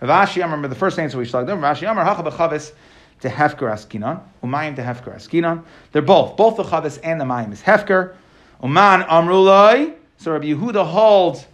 Rav 0.00 0.28
Ashi, 0.28 0.42
remember 0.42 0.68
the 0.68 0.74
first 0.74 0.98
answer 0.98 1.18
we 1.18 1.24
slugged. 1.24 1.48
Rav 1.48 1.58
Ashi 1.58 1.90
Amar 1.90 2.04
Hacha 2.04 2.22
b'chavis 2.22 2.72
to 3.20 3.28
hefker 3.28 3.72
askinon, 3.72 4.20
umayim 4.42 4.76
to 4.76 4.82
hefker 4.82 5.14
askinon. 5.14 5.64
They're 5.92 6.02
both, 6.02 6.36
both 6.36 6.56
the 6.56 6.64
chavis 6.64 6.98
and 7.02 7.20
the 7.20 7.24
mayim 7.24 7.52
is 7.52 7.62
hefker. 7.62 8.14
Uman 8.62 9.02
amrulai. 9.02 9.94
So 10.18 10.32
Rabbi 10.32 10.46
Yehuda 10.46 10.86
holds 10.86 11.46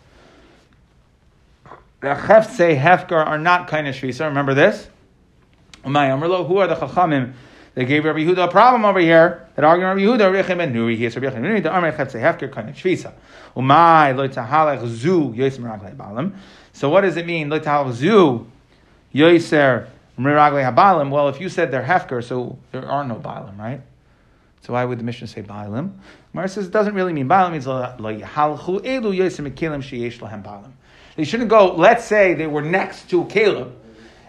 the 2.00 2.08
chefse 2.08 2.78
hefker 2.80 3.24
are 3.24 3.38
not 3.38 3.68
kind 3.68 3.86
of 3.86 3.94
shvisa. 3.94 4.26
Remember 4.26 4.54
this? 4.54 4.88
Who 5.84 5.96
are 5.96 6.66
the 6.66 6.74
chachamim? 6.74 7.34
They 7.74 7.84
gave 7.84 8.04
Rabbi 8.04 8.18
Yehuda 8.20 8.48
a 8.48 8.50
problem 8.50 8.84
over 8.84 8.98
here. 8.98 9.46
That 9.54 9.64
arguing 9.64 9.88
Rabbi 9.88 10.00
Yehuda, 10.00 10.42
Rechem 10.42 10.58
ben 10.58 10.74
Nuri, 10.74 10.96
he 10.96 11.04
is 11.04 11.14
Rabbi 11.16 11.34
Yechim 11.34 11.42
Nuri, 11.42 11.62
the 11.62 11.72
Amr 11.72 11.92
chefse 11.92 12.20
hefker 12.20 12.50
kind 12.50 12.68
of 12.68 12.74
shvisa. 12.74 13.12
Umay 13.54 14.16
lo 14.16 14.28
tahalech 14.28 14.84
zu 14.86 15.32
yosim 15.36 15.60
raglei 15.60 15.94
balam. 15.94 16.32
So 16.72 16.88
what 16.88 17.02
does 17.02 17.16
it 17.16 17.26
mean? 17.26 17.48
Lo 17.48 17.60
tahalech 17.60 17.92
zu 17.92 18.46
yoser 19.14 19.86
miraglei 20.18 20.64
habalim. 20.74 21.10
Well, 21.10 21.28
if 21.28 21.40
you 21.40 21.48
said 21.48 21.70
they're 21.70 21.84
hefker, 21.84 22.22
so 22.24 22.58
there 22.72 22.84
are 22.84 23.04
no 23.04 23.14
balim, 23.14 23.56
right? 23.58 23.82
So 24.62 24.72
why 24.72 24.84
would 24.84 24.98
the 24.98 25.04
mission 25.04 25.26
say 25.28 25.42
balim? 25.42 25.92
Mar 26.32 26.48
says 26.48 26.66
it 26.66 26.72
doesn't 26.72 26.94
really 26.94 27.12
mean 27.12 27.28
balim. 27.28 27.48
It 27.48 27.52
means 27.52 27.66
lo 27.68 27.94
elu 28.00 28.20
yosim 28.20 29.48
mekilim 29.48 29.80
sheyesh 29.80 30.18
lahem 30.18 30.42
balim. 30.42 30.72
They 31.16 31.24
shouldn't 31.24 31.50
go, 31.50 31.74
let's 31.74 32.04
say 32.04 32.34
they 32.34 32.46
were 32.46 32.62
next 32.62 33.10
to 33.10 33.24
Caleb, 33.26 33.76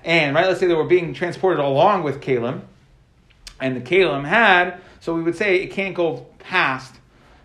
and 0.04 0.36
right, 0.36 0.48
let's 0.48 0.60
say 0.60 0.68
they 0.68 0.74
were 0.74 0.84
being 0.84 1.14
transported 1.14 1.64
along 1.64 2.04
with 2.04 2.22
Caleb, 2.22 2.68
and 3.60 3.76
the 3.76 3.82
Caleb 3.82 4.26
had, 4.26 4.82
so 5.00 5.14
we 5.14 5.22
would 5.22 5.36
say 5.36 5.58
it 5.58 5.72
can't 5.72 5.96
go 5.96 6.26
past 6.40 6.96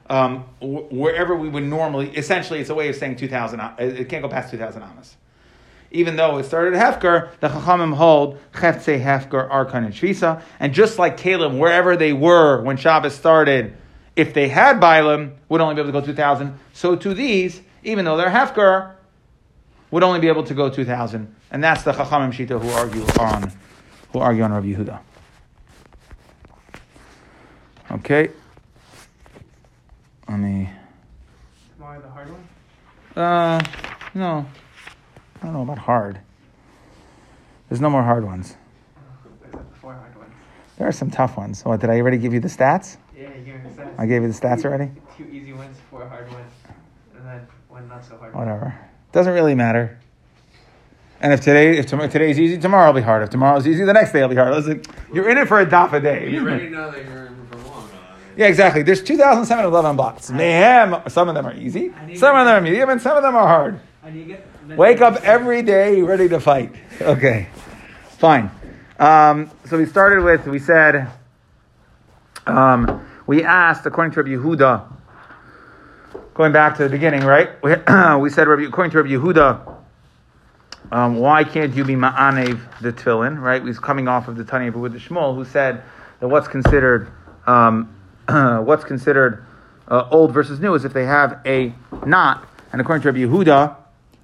um, 0.09 0.45
wherever 0.61 1.35
we 1.35 1.49
would 1.49 1.65
normally, 1.65 2.17
essentially, 2.17 2.61
it's 2.61 2.71
a 2.71 2.75
way 2.75 2.89
of 2.89 2.97
saying 2.97 3.17
2,000, 3.17 3.61
it 3.79 4.09
can't 4.09 4.23
go 4.23 4.29
past 4.29 4.51
2,000 4.51 4.83
amas. 4.83 5.17
Even 5.91 6.17
though 6.17 6.39
it 6.39 6.45
started 6.45 6.75
at 6.75 7.01
Hefker, 7.01 7.31
the 7.41 7.49
Chachamim 7.49 7.95
hold 7.95 8.39
Cheftze 8.53 9.03
Hefker 9.03 9.49
Arkan 9.51 9.85
and 9.85 9.95
Shvisa, 9.95 10.43
and 10.59 10.73
just 10.73 10.99
like 10.99 11.17
Caleb, 11.17 11.55
wherever 11.55 11.97
they 11.97 12.13
were 12.13 12.63
when 12.63 12.77
Shabbos 12.77 13.15
started, 13.15 13.77
if 14.15 14.33
they 14.35 14.49
had 14.49 14.81
Bailam, 14.81 15.35
would 15.49 15.61
only 15.61 15.75
be 15.75 15.81
able 15.81 15.93
to 15.93 16.01
go 16.01 16.07
2,000. 16.07 16.59
So 16.73 16.97
to 16.97 17.15
these, 17.15 17.61
even 17.85 18.05
though 18.05 18.17
they're 18.17 18.31
Hefker, 18.31 18.96
would 19.91 20.03
only 20.03 20.21
be 20.21 20.29
able 20.29 20.43
to 20.45 20.55
go 20.55 20.69
2,000. 20.69 21.35
And 21.51 21.63
that's 21.63 21.83
the 21.83 21.93
Chachamim 21.93 22.33
Shita 22.33 22.61
who 22.61 22.69
argue 22.71 23.05
on, 23.21 23.53
who 24.13 24.19
argue 24.19 24.43
on 24.43 24.53
Rabbi 24.53 24.67
Yehuda. 24.69 25.01
Okay. 27.93 28.31
Let 30.29 30.39
me. 30.39 30.69
Tomorrow 31.77 32.03
the 32.03 32.09
hard 32.09 32.29
one? 32.31 33.25
Uh, 33.25 33.63
no. 34.15 34.47
I 35.41 35.45
don't 35.45 35.53
know 35.53 35.63
about 35.63 35.79
hard. 35.79 36.19
There's 37.69 37.81
no 37.81 37.91
more 37.91 38.03
hard 38.03 38.25
ones. 38.25 38.57
Hard 39.83 40.17
ones. 40.17 40.33
There 40.79 40.89
are 40.89 40.93
some 40.93 41.11
tough 41.11 41.37
ones. 41.37 41.65
What, 41.65 41.81
did 41.81 41.91
I 41.91 42.01
already 42.01 42.19
give 42.19 42.35
you 42.35 42.41
the 42.41 42.49
stats? 42.49 42.97
Yeah, 43.17 43.29
you 43.35 43.45
gave 43.45 43.63
me 43.63 43.71
the 43.71 43.83
stats. 43.83 43.95
I 43.99 44.07
gave 44.07 44.23
you 44.23 44.29
the 44.29 44.35
stats 44.35 44.65
already? 44.65 44.91
Two 45.17 45.25
easy 45.25 45.53
ones, 45.53 45.77
four 45.91 46.09
hard 46.09 46.31
ones, 46.33 46.53
and 47.17 47.25
then 47.25 47.47
one 47.69 47.89
not 47.89 48.05
so 48.05 48.17
hard 48.19 48.35
one. 48.35 48.73
Doesn't 49.17 49.33
really 49.33 49.55
matter. 49.55 49.99
And 51.23 51.33
if 51.33 51.41
today, 51.41 51.79
if 51.79 51.87
today's 51.87 52.39
easy, 52.39 52.59
tomorrow 52.59 52.89
will 52.89 53.01
be 53.01 53.03
hard. 53.03 53.23
If 53.23 53.31
tomorrow's 53.31 53.67
easy, 53.67 53.83
the 53.83 53.95
next 53.95 54.13
day 54.13 54.21
will 54.21 54.29
be 54.29 54.37
hard. 54.37 54.53
Listen, 54.53 54.83
you're 55.11 55.31
in 55.31 55.39
it 55.39 55.49
for 55.49 55.59
a 55.59 55.65
daf 55.65 55.95
a 55.95 56.01
day. 56.01 56.29
You 56.29 56.43
already 56.43 56.69
know 56.69 56.91
that 56.91 57.03
you're 57.03 57.25
in 57.29 57.47
for 57.47 57.57
long. 57.57 57.89
Yeah, 58.37 58.49
exactly. 58.49 58.83
There's 58.83 59.03
2,711 59.03 59.97
blocks. 59.97 60.31
Mayhem. 60.31 60.97
Some 61.09 61.31
of 61.31 61.35
them 61.35 61.47
are 61.47 61.55
easy. 61.55 61.95
Some 62.15 62.37
of 62.37 62.45
them 62.45 62.59
are 62.59 62.61
medium, 62.61 62.91
and 62.91 63.01
some 63.01 63.17
of 63.17 63.23
them 63.23 63.35
are 63.35 63.49
hard. 63.49 63.81
And 64.03 64.15
you 64.15 64.27
get 64.27 64.47
Wake 64.77 65.01
up 65.01 65.15
every 65.23 65.63
day 65.63 66.03
ready 66.03 66.29
to 66.29 66.39
fight. 66.39 66.75
Okay, 67.01 67.49
fine. 68.19 68.51
Um, 68.99 69.51
so 69.65 69.79
we 69.79 69.87
started 69.87 70.25
with, 70.25 70.47
we 70.47 70.59
said, 70.59 71.11
um, 72.47 73.09
we 73.27 73.43
asked, 73.43 73.87
according 73.87 74.13
to 74.13 74.23
Rabbi 74.23 74.37
Yehuda, 74.37 74.93
going 76.37 76.53
back 76.53 76.77
to 76.77 76.83
the 76.83 76.91
beginning, 76.91 77.25
right? 77.25 77.51
We, 77.63 77.71
we 78.21 78.29
said, 78.29 78.47
according 78.47 78.91
to 78.91 79.03
Rabbi 79.03 79.09
Yehuda, 79.09 79.75
um, 80.93 81.17
why 81.17 81.45
can't 81.45 81.75
you 81.75 81.83
be 81.83 81.95
ma'anev 81.95 82.61
the 82.83 82.93
tefillin, 82.93 83.41
right? 83.41 83.65
He's 83.65 83.79
coming 83.79 84.07
off 84.07 84.29
of 84.29 84.37
the 84.37 84.45
Tanya 84.45 84.71
with 84.71 84.93
the 84.93 84.99
Shmuel, 84.99 85.35
who 85.35 85.47
said 85.47 85.83
that 86.21 86.29
what's 86.29 86.47
considered 86.47 87.11
um, 87.47 87.89
what's 88.29 88.85
considered 88.85 89.47
uh, 89.89 90.09
old 90.11 90.35
versus 90.35 90.61
new 90.61 90.75
is 90.75 90.85
if 90.85 90.93
they 90.93 91.07
have 91.07 91.41
a 91.47 91.73
knot. 92.05 92.47
And 92.71 92.83
according 92.83 93.03
to 93.03 93.13
Rabbi 93.13 93.21
Yehuda, 93.21 93.75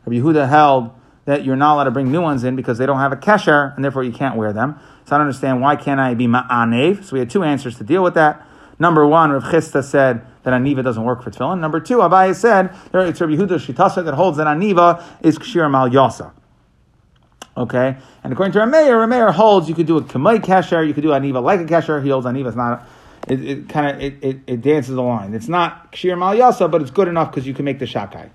Rabbi 0.04 0.16
Yehuda 0.16 0.48
held 0.50 0.90
that 1.24 1.46
you're 1.46 1.56
not 1.56 1.76
allowed 1.76 1.84
to 1.84 1.92
bring 1.92 2.12
new 2.12 2.20
ones 2.20 2.44
in 2.44 2.56
because 2.56 2.76
they 2.76 2.84
don't 2.84 2.98
have 2.98 3.12
a 3.12 3.16
kesher, 3.16 3.74
and 3.74 3.82
therefore 3.82 4.04
you 4.04 4.12
can't 4.12 4.36
wear 4.36 4.52
them. 4.52 4.78
So 5.06 5.16
I 5.16 5.18
don't 5.18 5.28
understand 5.28 5.62
why 5.62 5.76
can't 5.76 5.98
I 5.98 6.12
be 6.12 6.26
ma'anev? 6.26 7.04
So 7.04 7.14
we 7.14 7.20
had 7.20 7.30
two 7.30 7.42
answers 7.42 7.78
to 7.78 7.84
deal 7.84 8.02
with 8.02 8.14
that. 8.14 8.46
Number 8.78 9.06
one, 9.06 9.30
Rav 9.30 9.44
Chisda 9.44 9.82
said 9.82 10.26
that 10.42 10.52
aniva 10.52 10.82
doesn't 10.82 11.04
work 11.04 11.22
for 11.22 11.30
tefillin. 11.30 11.60
Number 11.60 11.80
two, 11.80 11.98
Abaye 11.98 12.34
said 12.34 12.74
there, 12.90 13.06
it's 13.06 13.20
Rabbi 13.20 13.34
Yehuda 13.34 13.58
Shitasa 13.58 14.04
that 14.04 14.14
holds 14.14 14.38
that 14.38 14.46
aniva 14.46 15.02
is 15.22 15.38
kshir 15.38 15.70
mal 15.70 15.88
yasa. 15.88 16.32
Okay, 17.56 17.96
and 18.24 18.32
according 18.32 18.52
to 18.52 18.60
Rameir, 18.60 19.06
Rameir 19.06 19.32
holds 19.32 19.68
you 19.68 19.74
could 19.74 19.86
do 19.86 19.98
a 19.98 20.02
kamei 20.02 20.38
kasher, 20.38 20.86
you 20.86 20.94
could 20.94 21.02
do 21.02 21.10
aniva 21.10 21.42
like 21.42 21.60
a 21.60 21.64
kasher. 21.64 22.02
He 22.02 22.08
holds 22.08 22.26
aniva 22.26 22.48
is 22.48 22.56
not. 22.56 22.88
It, 23.28 23.44
it 23.44 23.68
kind 23.68 23.94
of 23.94 24.02
it, 24.02 24.24
it, 24.24 24.40
it, 24.48 24.60
dances 24.62 24.96
the 24.96 25.02
line. 25.02 25.32
It's 25.32 25.48
not 25.48 25.92
kshir 25.92 26.18
mal 26.18 26.34
yasa, 26.34 26.70
but 26.70 26.82
it's 26.82 26.90
good 26.90 27.08
enough 27.08 27.30
because 27.30 27.46
you 27.46 27.54
can 27.54 27.64
make 27.64 27.78
the 27.78 27.84
shakai. 27.84 28.30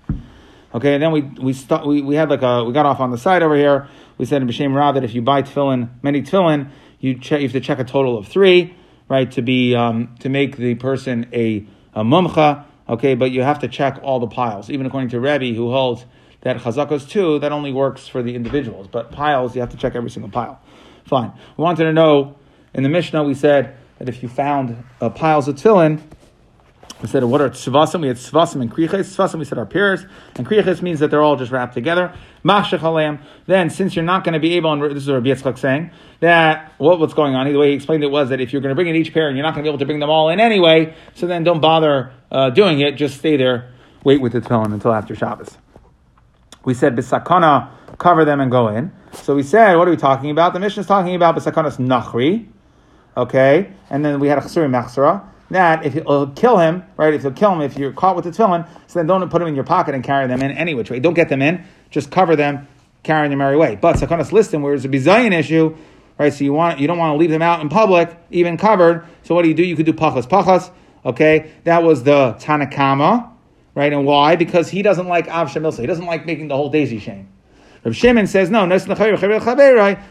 Okay, 0.74 0.94
and 0.94 1.02
then 1.02 1.12
we 1.12 1.22
we, 1.22 1.52
st- 1.52 1.86
we 1.86 2.00
we 2.00 2.14
had 2.14 2.30
like 2.30 2.42
a 2.42 2.64
we 2.64 2.72
got 2.72 2.86
off 2.86 3.00
on 3.00 3.10
the 3.10 3.18
side 3.18 3.42
over 3.42 3.56
here. 3.56 3.88
We 4.18 4.24
said 4.24 4.42
in 4.42 4.48
B'Shem 4.48 4.74
Ra 4.74 4.92
that 4.92 5.04
if 5.04 5.14
you 5.14 5.22
buy 5.22 5.42
tefillin, 5.42 5.90
many 6.02 6.22
tefillin, 6.22 6.70
you 7.00 7.18
check 7.18 7.40
you 7.40 7.48
have 7.48 7.52
to 7.52 7.60
check 7.60 7.78
a 7.78 7.84
total 7.84 8.16
of 8.16 8.28
three. 8.28 8.74
right, 9.08 9.30
to 9.32 9.42
be 9.42 9.74
um, 9.74 10.14
to 10.20 10.28
make 10.28 10.56
the 10.56 10.74
person 10.74 11.28
a, 11.32 11.66
a 11.98 12.04
mumcha, 12.04 12.64
okay, 12.88 13.16
but 13.16 13.32
you 13.32 13.42
have 13.42 13.58
to 13.58 13.68
check 13.68 13.98
all 14.02 14.20
the 14.20 14.28
piles. 14.28 14.70
Even 14.70 14.86
according 14.86 15.10
to 15.10 15.18
Rebbe, 15.18 15.46
who 15.56 15.72
holds 15.72 16.04
that 16.42 16.58
chazakos 16.58 17.08
too, 17.08 17.40
that 17.40 17.50
only 17.50 17.72
works 17.72 18.06
for 18.06 18.22
the 18.22 18.36
individuals, 18.36 18.86
but 18.86 19.10
piles 19.10 19.56
you 19.56 19.60
have 19.60 19.70
to 19.70 19.76
check 19.76 19.96
every 19.96 20.10
single 20.10 20.30
pile. 20.30 20.60
Fine. 21.04 21.32
We 21.56 21.62
wanted 21.64 21.84
to 21.84 21.92
know 21.92 22.36
in 22.72 22.84
the 22.84 22.88
Mishnah 22.88 23.24
we 23.24 23.34
said 23.34 23.76
that 23.98 24.08
if 24.08 24.22
you 24.22 24.28
found 24.28 24.84
uh, 25.00 25.10
piles 25.10 25.48
of 25.48 25.56
tefillin, 25.56 26.00
we 27.00 27.06
said, 27.06 27.22
what 27.22 27.40
are 27.40 27.48
tzvasim? 27.48 28.00
We 28.00 28.08
had 28.08 28.16
tzvasim 28.16 28.60
and 28.60 28.72
kriches. 28.72 29.14
Tzvasim, 29.14 29.38
we 29.38 29.44
said, 29.44 29.56
are 29.56 29.66
pairs. 29.66 30.04
And 30.34 30.44
kriches 30.44 30.82
means 30.82 30.98
that 30.98 31.10
they're 31.10 31.22
all 31.22 31.36
just 31.36 31.52
wrapped 31.52 31.74
together. 31.74 32.12
Then, 32.42 33.70
since 33.70 33.94
you're 33.94 34.04
not 34.04 34.24
going 34.24 34.32
to 34.32 34.40
be 34.40 34.54
able, 34.54 34.72
and 34.72 34.82
this 34.82 35.04
is 35.04 35.08
Rabbi 35.08 35.28
Yitzchak 35.28 35.58
saying, 35.58 35.92
that 36.20 36.72
what, 36.78 36.98
what's 36.98 37.14
going 37.14 37.36
on, 37.36 37.46
the 37.46 37.56
way 37.56 37.68
he 37.68 37.74
explained 37.74 38.02
it 38.02 38.10
was 38.10 38.30
that 38.30 38.40
if 38.40 38.52
you're 38.52 38.62
going 38.62 38.70
to 38.70 38.74
bring 38.74 38.88
in 38.88 38.96
each 38.96 39.14
pair 39.14 39.28
and 39.28 39.36
you're 39.36 39.44
not 39.44 39.54
going 39.54 39.64
to 39.64 39.68
be 39.68 39.70
able 39.70 39.78
to 39.78 39.86
bring 39.86 40.00
them 40.00 40.10
all 40.10 40.28
in 40.28 40.40
anyway, 40.40 40.94
so 41.14 41.26
then 41.26 41.44
don't 41.44 41.60
bother 41.60 42.12
uh, 42.32 42.50
doing 42.50 42.80
it. 42.80 42.96
Just 42.96 43.18
stay 43.18 43.36
there, 43.36 43.72
wait 44.02 44.20
with 44.20 44.32
the 44.32 44.40
tefillin 44.40 44.72
until 44.72 44.92
after 44.92 45.14
Shabbos. 45.14 45.56
We 46.64 46.74
said, 46.74 46.96
bisakana, 46.96 47.70
cover 47.98 48.24
them 48.24 48.40
and 48.40 48.50
go 48.50 48.68
in. 48.68 48.92
So 49.12 49.36
we 49.36 49.44
said, 49.44 49.76
what 49.76 49.86
are 49.86 49.92
we 49.92 49.96
talking 49.96 50.30
about? 50.30 50.52
The 50.52 50.60
mission 50.60 50.80
is 50.80 50.86
talking 50.86 51.14
about 51.14 51.36
bisakanas 51.36 51.78
nachri, 51.78 52.48
okay? 53.16 53.72
And 53.88 54.04
then 54.04 54.18
we 54.18 54.28
had 54.28 54.38
a 54.38 54.40
chasuri 54.40 54.68
machsara 54.68 55.24
that 55.50 55.84
if 55.84 55.94
you'll 55.94 56.28
kill 56.28 56.58
him, 56.58 56.84
right? 56.96 57.14
If 57.14 57.22
you'll 57.22 57.32
kill 57.32 57.52
him, 57.52 57.60
if 57.62 57.78
you're 57.78 57.92
caught 57.92 58.16
with 58.16 58.24
the 58.24 58.30
tefillin, 58.30 58.68
so 58.86 58.98
then 58.98 59.06
don't 59.06 59.28
put 59.30 59.38
them 59.38 59.48
in 59.48 59.54
your 59.54 59.64
pocket 59.64 59.94
and 59.94 60.04
carry 60.04 60.26
them 60.26 60.42
in 60.42 60.50
any 60.50 60.74
which 60.74 60.90
way. 60.90 61.00
Don't 61.00 61.14
get 61.14 61.28
them 61.28 61.42
in, 61.42 61.64
just 61.90 62.10
cover 62.10 62.36
them, 62.36 62.68
carrying 63.02 63.30
them 63.30 63.40
every 63.40 63.56
way. 63.56 63.76
But 63.76 63.96
sakanas 63.96 64.30
listim, 64.30 64.60
where 64.60 64.74
it's 64.74 64.84
a 64.84 64.88
bizayin 64.88 65.32
issue, 65.32 65.76
right? 66.18 66.32
So 66.32 66.44
you 66.44 66.52
want 66.52 66.78
you 66.78 66.86
don't 66.86 66.98
want 66.98 67.14
to 67.14 67.18
leave 67.18 67.30
them 67.30 67.42
out 67.42 67.60
in 67.60 67.68
public, 67.68 68.16
even 68.30 68.56
covered. 68.56 69.06
So 69.22 69.34
what 69.34 69.42
do 69.42 69.48
you 69.48 69.54
do? 69.54 69.64
You 69.64 69.76
could 69.76 69.86
do 69.86 69.92
pachas 69.92 70.28
pachas. 70.28 70.70
Okay, 71.04 71.52
that 71.64 71.82
was 71.82 72.02
the 72.02 72.36
Tanna 72.38 72.66
Kamma, 72.66 73.30
right? 73.74 73.92
And 73.92 74.04
why? 74.04 74.36
Because 74.36 74.68
he 74.68 74.82
doesn't 74.82 75.06
like 75.06 75.28
av 75.28 75.48
shemilsa. 75.48 75.80
He 75.80 75.86
doesn't 75.86 76.06
like 76.06 76.26
making 76.26 76.48
the 76.48 76.56
whole 76.56 76.70
daisy 76.70 77.00
chain. 77.00 77.28
Rav 77.84 77.94
Shimon 77.94 78.26
says 78.26 78.50
no. 78.50 78.64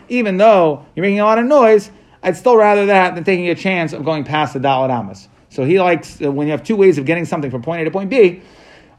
Even 0.09 0.37
though 0.37 0.85
you're 0.95 1.03
making 1.03 1.19
a 1.19 1.25
lot 1.25 1.37
of 1.37 1.45
noise, 1.45 1.91
I'd 2.23 2.37
still 2.37 2.57
rather 2.57 2.85
that 2.87 3.15
than 3.15 3.23
taking 3.23 3.47
a 3.49 3.55
chance 3.55 3.93
of 3.93 4.03
going 4.03 4.23
past 4.23 4.53
the 4.53 4.59
Dalet 4.59 4.89
Amos. 4.89 5.27
So 5.49 5.63
he 5.63 5.79
likes, 5.79 6.21
uh, 6.21 6.31
when 6.31 6.47
you 6.47 6.51
have 6.51 6.63
two 6.63 6.75
ways 6.75 6.97
of 6.97 7.05
getting 7.05 7.25
something 7.25 7.51
from 7.51 7.61
point 7.61 7.81
A 7.81 7.85
to 7.85 7.91
point 7.91 8.09
B, 8.09 8.41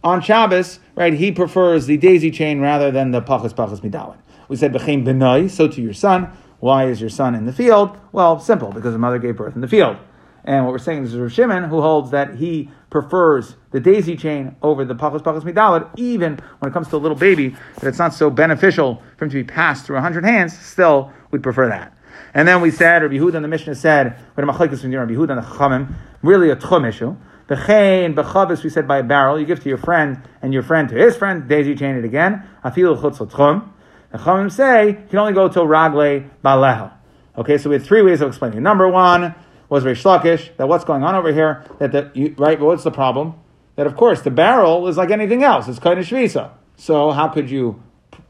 on 0.02 0.22
Shabbos, 0.22 0.78
right, 0.94 1.12
he 1.12 1.32
prefers 1.32 1.86
the 1.86 1.96
daisy 1.96 2.30
chain 2.30 2.60
rather 2.60 2.90
than 2.90 3.10
the 3.10 3.20
pachas 3.20 3.52
pachas 3.52 3.80
midalin. 3.80 4.16
We 4.48 4.56
said, 4.56 4.72
b'chein 4.72 5.04
benai, 5.04 5.50
so 5.50 5.68
to 5.68 5.82
your 5.82 5.92
son. 5.92 6.30
Why 6.60 6.86
is 6.86 7.00
your 7.00 7.10
son 7.10 7.34
in 7.34 7.46
the 7.46 7.52
field? 7.52 7.96
Well, 8.12 8.40
simple, 8.40 8.72
because 8.72 8.92
the 8.92 8.98
mother 8.98 9.18
gave 9.18 9.36
birth 9.36 9.54
in 9.54 9.60
the 9.60 9.68
field. 9.68 9.96
And 10.44 10.64
what 10.64 10.72
we're 10.72 10.78
saying 10.78 11.04
is 11.04 11.14
Rav 11.14 11.30
Shimon, 11.30 11.64
who 11.64 11.82
holds 11.82 12.10
that 12.12 12.36
he 12.36 12.70
prefers 12.90 13.56
the 13.70 13.80
daisy 13.80 14.16
chain 14.16 14.56
over 14.62 14.84
the 14.84 14.94
pachas 14.94 15.20
pachas 15.20 15.42
midalad, 15.42 15.90
even 15.98 16.38
when 16.58 16.70
it 16.70 16.72
comes 16.72 16.88
to 16.88 16.96
a 16.96 16.98
little 16.98 17.16
baby, 17.16 17.54
that 17.80 17.86
it's 17.86 17.98
not 17.98 18.14
so 18.14 18.30
beneficial 18.30 19.02
for 19.16 19.26
him 19.26 19.30
to 19.30 19.34
be 19.34 19.44
passed 19.44 19.84
through 19.84 19.96
a 19.96 20.00
hundred 20.00 20.24
hands, 20.24 20.58
still, 20.58 21.12
we'd 21.30 21.42
prefer 21.42 21.68
that. 21.68 21.92
And 22.34 22.46
then 22.46 22.60
we 22.60 22.70
said, 22.70 23.02
Rabbi 23.02 23.14
Yehuda 23.14 23.34
in 23.34 23.42
the 23.42 23.48
Mishnah 23.48 23.74
said, 23.74 24.18
from 24.34 24.48
Rabbi 24.48 24.66
Yehuda 24.66 25.30
and 25.30 25.38
the 25.38 25.46
Chachamim, 25.46 25.94
really 26.22 26.50
a 26.50 26.56
tchum 26.56 26.88
issue. 26.88 27.16
B'chein, 27.48 28.14
b'chavis, 28.14 28.62
we 28.62 28.70
said 28.70 28.86
by 28.86 28.98
a 28.98 29.02
barrel, 29.02 29.40
you 29.40 29.46
give 29.46 29.60
to 29.62 29.68
your 29.68 29.78
friend, 29.78 30.22
and 30.42 30.52
your 30.52 30.62
friend 30.62 30.88
to 30.90 30.94
his 30.94 31.16
friend, 31.16 31.48
daisy 31.48 31.74
chain 31.74 31.96
it 31.96 32.04
again, 32.04 32.46
afilu 32.64 33.00
chutz 33.00 33.20
l'tchum. 33.20 33.70
The 34.12 34.18
Chachamim 34.18 34.52
say, 34.52 34.88
you 34.88 35.06
can 35.08 35.18
only 35.18 35.32
go 35.32 35.48
till 35.48 35.66
ragle 35.66 36.28
baleho. 36.44 36.92
Okay, 37.38 37.56
so 37.56 37.70
we 37.70 37.76
had 37.76 37.84
three 37.84 38.02
ways 38.02 38.20
of 38.20 38.28
explaining. 38.28 38.62
Number 38.62 38.88
one 38.88 39.34
was 39.68 39.84
very 39.84 39.94
Lakish, 39.94 40.56
that 40.56 40.68
what's 40.68 40.84
going 40.84 41.02
on 41.02 41.14
over 41.14 41.32
here, 41.32 41.64
that 41.78 41.92
the, 41.92 42.10
you, 42.14 42.34
right, 42.38 42.58
what's 42.60 42.84
the 42.84 42.90
problem? 42.90 43.34
That 43.76 43.86
of 43.86 43.96
course, 43.96 44.22
the 44.22 44.30
barrel 44.30 44.88
is 44.88 44.96
like 44.96 45.10
anything 45.10 45.44
else, 45.44 45.68
it's 45.68 45.78
kind 45.78 45.98
of 45.98 46.06
shvisa. 46.06 46.50
So 46.76 47.10
how 47.12 47.28
could 47.28 47.50
you 47.50 47.82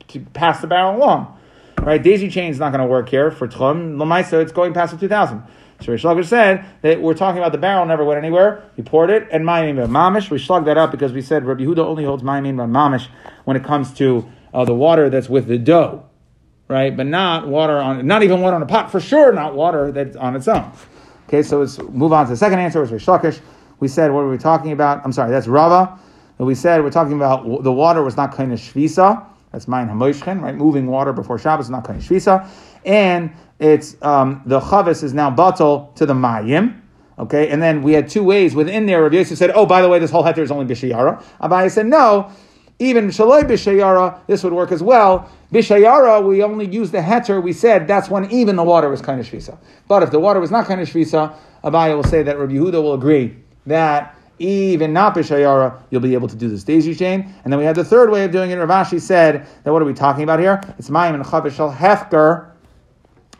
p- 0.06 0.20
pass 0.20 0.60
the 0.60 0.66
barrel 0.66 0.96
along? 0.96 1.37
Right? 1.88 2.02
Daisy 2.02 2.28
chain 2.28 2.50
is 2.50 2.58
not 2.58 2.70
going 2.70 2.82
to 2.82 2.86
work 2.86 3.08
here 3.08 3.30
for 3.30 3.48
Tchum. 3.48 3.96
Lamaisa, 3.96 4.42
it's 4.42 4.52
going 4.52 4.74
past 4.74 4.92
the 4.92 4.98
2000. 4.98 5.42
So 5.80 5.92
Rish 5.92 6.02
Lakish 6.02 6.26
said 6.26 6.66
that 6.82 7.00
we're 7.00 7.14
talking 7.14 7.38
about 7.38 7.52
the 7.52 7.56
barrel 7.56 7.86
never 7.86 8.04
went 8.04 8.18
anywhere. 8.18 8.62
He 8.76 8.82
poured 8.82 9.08
it 9.08 9.26
and 9.32 9.42
Mayamin 9.42 9.76
by 9.76 9.86
Mamish. 9.86 10.28
We 10.28 10.38
slugged 10.38 10.66
that 10.66 10.76
up 10.76 10.90
because 10.90 11.14
we 11.14 11.22
said 11.22 11.46
Rabbi 11.46 11.62
Yehuda 11.62 11.78
only 11.78 12.04
holds 12.04 12.22
Mayamin 12.22 12.58
by 12.58 12.66
Mamish 12.66 13.08
when 13.46 13.56
it 13.56 13.64
comes 13.64 13.94
to 13.94 14.28
uh, 14.52 14.66
the 14.66 14.74
water 14.74 15.08
that's 15.08 15.30
with 15.30 15.46
the 15.46 15.56
dough, 15.56 16.04
right? 16.68 16.94
But 16.94 17.06
not 17.06 17.48
water 17.48 17.78
on, 17.78 18.06
not 18.06 18.22
even 18.22 18.42
water 18.42 18.56
on 18.56 18.62
a 18.62 18.66
pot, 18.66 18.92
for 18.92 19.00
sure, 19.00 19.32
not 19.32 19.54
water 19.54 19.90
that's 19.90 20.14
on 20.14 20.36
its 20.36 20.46
own. 20.46 20.70
Okay, 21.26 21.42
so 21.42 21.60
let's 21.60 21.78
move 21.78 22.12
on 22.12 22.26
to 22.26 22.32
the 22.32 22.36
second 22.36 22.58
answer, 22.58 22.82
which 22.82 22.90
was 22.90 23.08
Rish 23.08 23.40
We 23.80 23.88
said, 23.88 24.12
what 24.12 24.24
were 24.24 24.30
we 24.30 24.36
talking 24.36 24.72
about? 24.72 25.00
I'm 25.06 25.12
sorry, 25.12 25.30
that's 25.30 25.46
Rava. 25.46 25.98
We 26.36 26.54
said 26.54 26.84
we're 26.84 26.90
talking 26.90 27.14
about 27.14 27.64
the 27.64 27.72
water 27.72 28.02
was 28.02 28.14
not 28.14 28.34
kind 28.34 28.52
of 28.52 28.60
shvisa. 28.60 29.24
That's 29.52 29.66
mine 29.66 29.88
hamoshchen, 29.88 30.40
right? 30.42 30.54
Moving 30.54 30.86
water 30.86 31.12
before 31.12 31.38
Shabbos 31.38 31.66
is 31.66 31.70
not 31.70 31.88
of 31.88 31.96
shvisa. 31.96 32.48
And 32.84 33.32
it's 33.58 33.96
um, 34.02 34.42
the 34.46 34.60
chavis 34.60 35.02
is 35.02 35.14
now 35.14 35.30
batal 35.30 35.94
to 35.96 36.06
the 36.06 36.14
mayim. 36.14 36.80
Okay, 37.18 37.48
and 37.48 37.60
then 37.60 37.82
we 37.82 37.94
had 37.94 38.08
two 38.08 38.22
ways 38.22 38.54
within 38.54 38.86
there. 38.86 39.02
Rabbi 39.02 39.16
Yosef 39.16 39.38
said, 39.38 39.50
"Oh, 39.52 39.66
by 39.66 39.82
the 39.82 39.88
way, 39.88 39.98
this 39.98 40.10
whole 40.10 40.22
heter 40.22 40.38
is 40.38 40.52
only 40.52 40.72
bishayara." 40.72 41.22
Abaye 41.40 41.70
said, 41.70 41.86
"No, 41.86 42.30
even 42.78 43.08
shaloi 43.08 43.42
bishayara, 43.42 44.20
this 44.28 44.44
would 44.44 44.52
work 44.52 44.70
as 44.70 44.82
well. 44.82 45.28
Bishayara, 45.52 46.24
we 46.24 46.42
only 46.42 46.66
use 46.66 46.92
the 46.92 46.98
heter. 46.98 47.42
We 47.42 47.52
said 47.52 47.88
that's 47.88 48.08
when 48.08 48.30
even 48.30 48.54
the 48.54 48.62
water 48.62 48.88
was 48.88 49.02
kind 49.02 49.18
of 49.18 49.26
shvisa. 49.26 49.58
But 49.88 50.04
if 50.04 50.12
the 50.12 50.20
water 50.20 50.38
was 50.38 50.52
not 50.52 50.66
kind 50.66 50.80
of 50.80 50.88
shvisa, 50.88 51.34
Abaye 51.64 51.96
will 51.96 52.04
say 52.04 52.22
that 52.22 52.38
Rabbi 52.38 52.52
Yehuda 52.52 52.74
will 52.74 52.94
agree 52.94 53.36
that 53.66 54.14
even 54.38 54.92
not 54.92 55.14
b'shayara, 55.14 55.80
you'll 55.90 56.00
be 56.00 56.14
able 56.14 56.28
to 56.28 56.36
do 56.36 56.48
this 56.48 56.64
daisy 56.64 56.94
chain. 56.94 57.32
And 57.44 57.52
then 57.52 57.58
we 57.58 57.64
had 57.64 57.76
the 57.76 57.84
third 57.84 58.10
way 58.10 58.24
of 58.24 58.30
doing 58.30 58.50
it. 58.50 58.56
Rav 58.56 58.68
Ashi 58.68 59.00
said 59.00 59.46
that 59.64 59.72
what 59.72 59.82
are 59.82 59.84
we 59.84 59.94
talking 59.94 60.22
about 60.22 60.38
here? 60.38 60.60
It's 60.78 60.90
mayim 60.90 61.14
and 61.14 61.24
chavishal 61.24 61.74
hefker. 61.74 62.50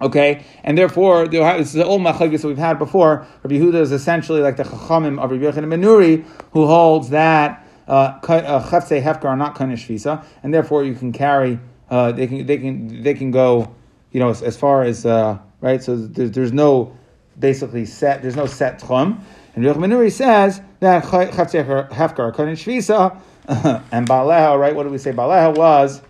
Okay, 0.01 0.44
and 0.62 0.78
therefore, 0.78 1.26
it's 1.28 1.72
the 1.72 1.84
old 1.84 2.03
machlekes 2.03 2.42
that 2.42 2.49
we've 2.49 2.57
had 2.57 2.78
before. 2.78 3.26
Rabbi 3.42 3.57
Yehuda 3.57 3.80
is 3.80 3.90
essentially 3.90 4.40
like 4.40 4.57
the 4.57 4.62
chachamim 4.62 5.20
of 5.20 5.32
Rabbi 5.32 5.42
Yochanan 5.42 5.70
ben 5.70 5.82
Nuri, 5.82 6.24
who 6.53 6.66
holds 6.66 7.11
that 7.11 7.66
uh, 7.88 8.20
uh, 8.22 8.62
hefker 8.62 9.24
are 9.24 9.36
not 9.36 9.57
kanish 9.57 9.86
visa, 9.86 10.24
and 10.44 10.55
therefore 10.55 10.84
you 10.84 10.94
can 10.94 11.12
carry. 11.12 11.59
Uh, 11.90 12.12
they 12.12 12.28
can 12.28 12.46
they 12.46 12.59
can 12.59 13.03
they 13.03 13.14
can 13.14 13.32
go, 13.32 13.74
you 14.12 14.20
know, 14.20 14.28
as, 14.28 14.40
as 14.42 14.57
far 14.57 14.84
as 14.84 15.05
uh, 15.05 15.36
right. 15.61 15.82
So 15.82 15.96
there's, 15.96 16.30
there's 16.30 16.53
no 16.53 16.96
basically 17.36 17.84
set. 17.84 18.22
There's 18.22 18.36
no 18.36 18.46
set 18.46 18.80
tchum. 18.80 19.20
And 19.57 19.64
Yochanan 19.64 19.80
ben 19.80 19.90
Nuri 19.90 20.12
says 20.12 20.61
that 20.81 21.05
hefker 21.05 22.35
kanish 22.35 22.64
visa 22.64 23.20
and 23.49 24.07
baleha. 24.09 24.59
Right? 24.59 24.74
What 24.74 24.85
do 24.85 24.91
we 24.91 24.99
say? 24.99 25.12
Baleha 25.12 25.57
was 25.57 26.03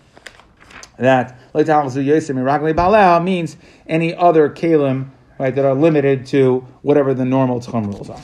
that 0.99 1.39
means 3.25 3.57
any 3.87 4.14
other 4.14 4.51
kalim 4.51 5.11
right, 5.39 5.55
that 5.55 5.64
are 5.64 5.75
limited 5.75 6.27
to 6.27 6.66
whatever 6.83 7.14
the 7.14 7.25
normal 7.25 7.61
tchum 7.61 7.87
rules 7.87 8.11
are. 8.11 8.21